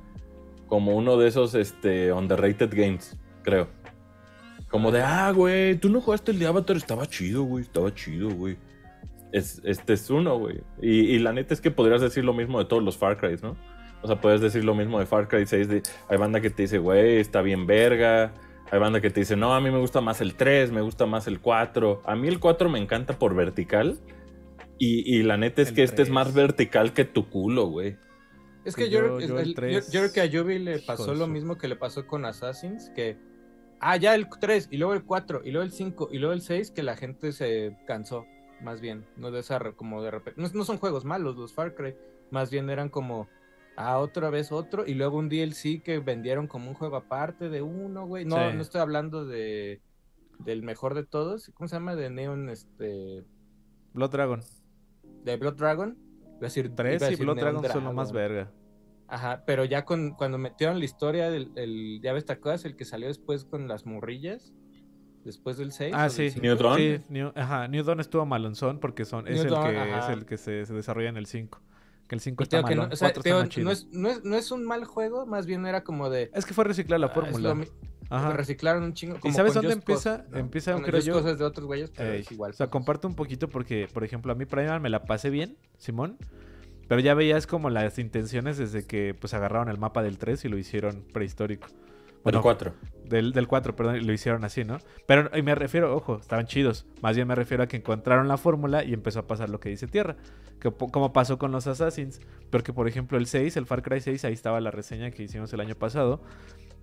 [0.67, 3.67] Como uno de esos este, underrated games, creo.
[4.69, 8.29] Como de, ah, güey, tú no jugaste el de Avatar, estaba chido, güey, estaba chido,
[8.29, 8.57] güey.
[9.31, 10.61] Es, este es uno, güey.
[10.79, 13.37] Y, y la neta es que podrías decir lo mismo de todos los Far Cry,
[13.41, 13.57] ¿no?
[14.01, 15.67] O sea, puedes decir lo mismo de Far Cry 6.
[15.67, 18.33] De, hay banda que te dice, güey, está bien verga.
[18.71, 21.05] Hay banda que te dice, no, a mí me gusta más el 3, me gusta
[21.05, 22.03] más el 4.
[22.05, 23.99] A mí el 4 me encanta por vertical.
[24.77, 26.13] Y, y la neta es El que este es 3.
[26.13, 27.97] más vertical que tu culo, güey.
[28.63, 30.59] Es que Sí, yo, yo- yo el el- yo- tres, yo creo que a Yubi
[30.59, 33.17] le pasó lo mismo que le pasó con Assassins, que
[33.79, 36.41] ah, ya el 3, y luego el 4, y luego el 5, y luego el
[36.41, 38.25] 6, que la gente se cansó,
[38.61, 41.73] más bien, no de esa como de repente, no, no son juegos malos los Far
[41.73, 41.95] Cry,
[42.31, 43.27] más bien eran como
[43.79, 47.61] ah, otra vez otro, y luego un DLC que vendieron como un juego aparte de
[47.61, 48.25] uno, güey.
[48.25, 48.55] No, Sí.
[48.55, 49.81] no estoy hablando de
[50.39, 51.95] del mejor de todos, ¿cómo se llama?
[51.95, 53.25] De Neon, este,
[53.93, 54.41] Blood Dragon.
[55.25, 55.97] de Blood Dragon.
[56.23, 58.35] Iba a decir, 3 iba a y decir Blood Neon Dragon son lo más Dragon.
[58.35, 58.51] verga.
[59.07, 62.63] Ajá, pero ya con, cuando metieron la historia del, el, ya ves, ¿te acuerdas?
[62.65, 64.53] El que salió después con las morrillas,
[65.25, 65.93] después del 6.
[65.97, 66.29] Ah, sí.
[66.41, 66.77] New Dawn.
[66.77, 70.09] Sí, New, ajá, New Dawn estuvo malonzón porque son, es, New el Dawn, que, es
[70.09, 71.59] el que se, se desarrolla en el 5.
[72.09, 72.93] Que el 5 Y te está que no, malo.
[72.93, 73.13] o sea,
[73.63, 76.31] no, es, no, es, no es un mal juego, más bien era como de.
[76.33, 77.53] Es que fue reciclar la ah, fórmula.
[77.53, 77.65] lo
[78.09, 78.33] Ajá.
[78.33, 79.19] reciclaron un chingo.
[79.19, 80.25] como sabes dónde empieza?
[80.33, 82.49] Empieza, Con creo yo- cosas de otros güeyes, pero Ey, es igual.
[82.49, 82.71] O sea, pues.
[82.71, 86.17] comparto un poquito porque, por ejemplo, a mí Primal me la pasé bien, Simón.
[86.87, 90.49] Pero ya veías como las intenciones desde que pues agarraron el mapa del 3 y
[90.49, 91.67] lo hicieron prehistórico.
[92.23, 92.41] Bueno.
[93.05, 94.77] Del, del 4, perdón, y lo hicieron así, ¿no?
[95.07, 96.85] Pero y me refiero, ojo, estaban chidos.
[97.01, 99.69] Más bien me refiero a que encontraron la fórmula y empezó a pasar lo que
[99.69, 100.15] dice Tierra.
[100.59, 102.21] Que, como pasó con los Assassins.
[102.51, 105.51] Porque, por ejemplo, el 6, el Far Cry 6, ahí estaba la reseña que hicimos
[105.53, 106.21] el año pasado.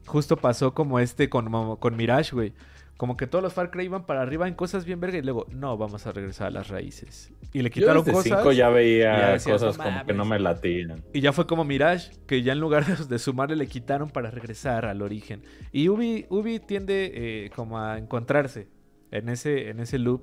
[0.07, 2.53] Justo pasó como este con, con Mirage, güey.
[2.97, 5.47] Como que todos los Far Cry iban para arriba en cosas bien verga y luego,
[5.51, 7.31] no, vamos a regresar a las raíces.
[7.53, 8.39] Y le Yo quitaron desde cosas.
[8.39, 10.17] cinco ya y veía ya cosas "No como que mames".
[10.17, 11.05] no me latían.
[11.13, 14.31] Y ya fue como Mirage, que ya en lugar de, de sumarle le quitaron para
[14.31, 15.43] regresar al origen.
[15.73, 18.69] Y Ubi, Ubi tiende eh, como a encontrarse
[19.11, 20.23] en ese, en ese loop.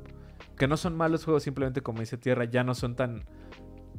[0.57, 3.23] Que no son malos juegos, simplemente como dice Tierra, ya no son tan,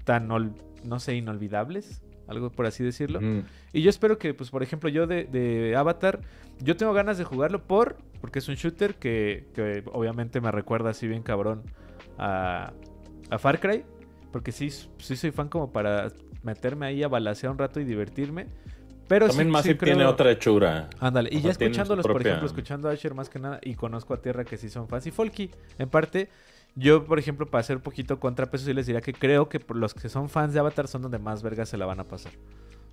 [0.05, 2.03] tan no sé, inolvidables.
[2.27, 3.21] Algo por así decirlo.
[3.21, 3.45] Mm.
[3.73, 6.21] Y yo espero que, pues, por ejemplo, yo de, de Avatar,
[6.61, 10.91] yo tengo ganas de jugarlo por, porque es un shooter que, que obviamente me recuerda
[10.91, 11.63] así bien cabrón
[12.19, 12.73] a,
[13.31, 13.85] a Far Cry.
[14.33, 16.11] Porque sí, sí soy fan como para
[16.43, 18.49] meterme ahí a balasear un rato y divertirme.
[19.07, 20.89] Pero También sí, más sí tiene otra hechura.
[20.99, 23.75] Ándale, y O ya sea, escuchándolos, por ejemplo, escuchando a Asher más que nada, y
[23.75, 26.31] conozco a Tierra que sí son fans, y Folky, en parte,
[26.77, 29.95] yo, por ejemplo, para hacer poquito contrapeso, sí les diría que creo que por los
[29.95, 32.33] que son fans de Avatar son donde más vergas se la van a pasar.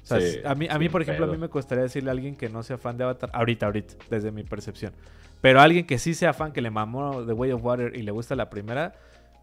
[0.04, 2.10] O sea, Sí, a mí, a mí sin por ejemplo, a mí me costaría decirle
[2.10, 4.94] a alguien que no sea fan de Avatar, ahorita, ahorita, desde mi percepción.
[5.42, 8.04] Pero a alguien que sí sea fan, que le mamó The Way of Water y
[8.04, 8.94] le gusta la primera,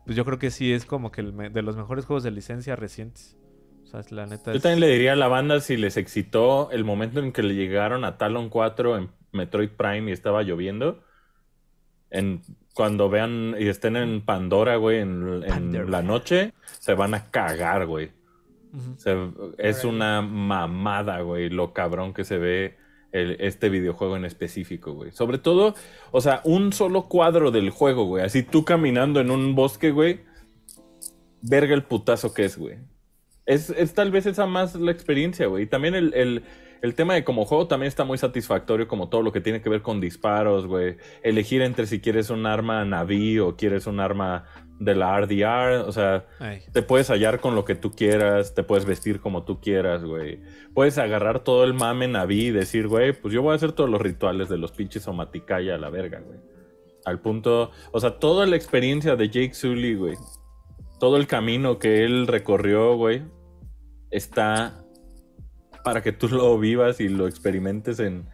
[0.04, 2.76] pues yo creo que sí es como que el de los mejores juegos de licencia
[2.76, 3.36] recientes.
[3.84, 4.52] O sea, la neta.
[4.52, 7.42] Yo es- también le diría a la banda si les excitó el momento en que
[7.42, 11.02] le llegaron a Talon 4 en Metroid Prime y estaba lloviendo.
[12.10, 12.42] En,
[12.78, 15.40] cuando vean y estén en Pandora, güey, en,
[15.90, 18.12] la noche, se van a cagar, güey.
[18.98, 19.16] Se-
[19.58, 22.76] es una mamada, güey, lo cabrón que se ve
[23.10, 25.10] el- este videojuego en específico, güey.
[25.10, 25.74] Sobre todo,
[26.12, 28.22] o sea, un solo cuadro del juego, güey.
[28.24, 30.20] Así tú caminando en un bosque, güey.
[31.42, 32.76] Verga el putazo que es, güey.
[33.44, 35.64] Es, es tal vez esa más la experiencia, güey.
[35.64, 36.44] Y también el, el-
[36.82, 39.68] el tema de como juego también está muy satisfactorio, como todo lo que tiene que
[39.68, 40.96] ver con disparos, güey.
[41.22, 44.44] Elegir entre si quieres un arma Navi o quieres un arma
[44.78, 45.86] de la RDR.
[45.86, 46.62] O sea, Ay.
[46.72, 50.40] te puedes hallar con lo que tú quieras, te puedes vestir como tú quieras, güey.
[50.74, 53.90] Puedes agarrar todo el mame Navi y decir, güey, pues yo voy a hacer todos
[53.90, 56.38] los rituales de los pinches Omaticaya a la verga, güey.
[57.04, 60.16] Al punto, o sea, toda la experiencia de Jake Sully, güey.
[61.00, 63.22] Todo el camino que él recorrió, güey,
[64.10, 64.84] está
[65.88, 68.26] para que tú lo vivas y lo experimentes en,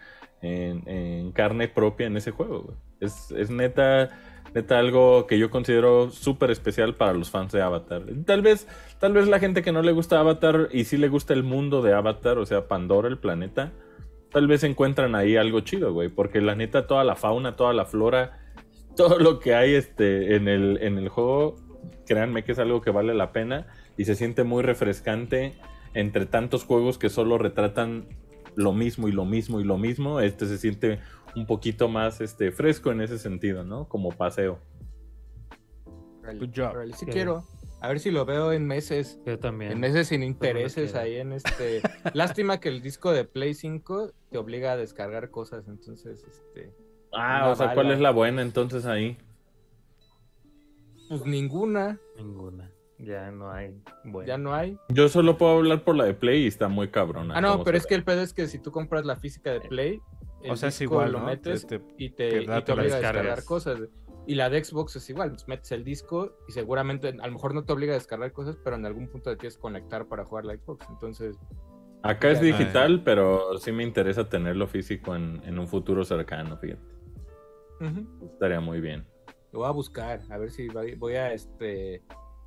[0.42, 2.74] en- carne propia en ese juego.
[3.00, 4.10] Es, es neta,
[4.54, 8.02] neta algo que yo considero súper especial para los fans de Avatar.
[8.26, 8.66] Tal vez,
[8.98, 11.82] tal vez la gente que no le gusta Avatar y sí le gusta el mundo
[11.82, 13.72] de Avatar, o sea, Pandora, el planeta,
[14.30, 16.08] tal vez encuentran ahí algo chido, güey.
[16.08, 18.40] Porque la neta, toda la fauna, toda la flora,
[18.96, 21.56] todo lo que hay este, en, el, en el juego,
[22.06, 23.66] créanme que es algo que vale la pena
[23.96, 25.54] y se siente muy refrescante
[25.94, 28.06] entre tantos juegos que solo retratan
[28.56, 30.20] lo mismo y lo mismo y lo mismo.
[30.20, 31.00] Este se siente
[31.34, 33.88] un poquito más este, fresco en ese sentido, ¿no?
[33.88, 34.58] Como paseo.
[36.24, 36.70] Good job.
[36.70, 37.44] órale, sí quiero.
[37.80, 39.20] A ver si lo veo en meses.
[39.26, 39.72] Yo también.
[39.72, 41.82] En meses sin intereses ahí en este.
[42.14, 46.74] Lástima que el disco de Play 5 te obliga a descargar cosas, entonces, este.
[47.12, 49.18] Ah, o sea, ¿cuál es la buena entonces ahí?
[51.08, 52.70] Pues ninguna, Ninguna.
[53.04, 53.74] Ya no hay.
[54.04, 54.26] Bueno.
[54.26, 54.78] ya no hay.
[54.88, 57.34] Yo solo puedo hablar por la de Play y está muy cabrona.
[57.36, 59.60] Ah, no, pero es que el pedo es que si tú compras la física de
[59.60, 60.00] Play,
[60.42, 61.26] el O sea, es igual, lo ¿no?
[61.26, 63.80] metes Este- y te, y te obliga a descargar cosas.
[64.26, 67.54] Y la de Xbox es igual, pues metes el disco y seguramente a lo mejor
[67.54, 70.24] no te obliga a descargar cosas, pero en algún punto te tienes que conectar para
[70.24, 70.86] jugar la Xbox.
[70.88, 71.36] Entonces,
[72.02, 76.82] Acá es digital, pero sí me interesa tenerlo físico en, en un futuro cercano, fíjate.
[78.32, 79.04] Estaría muy bien.
[79.52, 82.02] lo voy a buscar, a ver si voy a este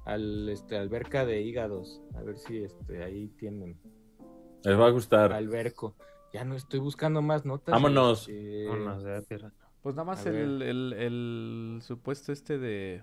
[0.07, 3.77] al este alberca de hígados, a ver si este ahí tienen
[4.63, 5.33] Les va a gustar.
[5.33, 5.95] alberco.
[6.33, 7.71] Ya no estoy buscando más notas.
[7.73, 8.29] Vámonos.
[8.67, 9.51] Vámonos, ya, tierra.
[9.81, 13.01] Pues nada más el, el- el supuesto este de...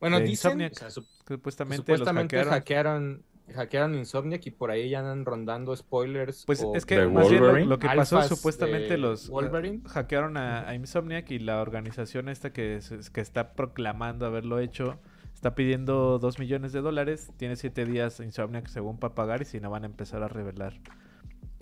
[0.00, 0.72] Bueno, de dicen, Insomniac.
[0.72, 2.52] o sea, sup- que Supuestamente, supuestamente los hackearon.
[2.52, 3.24] hackearon
[3.54, 6.44] hackearon Insomniac y por ahí ya andan rondando spoilers.
[6.46, 7.68] Pues o es que ¿De más bien lo, Wolverine?
[7.68, 9.82] lo que pasó alfas supuestamente de los Wolverine.
[9.86, 14.98] hackearon a, a Insomniac y la organización esta que, es- que está proclamando haberlo hecho
[15.42, 17.32] está pidiendo 2 millones de dólares.
[17.36, 20.74] Tiene 7 días Insomniac según para pagar y si no van a empezar a revelar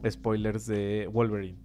[0.06, 1.56] spoilers de Wolverine.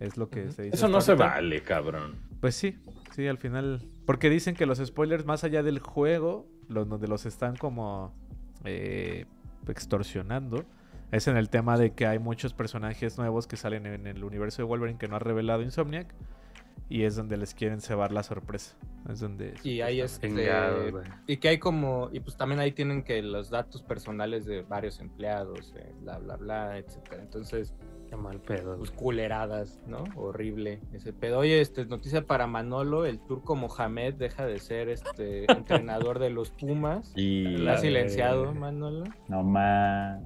[0.00, 0.76] Es lo que se dice.
[0.76, 1.28] Eso no se ahorita.
[1.28, 2.16] vale, cabrón.
[2.40, 2.80] Pues sí,
[3.14, 3.80] sí, al final.
[4.06, 8.12] Porque dicen que los spoilers, más allá del juego, los donde los están como
[8.64, 9.26] eh,
[9.68, 10.64] extorsionando
[11.12, 14.62] es en el tema de que hay muchos personajes nuevos que salen en el universo
[14.62, 16.12] de Wolverine que no ha revelado Insomniac
[16.88, 18.76] y es donde les quieren cebar la sorpresa.
[19.10, 20.28] Es donde Y hay este.
[20.28, 21.04] Vengados, güey.
[21.26, 22.08] Y que hay como.
[22.12, 26.36] Y pues también ahí tienen que los datos personales de varios empleados, eh, bla, bla,
[26.36, 27.20] bla, etcétera.
[27.22, 27.74] Entonces,
[28.08, 28.76] Qué mal pedo.
[28.78, 30.04] pues culeradas, ¿no?
[30.14, 31.38] Horrible ese pedo.
[31.40, 36.50] Oye, este, noticia para Manolo: el turco Mohamed deja de ser este entrenador de los
[36.50, 37.12] Pumas.
[37.16, 39.04] Y ¿La silenciado, Manolo?
[39.28, 40.22] No más.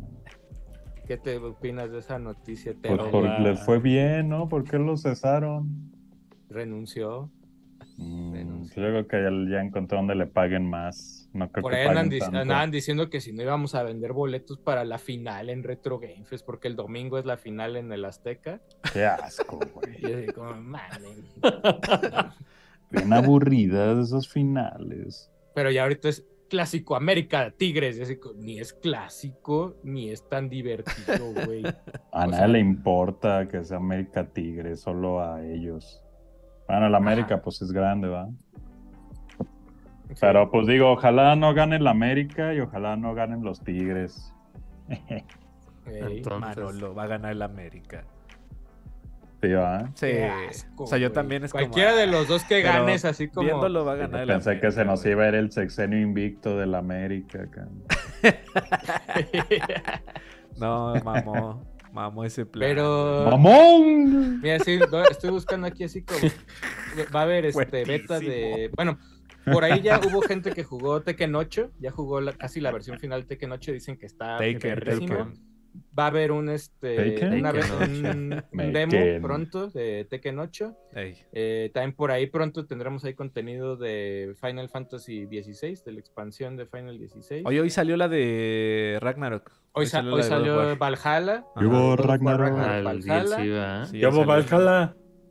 [1.07, 2.75] ¿Qué te opinas de esa noticia?
[2.75, 3.39] Te Pues por- va.
[3.39, 4.49] le fue bien, ¿no?
[4.49, 5.93] ¿Por qué lo cesaron?
[6.49, 7.31] Renunció.
[7.99, 8.83] Mm, Renunció.
[8.83, 11.29] yo creo que ya, ya encontró donde le paguen más.
[11.33, 14.13] No creo Por que ahí andan, dic- andaban diciendo que si no íbamos a vender
[14.13, 17.93] boletos para la final en Retro Game Fest, porque el domingo es la final en
[17.93, 18.61] el Azteca.
[18.93, 19.97] Qué asco, güey.
[19.99, 21.25] Y yo así como, mamen.
[22.91, 25.31] Bien aburridas esos finales.
[25.55, 28.01] Pero ya ahorita es clásico América Tigres.
[28.01, 31.65] así ni es clásico, ni es tan divertido, güey.
[32.13, 36.03] A O nadie sea- le importa que sea América Tigre, solo a ellos.
[36.69, 38.29] Bueno, la América pues es grande, ¿va?
[40.21, 44.33] Pero pues digo, ojalá no gane la América y ojalá no ganen los Tigres.
[45.87, 48.05] Entonces- Manolo va a ganar el América.
[49.43, 49.91] Sí, ¿va?
[49.95, 50.13] Sí.
[50.49, 53.29] asco, o sea, yo también es Cualquiera como, de los dos que pero ganes, así
[53.29, 53.47] como.
[53.47, 56.57] Viéndolo va a ganar el Pensé que se nos iba a ir el sexenio invicto
[56.57, 57.47] de la América.
[60.59, 61.63] No, mamó.
[61.97, 62.69] Mamó ese plan.
[62.69, 63.25] Pero.
[63.31, 64.41] ¡Mamón!
[64.43, 64.79] Mira, sí,
[65.11, 66.21] estoy buscando aquí así como.
[67.15, 68.71] Va a haber este beta de.
[68.77, 68.99] Bueno,
[69.51, 71.71] por ahí ya hubo gente que jugó Tekken 8.
[71.81, 73.73] Ya jugó la- casi la versión final de Tekken 8.
[73.73, 74.37] Dicen que está.
[74.37, 75.41] Taken.
[75.99, 80.77] Va a haber un este una un, un demo pronto de Tekken 8.
[80.95, 81.17] Ey.
[81.33, 86.57] Eh, también por ahí pronto tendremos ahí contenido de Final Fantasy XVI, de la expansión
[86.57, 87.45] de Final 16.
[87.47, 89.51] Oye, hoy salió la de Ragnarok.
[89.73, 90.79] hoy, hoy salió War.
[90.79, 91.45] Valhalla.
[91.57, 92.59] War Ragnarok.
[92.59, 93.87] Al Valhalla.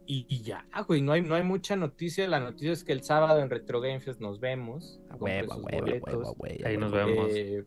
[0.07, 2.27] Y, y ya, güey, no hay, no hay mucha noticia.
[2.27, 4.99] La noticia es que el sábado en Retro Game Fest nos vemos.
[5.09, 6.13] A Compre huevo, a sus huevo, a boletos.
[6.13, 7.27] huevo, a huevo, Ahí nos vemos.
[7.31, 7.63] Eh,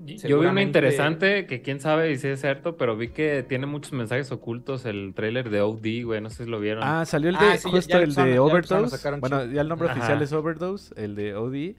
[0.00, 3.92] Yo vi uno interesante que quién sabe si es cierto, pero vi que tiene muchos
[3.92, 6.82] mensajes ocultos el tráiler de OD, güey, no sé si lo vieron.
[6.82, 9.10] Ah, salió el de Ah, sí, justo ya el de Overdose.
[9.20, 9.98] Bueno, ya el nombre Ajá.
[9.98, 11.76] oficial es Overdose, el de OD.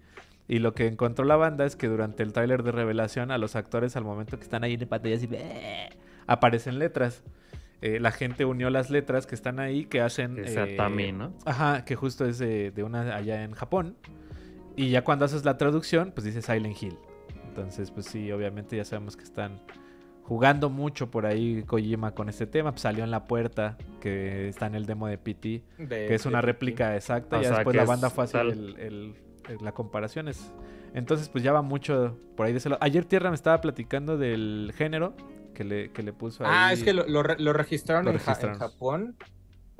[0.47, 3.55] Y lo que encontró la banda es que durante el tráiler de revelación a los
[3.55, 5.27] actores al momento que están ahí en pantalla así
[6.27, 7.23] aparecen letras.
[7.81, 11.33] Eh, la gente unió las letras que están ahí que hacen sea eh, ¿no?
[11.45, 13.95] Ajá, que justo es de, de una allá en Japón.
[14.75, 16.97] Y ya cuando haces la traducción, pues dice Silent Hill.
[17.55, 19.61] Entonces, pues sí, obviamente ya sabemos que están
[20.23, 22.71] jugando mucho por ahí Kojima con este tema.
[22.71, 26.25] Pues salió en la puerta, que está en el demo de PT, de- que es
[26.25, 27.37] una de- réplica exacta.
[27.37, 29.15] O ya sea, después la banda fue a hacer tal- el, el-
[29.49, 30.27] el- la comparación.
[30.27, 30.51] es-
[30.93, 32.81] Entonces, pues ya va mucho por ahí de ese lado.
[32.83, 35.13] Ayer Tierra me estaba platicando del género
[35.53, 36.51] que le, que le puso ahí.
[36.53, 38.59] Ah, es que lo, lo re- lo registraron, Lo en, Ja- en registraron.
[38.59, 39.15] Japón.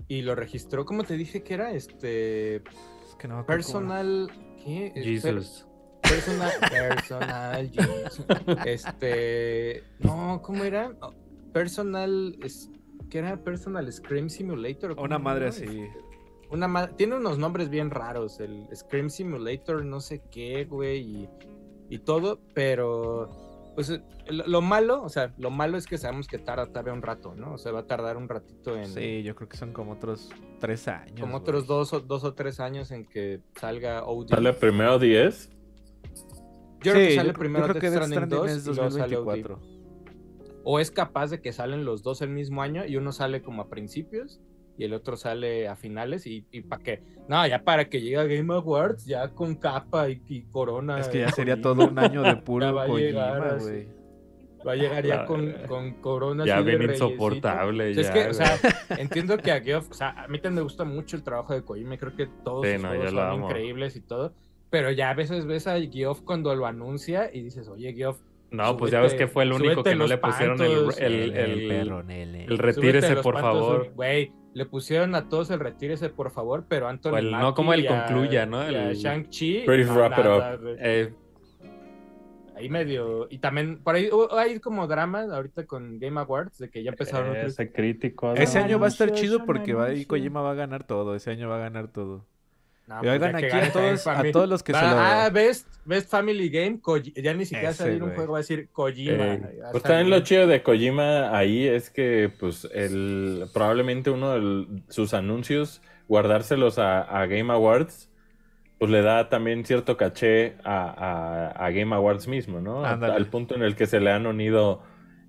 [0.08, 1.72] Y lo registró, ¿cómo te dije que era?
[1.72, 2.58] Este.
[2.58, 3.46] Es que no.
[3.46, 4.30] Personal.
[4.64, 4.92] ¿Qué?
[6.16, 6.36] Jesus.
[6.70, 7.72] Personal.
[7.72, 7.72] Personal.
[8.66, 9.84] Este.
[10.00, 10.92] No, ¿cómo era?
[11.54, 12.38] Personal.
[12.44, 12.70] Es,
[13.10, 13.38] ¿Qué era?
[13.38, 14.92] Personal Scream Simulator.
[14.98, 15.50] ¿o Una madre era?
[15.50, 15.88] así.
[16.50, 18.40] Una ma- Tiene unos nombres bien raros.
[18.40, 21.00] El Scream Simulator, no sé qué, güey.
[21.02, 21.30] Y,
[21.90, 23.42] y todo, pero.
[23.76, 23.90] Pues
[24.30, 27.36] lo, lo malo, o sea, lo malo es que sabemos que tarda todavía un rato,
[27.36, 27.56] ¿no?
[27.56, 28.86] O sea, va a tardar un ratito en.
[28.86, 30.30] Sí, yo creo que son como otros
[30.62, 31.20] tres años.
[31.20, 31.42] como güey.
[31.42, 34.30] otros dos o, dos o tres años en que salga OD.
[34.30, 35.50] ¿Sale primero 10?
[36.86, 38.58] Yo creo que Sí, sale yo- primero yo creo que Death Death Stranding Stranding 2
[38.58, 39.26] es y luego sale OD.
[39.26, 39.60] 2024.
[40.64, 43.62] O es capaz de que salen los dos el mismo año y uno sale como
[43.62, 44.42] a principios
[44.78, 47.04] y el otro sale a finales y, y para qué.
[47.30, 51.00] No, ya para que llegue a Game Awards, ya con capa y, y corona.
[51.00, 53.88] Es que ya sería todo un año de puro va Kojima, güey.
[54.68, 56.44] Va a llegar ya La con, corona.
[56.44, 57.92] Ya bien insoportable.
[57.92, 58.58] Es ya, que, o sea,
[58.90, 59.02] güey.
[59.02, 61.62] entiendo que a Geoff, o sea, a mí también me gusta mucho el trabajo de
[61.64, 63.46] Kojima, y creo que todos Sí, sus no, juegos son amo.
[63.48, 64.34] increíbles y todo,
[64.70, 68.20] pero ya a veces ves a Geoff cuando lo anuncia y dices, oye, Geoff,
[68.52, 71.14] no, pues ya ves que fue el único que no le pusieron el, pantos, el,
[71.14, 71.88] el, el
[72.48, 73.92] súbete retírese, por pantos, favor.
[73.96, 77.86] Güey, le pusieron a todos el retírese, por favor, pero Anthony el no, como el
[77.86, 78.64] concluya, ¿no?
[78.64, 79.66] El- Shang-Chi.
[79.66, 80.76] Ready no, wrap it güey.
[80.80, 81.14] Eh,
[82.56, 83.28] Ahí medio.
[83.30, 86.92] Y también, por ahí hubo- hay como dramas ahorita con Game Awards de que ya
[86.92, 88.34] empezaron otros- Ese crítico.
[88.34, 90.06] Ese año va a estar chido porque va, y.
[90.06, 91.16] Kojima va a ganar todo.
[91.16, 92.26] Ese año va a ganar todo.
[92.88, 94.88] No, pues oigan aquí a todos, a Family- todos los que se lo...
[94.88, 98.16] Ah, Best, Best Family Game, Koji- ya ni siquiera Ese, salir un güey.
[98.16, 99.34] juego, va a decir Kojima.
[99.34, 99.42] Eh,
[99.72, 105.14] Pues también lo chido de Kojima ahí es que pues el probablemente uno de sus
[105.16, 108.10] anuncios guardárselos a, a Game Awards
[108.78, 112.86] pues le da también cierto caché a, a- a Game Awards mismo, ¿no?
[112.86, 114.84] Al punto en el que se le han unido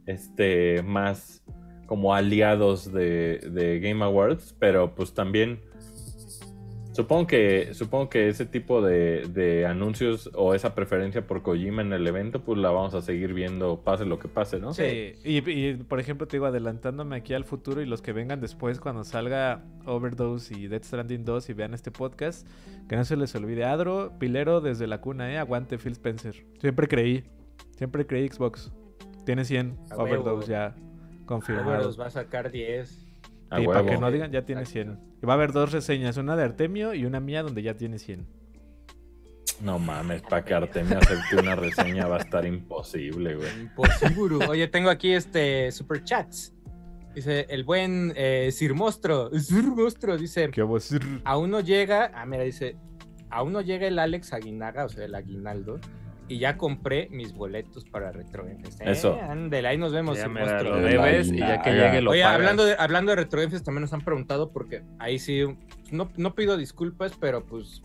[0.07, 1.43] este, más
[1.87, 5.61] como aliados de, de Game Awards, pero pues también
[6.97, 11.93] supongo que, supongo que ese tipo de, de anuncios o esa preferencia por Kojima en
[11.93, 14.73] el evento, pues la vamos a seguir viendo pase lo que pase, ¿no?
[14.73, 18.41] Sí, y, y, por ejemplo, te digo, adelantándome aquí al futuro y los que vengan
[18.41, 22.49] después cuando salga Overdose y Death Stranding 2 y vean este podcast,
[22.89, 23.65] que no se les olvide.
[23.65, 25.39] Adro, pilero desde la cuna, ¿eh?
[25.39, 26.47] Aguante Phil Spencer.
[26.59, 27.25] Siempre creí,
[27.77, 28.73] siempre creí Xbox.
[29.27, 30.23] Tiene 100 A huevo.
[30.23, 30.75] Overdose ya
[31.27, 31.85] confirmado.
[31.85, 33.06] Los va a sacar 10.
[33.51, 34.95] A para que no digan, ya tiene Exacto.
[34.95, 35.19] 100.
[35.23, 37.99] Y va a haber dos reseñas, una de Artemio y una mía donde ya tiene
[37.99, 38.27] 100.
[39.63, 43.49] No mames, para que Artemio acepte una reseña va a estar imposible, güey.
[43.61, 44.47] Imposible.
[44.47, 46.53] Oye, tengo aquí este super chats.
[47.15, 49.31] Dice el buen eh, Sir Mostro.
[49.39, 51.01] Sir Mostro dice: ¿Qué a decir?
[51.25, 52.11] Aún no llega.
[52.15, 52.77] Ah, mira, dice:
[53.31, 55.81] Aún no llega el Alex Aguinaga, o sea, el aguinaldo.
[56.29, 58.81] Y ya compré mis boletos para Retroenfest.
[58.81, 58.91] ¿eh?
[58.91, 59.19] Eso.
[59.23, 60.19] Ándele, ahí nos vemos.
[60.19, 60.77] Ya, Mostro.
[60.77, 62.35] lo debes y ya que llegue lo Oye, pagas.
[62.37, 65.45] hablando de, hablando de también nos han preguntado porque ahí sí,
[65.93, 67.83] no, no pido disculpas, pero pues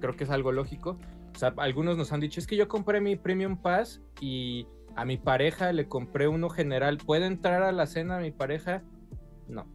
[0.00, 0.96] creo que es algo lógico.
[1.34, 5.04] O sea, algunos nos han dicho, es que yo compré mi Premium Pass y a
[5.04, 6.98] mi pareja le compré uno general.
[7.04, 8.82] ¿Puede entrar a la cena mi pareja?
[9.48, 9.66] No.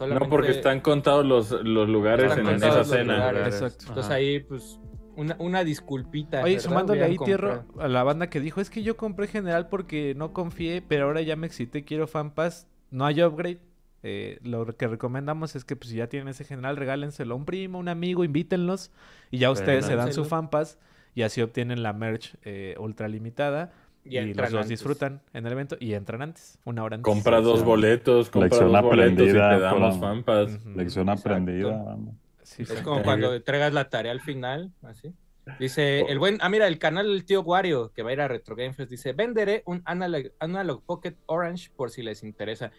[0.00, 3.14] No, porque están contados los, los lugares Están en esa cena.
[3.16, 3.54] lugares.
[3.54, 3.84] Exacto.
[3.88, 4.14] Entonces Ajá.
[4.14, 4.78] ahí, pues,
[5.16, 6.42] una, una disculpita.
[6.42, 6.68] Oye, ¿verdad?
[6.68, 10.32] sumándole ahí, Tierro, a la banda que dijo, es que yo compré general porque no
[10.32, 13.60] confié, pero ahora ya me excité, quiero fan pass, no hay upgrade.
[14.02, 17.44] Eh, lo que recomendamos es que pues, si ya tienen ese general, regálenselo a un
[17.44, 18.92] primo, un amigo, invítenlos
[19.30, 20.24] y ya ustedes se dan su Dánselo.
[20.26, 20.78] fan pass
[21.14, 23.72] y así obtienen la merch eh, ultra limitada
[24.04, 24.68] y, los dos antes.
[24.68, 27.12] disfrutan en el evento y entran antes, una hora antes.
[27.12, 30.00] Compra dos boletos, compra Lección dos boletos y te aprendida, damos Colón.
[30.00, 30.54] fanpas.
[30.54, 30.70] Ujú.
[30.76, 31.28] Lección Exacto.
[31.30, 31.82] aprendida.
[31.82, 32.14] vamos.
[32.46, 35.12] Sí, Es como cuando entregas la tarea al final, así.
[35.58, 36.08] Dice Oh.
[36.08, 38.54] el buen, ah, mira, el canal del tío Wario, que va a ir a Retro
[38.56, 42.70] Game Fest, dice, venderé un Analog, Analog Pocket Orange por si les interesa.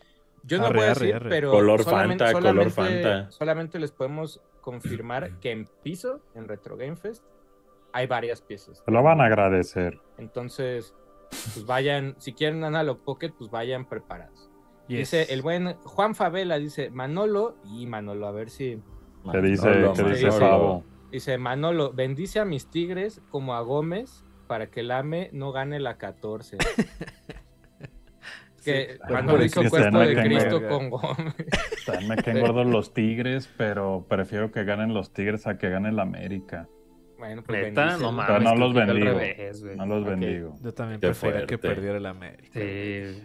[0.44, 1.30] Yo no Arre, voy a decir, arre.
[1.30, 3.32] pero Color solamente, Fanta, color solamente- Fanta.
[3.32, 7.24] solamente les podemos confirmar que en piso, en Retro Game Fest,
[7.94, 8.82] hay varias piezas.
[8.88, 10.00] Lo van a agradecer.
[10.18, 10.94] Entonces,
[11.30, 14.50] pues vayan, si quieren Analog Pocket, pues vayan preparados.
[14.88, 15.00] Yes.
[15.12, 18.82] Dice el buen Juan Favela, dice Manolo, y Manolo, a ver si...
[19.32, 20.40] ¿Qué dice, Manolo, qué dice Manolo.
[20.40, 20.84] Favo?
[21.12, 25.80] Dice Manolo, bendice a mis tigres como a Gómez para que el AME no gane
[25.80, 26.58] la 14.
[28.64, 31.36] que Sí, cuando por lo hizo cuerpo de que Cristo con Gómez.
[31.86, 35.90] También me caen gordos los Tigres, pero prefiero que ganen los Tigres a que gane
[35.90, 36.68] el América.
[37.18, 38.60] Bueno, pues Neta, no mames.
[38.60, 39.06] los bendigo.
[39.06, 39.64] revés.
[39.76, 40.56] No los bendigo.
[40.62, 42.50] Yo también Qué prefiero que perdiera el América.
[42.54, 43.24] Sí.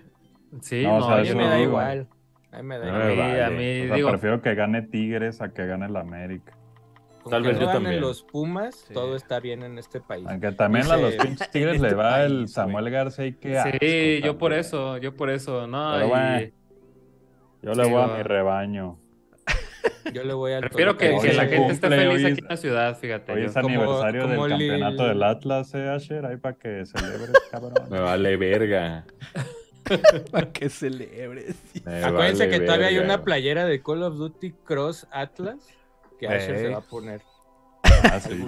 [0.61, 2.09] Sí, No, o sea, yo me da igual.
[2.53, 3.07] A mí me da No A igual.
[3.07, 3.45] me mí, vale.
[3.45, 6.53] a mí, O sea, digo, prefiero que gane Tigres a que gane el América.
[7.31, 8.01] Tal que vez no yo ganen también.
[8.01, 8.95] los Pumas, Sí.
[8.95, 10.27] todo está bien en este país.
[10.29, 13.79] Aunque también a los pinches Tigres le este va el Samuel García y qué asco
[13.81, 16.47] sí, yo por eso, yo por eso, no, Pero y- bueno.
[17.63, 18.99] Yo le Sí, voy a mi rebaño.
[20.13, 22.57] Yo le voy al prefiero que, que la gente esté feliz hoy aquí en la
[22.57, 23.33] ciudad, fíjate.
[23.33, 26.85] Hoy es como- aniversario como del Lil- campeonato del Atlas, eh, Asher, ahí para que
[26.87, 27.73] celebres, cabrón.
[27.89, 29.05] Me vale verga.
[30.31, 31.57] Para que celebres.
[31.85, 35.67] Acuérdense vale que todavía hay una playera de Call of Duty Cross Atlas
[36.19, 37.21] que Asher se va a poner.
[37.85, 38.45] Ah, sí.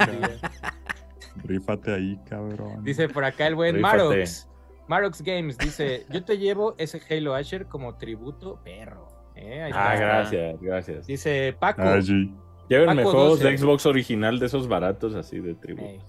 [1.45, 2.85] Rífate ahí, cabrón.
[2.85, 3.97] Dice por acá el buen Rífate.
[3.99, 4.49] Marox.
[4.87, 9.09] Marox Games dice: Yo te llevo ese Halo Asher como tributo, perro.
[9.35, 10.07] Eh, ahí Ah, está.
[10.07, 11.07] gracias, gracias.
[11.07, 11.83] Dice Paco.
[11.83, 12.33] Ah, sí.
[12.69, 13.51] Llévenme Paco juegos 12.
[13.51, 15.85] de Xbox original de esos baratos así de tribu.
[15.85, 16.01] Ey.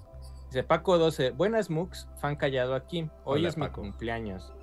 [0.48, 1.32] Dice Paco 12.
[1.32, 3.10] Buenas Mux, fan callado aquí.
[3.24, 3.82] Hoy Hola, es Paco.
[3.82, 4.54] mi cumpleaños.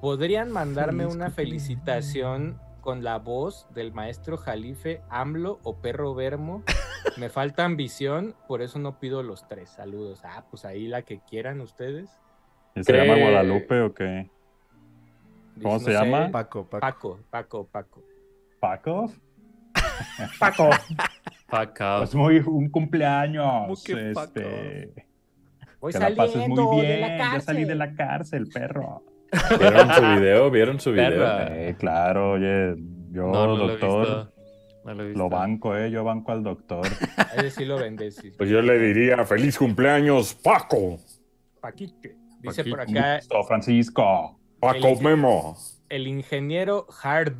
[0.00, 1.34] ¿Podrían mandarme Feliz una cumpleaños.
[1.34, 6.62] felicitación con la voz del maestro Jalife, AMLO o Perro Vermo?
[7.16, 9.70] Me falta ambición, por eso no pido los tres.
[9.70, 10.20] Saludos.
[10.24, 12.10] Ah, pues ahí la que quieran ustedes.
[12.74, 12.98] ¿Y se ¿Qué?
[12.98, 14.30] llama Guadalupe o qué?
[15.62, 16.30] ¿Cómo se sé, llama?
[16.30, 16.80] Paco, Paco.
[16.80, 18.02] Paco, Paco,
[18.60, 19.10] Paco.
[20.38, 20.70] ¿Paco?
[21.48, 22.02] Paco.
[22.02, 23.44] Es muy un cumpleaños.
[23.44, 24.32] ¿Cómo que Paco?
[24.40, 25.06] Este,
[25.80, 27.00] Voy que la pases muy de bien.
[27.00, 29.02] la Ya salí de la cárcel, perro.
[29.58, 30.50] ¿Vieron su video?
[30.50, 31.48] ¿Vieron su video?
[31.50, 32.74] Eh, claro, oye,
[33.10, 34.32] yo, No, no doctor.
[34.84, 36.86] No lo banco, eh, yo banco al doctor.
[37.16, 38.14] A sí lo vendes.
[38.16, 38.30] sí.
[38.36, 40.98] Pues yo le diría feliz cumpleaños, Paco.
[41.60, 42.16] Paquite.
[42.40, 42.98] Dice por Paquito.
[43.00, 44.38] acá Listo, Francisco.
[44.60, 45.56] Paco El- Memo.
[45.88, 47.34] el ingeniero Hard.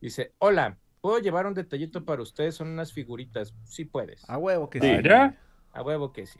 [0.00, 2.54] Dice, hola, ¿puedo llevar un detallito para ustedes?
[2.54, 3.54] Son unas figuritas.
[3.64, 4.28] Sí puedes.
[4.28, 4.86] A huevo que Sí.
[4.94, 5.02] sí.
[5.02, 5.38] ¿Ya?
[5.72, 6.38] A huevo que sí.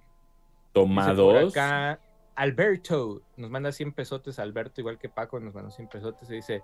[0.73, 1.53] Toma Dice por dos.
[1.57, 1.99] acá,
[2.37, 6.63] Alberto, nos manda 100 pesotes, Alberto, igual que Paco, nos mandó 100 pesotes y dice,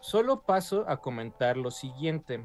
[0.00, 2.44] solo paso a comentar lo siguiente.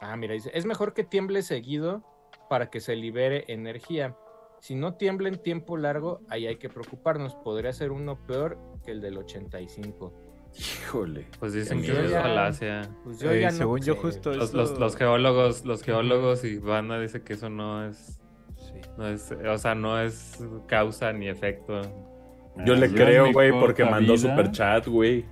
[0.00, 2.02] Ah, mira, dice, es mejor que tiemble seguido
[2.48, 4.16] para que se libere energía.
[4.60, 7.34] Si no tiembla en tiempo largo, ahí hay que preocuparnos.
[7.36, 10.12] Podría ser uno peor que el del 85.
[10.58, 11.28] Híjole.
[11.38, 12.88] Pues dicen que es falacia.
[13.04, 14.00] Pues yo Eh, ya no según yo sé.
[14.00, 18.17] justo Los, eso- los, los geólogos, los geólogos y banda dicen que eso no es.
[18.96, 21.80] No es, o sea, no es causa ni efecto.
[22.64, 25.24] Yo le en creo, güey, porque mandó vida, super chat, güey.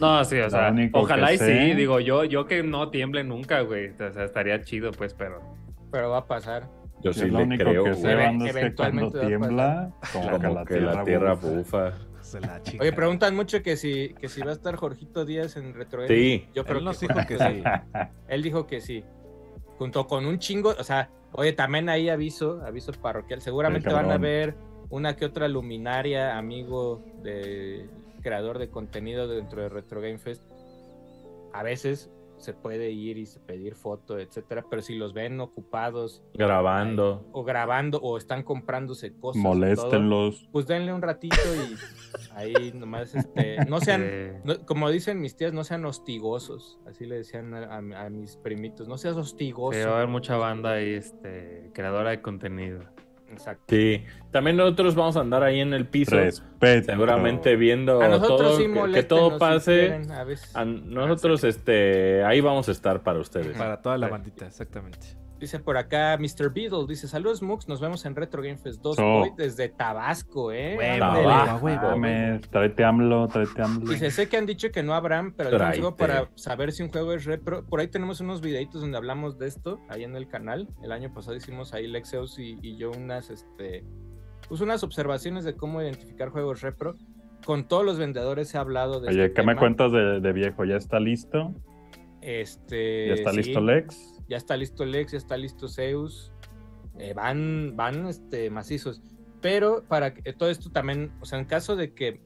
[0.00, 3.62] No, sí, o sea, ojalá y sé- sí, digo, yo, yo que no tiemble nunca,
[3.62, 3.88] güey.
[3.88, 5.40] O sea, estaría chido, pues, pero.
[5.90, 6.68] Pero va a pasar.
[7.00, 8.02] Yo sí lo le único creo, que güey.
[8.02, 11.92] sé, banda, es que cuando eventualmente va a tiembla, como, Como que la tierra bufa.
[12.20, 15.72] Se la Oye, preguntan mucho que si, que si va a estar Jorgito Díaz en
[15.72, 16.06] Retro.
[16.06, 16.46] Sí.
[16.54, 17.62] Yo creo Él nos que dijo que sí.
[18.28, 19.02] Él dijo que sí.
[19.78, 23.40] Junto con un chingo, o sea, oye, también ahí aviso, aviso parroquial.
[23.40, 24.56] Seguramente van a ver
[24.90, 27.88] una que otra luminaria, amigo de
[28.22, 30.42] creador de contenido dentro de Retro Game Fest.
[31.52, 36.22] A veces se puede ir y se pedir foto, etcétera, pero si los ven ocupados
[36.34, 37.26] Grabando.
[37.32, 40.48] o grabando o están comprándose cosas, todo, Moléstenlos.
[40.52, 41.74] pues denle un ratito y
[42.34, 46.78] ahí nomás, este, no sean, eh, no- como dicen mis tías, no sean hostigosos.
[46.86, 48.88] Así le decían a, a- a mis primitos.
[48.88, 49.78] No seas hostigoso.
[49.78, 52.80] sí, va a haber mucha banda ahí, este, creadora de contenido.
[53.30, 53.64] Exacto.
[53.68, 54.04] Sí.
[54.30, 56.16] También nosotros vamos a andar ahí en el piso.
[56.16, 56.92] Respeto.
[56.92, 60.00] Seguramente viendo A todo, sí que- todo pase.
[60.12, 60.54] a veces.
[60.56, 63.56] A nosotros, este, ahí vamos a estar para ustedes.
[63.56, 65.06] Para toda la bandita, exactamente.
[65.38, 66.52] Dice por acá Mr.
[66.52, 69.06] Beetle, dice, saludos Mux, nos vemos en Retro Game Fest 2 So.
[69.06, 70.76] hoy desde Tabasco, ¿eh?
[70.76, 73.90] Huevo, tráete AMLO, tráete AMLO.
[73.90, 76.90] Dice, sé que han dicho que no habrán, pero el consejo para saber si un
[76.90, 77.64] juego es repro.
[77.64, 80.68] Por ahí tenemos unos videitos donde hablamos de esto, ahí en el canal.
[80.82, 83.84] El año pasado hicimos ahí Lexeus y, y yo unas, este,
[84.48, 86.96] pues unas observaciones de cómo identificar juegos repro.
[87.46, 90.64] Con todos los vendedores he hablado de Oye, este ¿qué me cuentas de, de viejo?
[90.64, 91.54] ¿Ya está listo?
[92.20, 94.17] Este, ¿Ya está sí, listo Lex?
[94.28, 96.32] Ya está listo Lex, ya está listo Zeus.
[96.98, 99.00] Eh, van, van este, macizos.
[99.40, 102.20] Pero para que todo esto también, o sea, en caso de que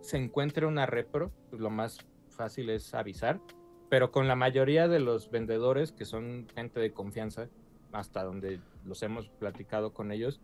[0.00, 1.98] se encuentre una repro, pues lo más
[2.28, 3.40] fácil es avisar.
[3.88, 7.48] Pero con la mayoría de los vendedores, que son gente de confianza,
[7.92, 10.40] hasta donde los hemos platicado con ellos,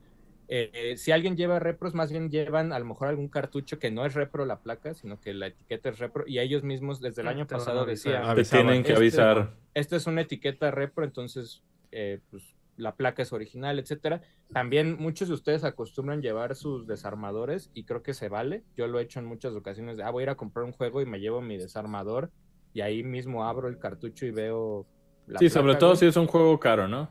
[0.53, 3.91] eh, eh, si alguien lleva repros, más bien llevan a lo mejor algún cartucho que
[3.93, 7.23] no es repro la placa, sino que la etiqueta es repro, y ellos mismos desde
[7.23, 9.57] el Ah, año te pasado decían, Te tienen que Este- avisar.
[9.75, 11.63] esta es una etiqueta repro, entonces
[11.93, 12.43] eh, pues,
[12.77, 14.23] la placa es original, etcétera.
[14.53, 18.65] También muchos de ustedes acostumbran llevar sus desarmadores y creo que se vale.
[18.77, 19.97] Yo lo he hecho en muchas ocasiones.
[19.97, 22.31] de, Ah, voy a ir a comprar un juego y me llevo mi desarmador
[22.73, 24.87] y ahí mismo abro el cartucho y veo.
[25.31, 25.99] La Sí, sobre todo güey.
[26.01, 27.09] si es un juego caro, ¿no?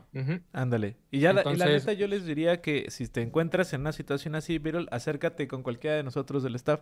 [0.52, 0.96] Ándale.
[1.10, 3.92] Y ya la- y la, neta yo les diría que si te encuentras en una
[3.92, 6.80] situación así, Virol, acércate con cualquiera de nosotros del staff.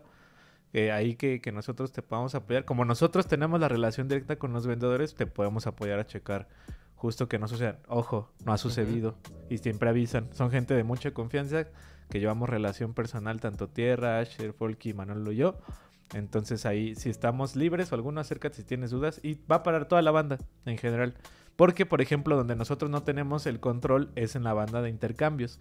[0.73, 2.65] Que ahí que, que nosotros te podamos apoyar.
[2.67, 6.47] Como nosotros tenemos la relación directa con los vendedores, te podemos apoyar a checar
[6.95, 7.79] justo que no suceda.
[7.89, 9.17] Ojo, no ha sucedido.
[9.49, 10.29] Y siempre avisan.
[10.35, 11.69] Son gente de mucha confianza
[12.11, 15.59] que llevamos relación personal, tanto Tierra, Asher, Folky, Manolo y yo.
[16.15, 19.21] Entonces ahí, si estamos libres o alguno, acércate si tienes dudas.
[19.23, 21.15] Y va a parar toda la banda en general.
[21.57, 25.61] Porque, por ejemplo, donde nosotros no tenemos el control es en la banda de intercambios.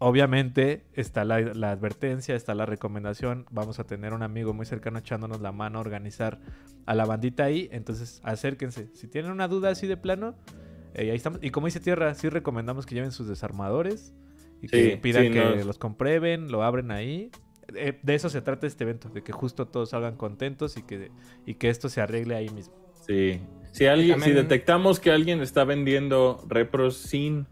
[0.00, 3.46] Obviamente está la, la advertencia, está la recomendación.
[3.50, 6.38] Vamos a tener un amigo muy cercano echándonos la mano a organizar
[6.86, 7.68] a la bandita ahí.
[7.72, 8.88] Entonces acérquense.
[8.94, 10.34] Si tienen una duda así de plano,
[10.94, 11.40] eh, ahí estamos.
[11.42, 14.14] Y como dice Tierra, sí recomendamos que lleven sus desarmadores
[14.60, 17.30] y que pidan sí, que los comprueben, lo abren ahí.
[17.74, 21.10] Eh, de eso se trata este evento, de que justo todos salgan contentos y que,
[21.44, 22.74] y que esto se arregle ahí mismo.
[23.06, 23.40] Sí.
[23.72, 27.46] Si alguien, si detectamos que alguien está vendiendo repros sin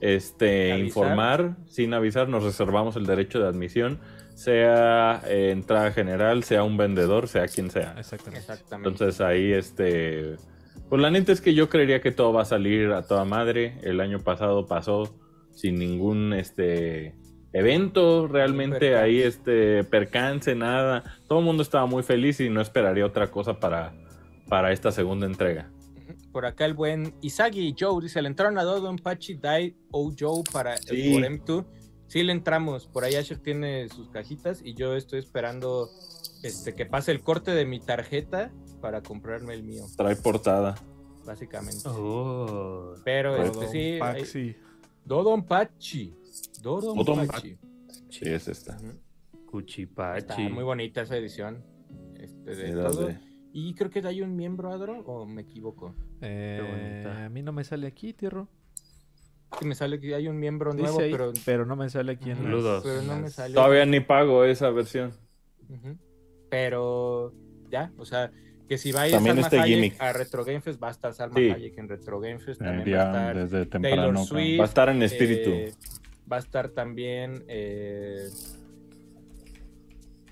[0.00, 0.86] este Avisar.
[0.86, 3.98] informar, sin avisar, nos reservamos el derecho de admisión,
[4.34, 7.94] sea eh, entrada general, sea un vendedor, sea quien sea.
[7.98, 8.40] Exactamente.
[8.40, 8.88] Exactamente.
[8.88, 10.36] Entonces ahí, este,
[10.88, 13.78] pues la neta es que yo creería que todo va a salir a toda madre.
[13.82, 15.14] El año pasado pasó
[15.52, 17.14] sin ningún, este,
[17.58, 21.04] evento realmente ahí, este, percance, nada.
[21.28, 23.92] Todo el mundo estaba muy feliz y no esperaría otra cosa para,
[24.48, 25.70] para esta segunda entrega.
[26.32, 30.42] Por acá el buen Isagi Joe dice: Le entraron a Dodo Pachi Dai o Joe
[30.52, 31.12] para Sí.
[31.14, 31.66] por M2.
[32.06, 32.86] Sí, le entramos.
[32.86, 35.90] Por ahí Asher tiene sus cajitas y yo estoy esperando
[36.42, 40.76] este, que pase el corte de mi tarjeta para comprarme el mío, Trae portada.
[41.26, 41.82] básicamente.
[41.86, 42.94] Oh.
[43.04, 44.56] Pero este, sí, Paxi.
[45.04, 46.14] Dodonpachi.
[46.62, 47.56] Dodonpachi.
[48.10, 48.76] Sí, es esta.
[49.46, 50.48] Cuchipachi.
[50.48, 51.64] muy bonita esa edición.
[52.16, 53.06] Este, de todo.
[53.06, 53.18] de-
[53.52, 55.94] Y creo que hay un miembro, Adro, o me equivoco.
[56.20, 57.24] Eh, bonita.
[57.24, 58.48] a mí no me sale aquí, Tierro.
[59.58, 61.64] Sí, me sale que hay un miembro Dice nuevo, ahí, pero, pero...
[61.64, 63.54] no me sale aquí en pero no me sale.
[63.54, 65.12] Todavía ni pago esa versión.
[66.50, 67.32] Pero
[67.70, 68.30] ya, o sea,
[68.68, 71.14] Que si va a ir Salma este Hayek a Retro Game Fest, va a estar
[71.14, 71.50] Salma Sí.
[71.50, 72.60] Hayek en Retro Game Fest.
[72.60, 74.02] Eh, También va a estar desde temprano.
[74.02, 74.26] Taylor.
[74.26, 74.60] Swift.
[74.60, 75.48] Va a estar en espíritu.
[75.50, 75.72] eh,
[76.30, 78.26] va a estar también, eh,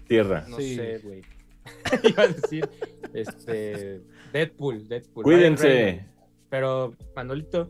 [0.08, 0.44] Tierra.
[0.48, 0.76] no Sí.
[0.76, 1.22] sé, güey.
[2.04, 2.68] Iba a decir,
[3.12, 4.00] este,
[4.32, 5.24] Deadpool, Deadpool.
[5.24, 6.04] Cuídense.
[6.48, 7.68] Pero, Manolito,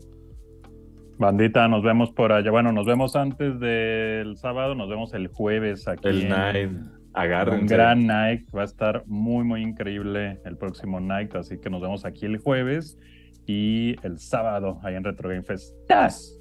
[1.19, 2.51] Bandita, nos vemos por allá.
[2.51, 6.07] Bueno, nos vemos antes del sábado, nos vemos el jueves aquí.
[6.09, 6.71] El en- night.
[7.13, 7.61] Agárrense.
[7.61, 11.81] Un gran night, va a estar muy, muy increíble el próximo night, así que nos
[11.81, 12.99] vemos aquí el jueves
[13.47, 15.73] y el sábado ahí en Retro Game Fest.
[15.87, 16.37] ¡Tas!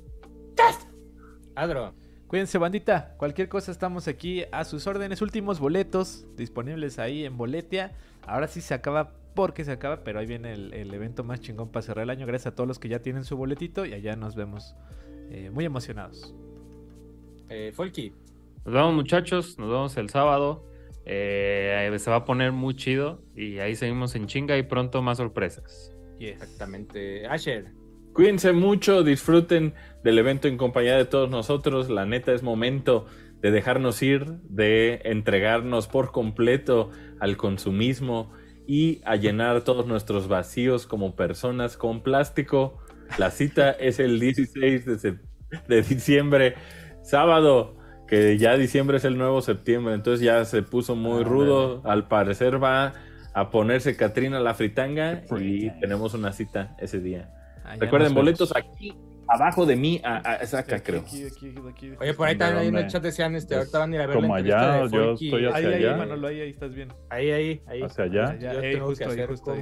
[1.57, 1.95] Adro.
[2.29, 3.15] Cuídense, bandita.
[3.17, 5.23] Cualquier cosa estamos aquí a sus órdenes.
[5.23, 7.93] Últimos boletos disponibles ahí en Boletia.
[8.27, 11.71] Ahora sí se acaba porque se acaba, pero ahí viene el, el evento más chingón
[11.71, 12.27] para cerrar el año.
[12.27, 14.75] Gracias a todos los que ya tienen su boletito y allá nos vemos
[15.31, 16.35] eh, muy emocionados.
[17.49, 18.13] Eh, Folky.
[18.65, 20.65] Nos vemos muchachos, nos vemos el sábado.
[21.05, 25.19] Eh, se va a poner muy chido y ahí seguimos en chinga y pronto más
[25.19, 25.93] sorpresas.
[26.19, 26.43] Yes.
[26.43, 27.27] Exactamente.
[27.29, 27.76] Asher.
[28.17, 31.91] Cuídense mucho, disfruten del evento en compañía de todos nosotros.
[31.91, 33.05] La neta es momento
[33.43, 36.89] de dejarnos ir, de entregarnos por completo
[37.21, 38.33] al consumismo
[38.67, 42.79] y a llenar todos nuestros vacíos como personas con plástico.
[43.19, 45.19] La cita es el 16 de,
[45.69, 46.55] de diciembre,
[47.03, 47.77] sábado,
[48.09, 51.83] que ya diciembre es el nuevo septiembre, entonces ya se puso muy Ah, rudo.
[51.85, 52.95] Al parecer va
[53.35, 57.36] a ponerse Katrina la fritanga y tenemos una cita ese día.
[57.67, 58.95] Allá Recuerden, boletos aquí,
[59.29, 61.01] abajo de mí, a, acá, creo.
[61.01, 61.93] aquí, aquí, aquí.
[62.01, 63.97] Oye, por ahí ¿De también ahí en el chat decían, este, Es ahorita van a
[63.97, 65.97] ir a ver como la entrevista allá, de yo estoy Ahí, hacia ahí, allá.
[65.97, 66.93] Manolo, ahí, ahí estás bien.
[67.11, 67.83] Ahí, ahí, ahí.
[67.83, 68.39] ¿Hacia allá?
[68.39, 69.59] Yo ahí, tengo justo que ahí, hacer justo ahí.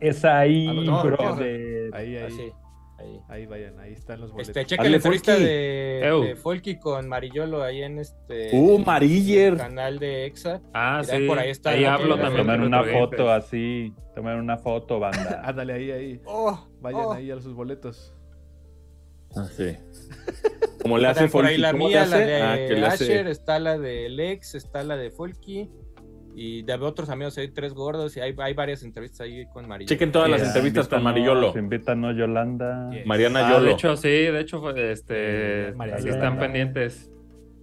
[0.00, 0.30] Es como...
[0.30, 1.90] ahí, Ah, no, brother.
[1.94, 2.24] Ahí, ahí.
[2.24, 2.52] Así,
[3.00, 3.20] ahí.
[3.28, 4.48] Ahí vayan, ahí están los boletos.
[4.48, 5.44] Este, checa la entrevista Folky.
[5.46, 6.22] de, Ew.
[6.22, 8.50] de Folky con Marillolo ahí en este...
[8.52, 9.56] Uh, Mariller.
[9.56, 10.60] canal de EXA.
[10.72, 11.26] Ah, Mira, sí.
[11.26, 12.46] por ahí está ahí hablo que- también.
[12.46, 15.40] Tomen una foto así, tomen una foto, banda.
[15.44, 16.20] Ándale, ahí, ahí.
[16.24, 17.12] Oh, Vayan oh.
[17.12, 18.14] ahí a sus boletos.
[19.36, 19.76] Ah, sí.
[20.82, 22.86] Como le Está hace por ahí Folky, la ¿cómo le mía, la de Ah, le
[22.86, 25.70] hace- Asher, está la de Lex, está la de Folky.
[26.34, 29.88] Y de otros amigos hay tres gordos y hay, hay varias entrevistas ahí con Marillolo.
[29.88, 31.52] Chequen todas las entrevistas con Mariolo.
[31.58, 32.90] Invítanos, Yolanda.
[32.90, 33.02] Yeah.
[33.04, 33.64] Mariana Ah, Yolo.
[33.66, 36.10] de hecho, sí, de hecho, fue, este, sí Yolanda.
[36.10, 37.10] están pendientes.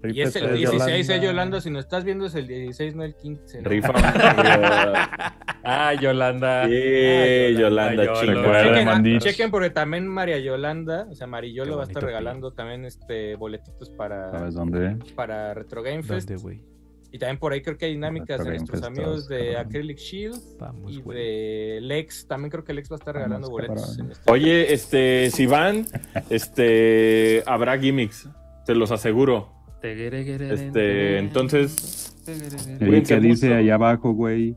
[0.03, 3.03] Y es el Rífate, 16 eh, Yolanda, si nos estás viendo es el 16, no
[3.03, 3.61] el 15.
[3.61, 3.69] ¿no?
[3.69, 3.93] Rifa.
[5.69, 6.65] Ah, Yolanda.
[6.65, 8.03] Sí, Yolanda.
[8.21, 12.85] Recuerden, Chequen, porque también María Yolanda, o sea, Qué Marillolo va a estar regalando también
[12.85, 14.97] este boletitos para, ¿Sabes dónde?
[15.15, 16.29] para Retro Game Fest.
[16.29, 16.76] ¿Dónde, güey?
[17.17, 19.65] Y también por ahí creo que hay dinámicas de nuestros amigos de cabrón.
[19.65, 21.17] Acrylic Shield Vamos, y güey.
[21.17, 22.27] de Lex.
[22.27, 23.97] También creo que Lex va a estar regalando Vamos, boletos.
[23.97, 25.87] en este- Oye, este, si van,
[26.29, 28.29] este, habrá gimmicks,
[28.67, 29.49] te los aseguro.
[29.81, 34.55] Este, entonces, ¿Y Cuídense qué dice allá abajo, güey?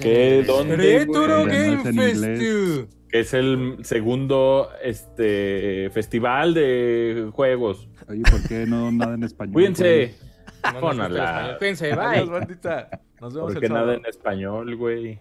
[0.00, 1.56] ¿qué, dónde, Retro güey?
[1.56, 2.16] Game No es en Fest.
[2.16, 2.86] inglés.
[3.10, 7.88] Que es el segundo, este, festival de juegos.
[8.08, 9.52] Oye, ¿por qué no nada en español?
[9.52, 10.14] Cuídense,
[10.62, 11.56] No Pónala.
[11.58, 12.04] Cuídense, bye.
[12.04, 12.88] Adiós, bandita.
[13.20, 15.18] Nos vemos el nada en español, güey.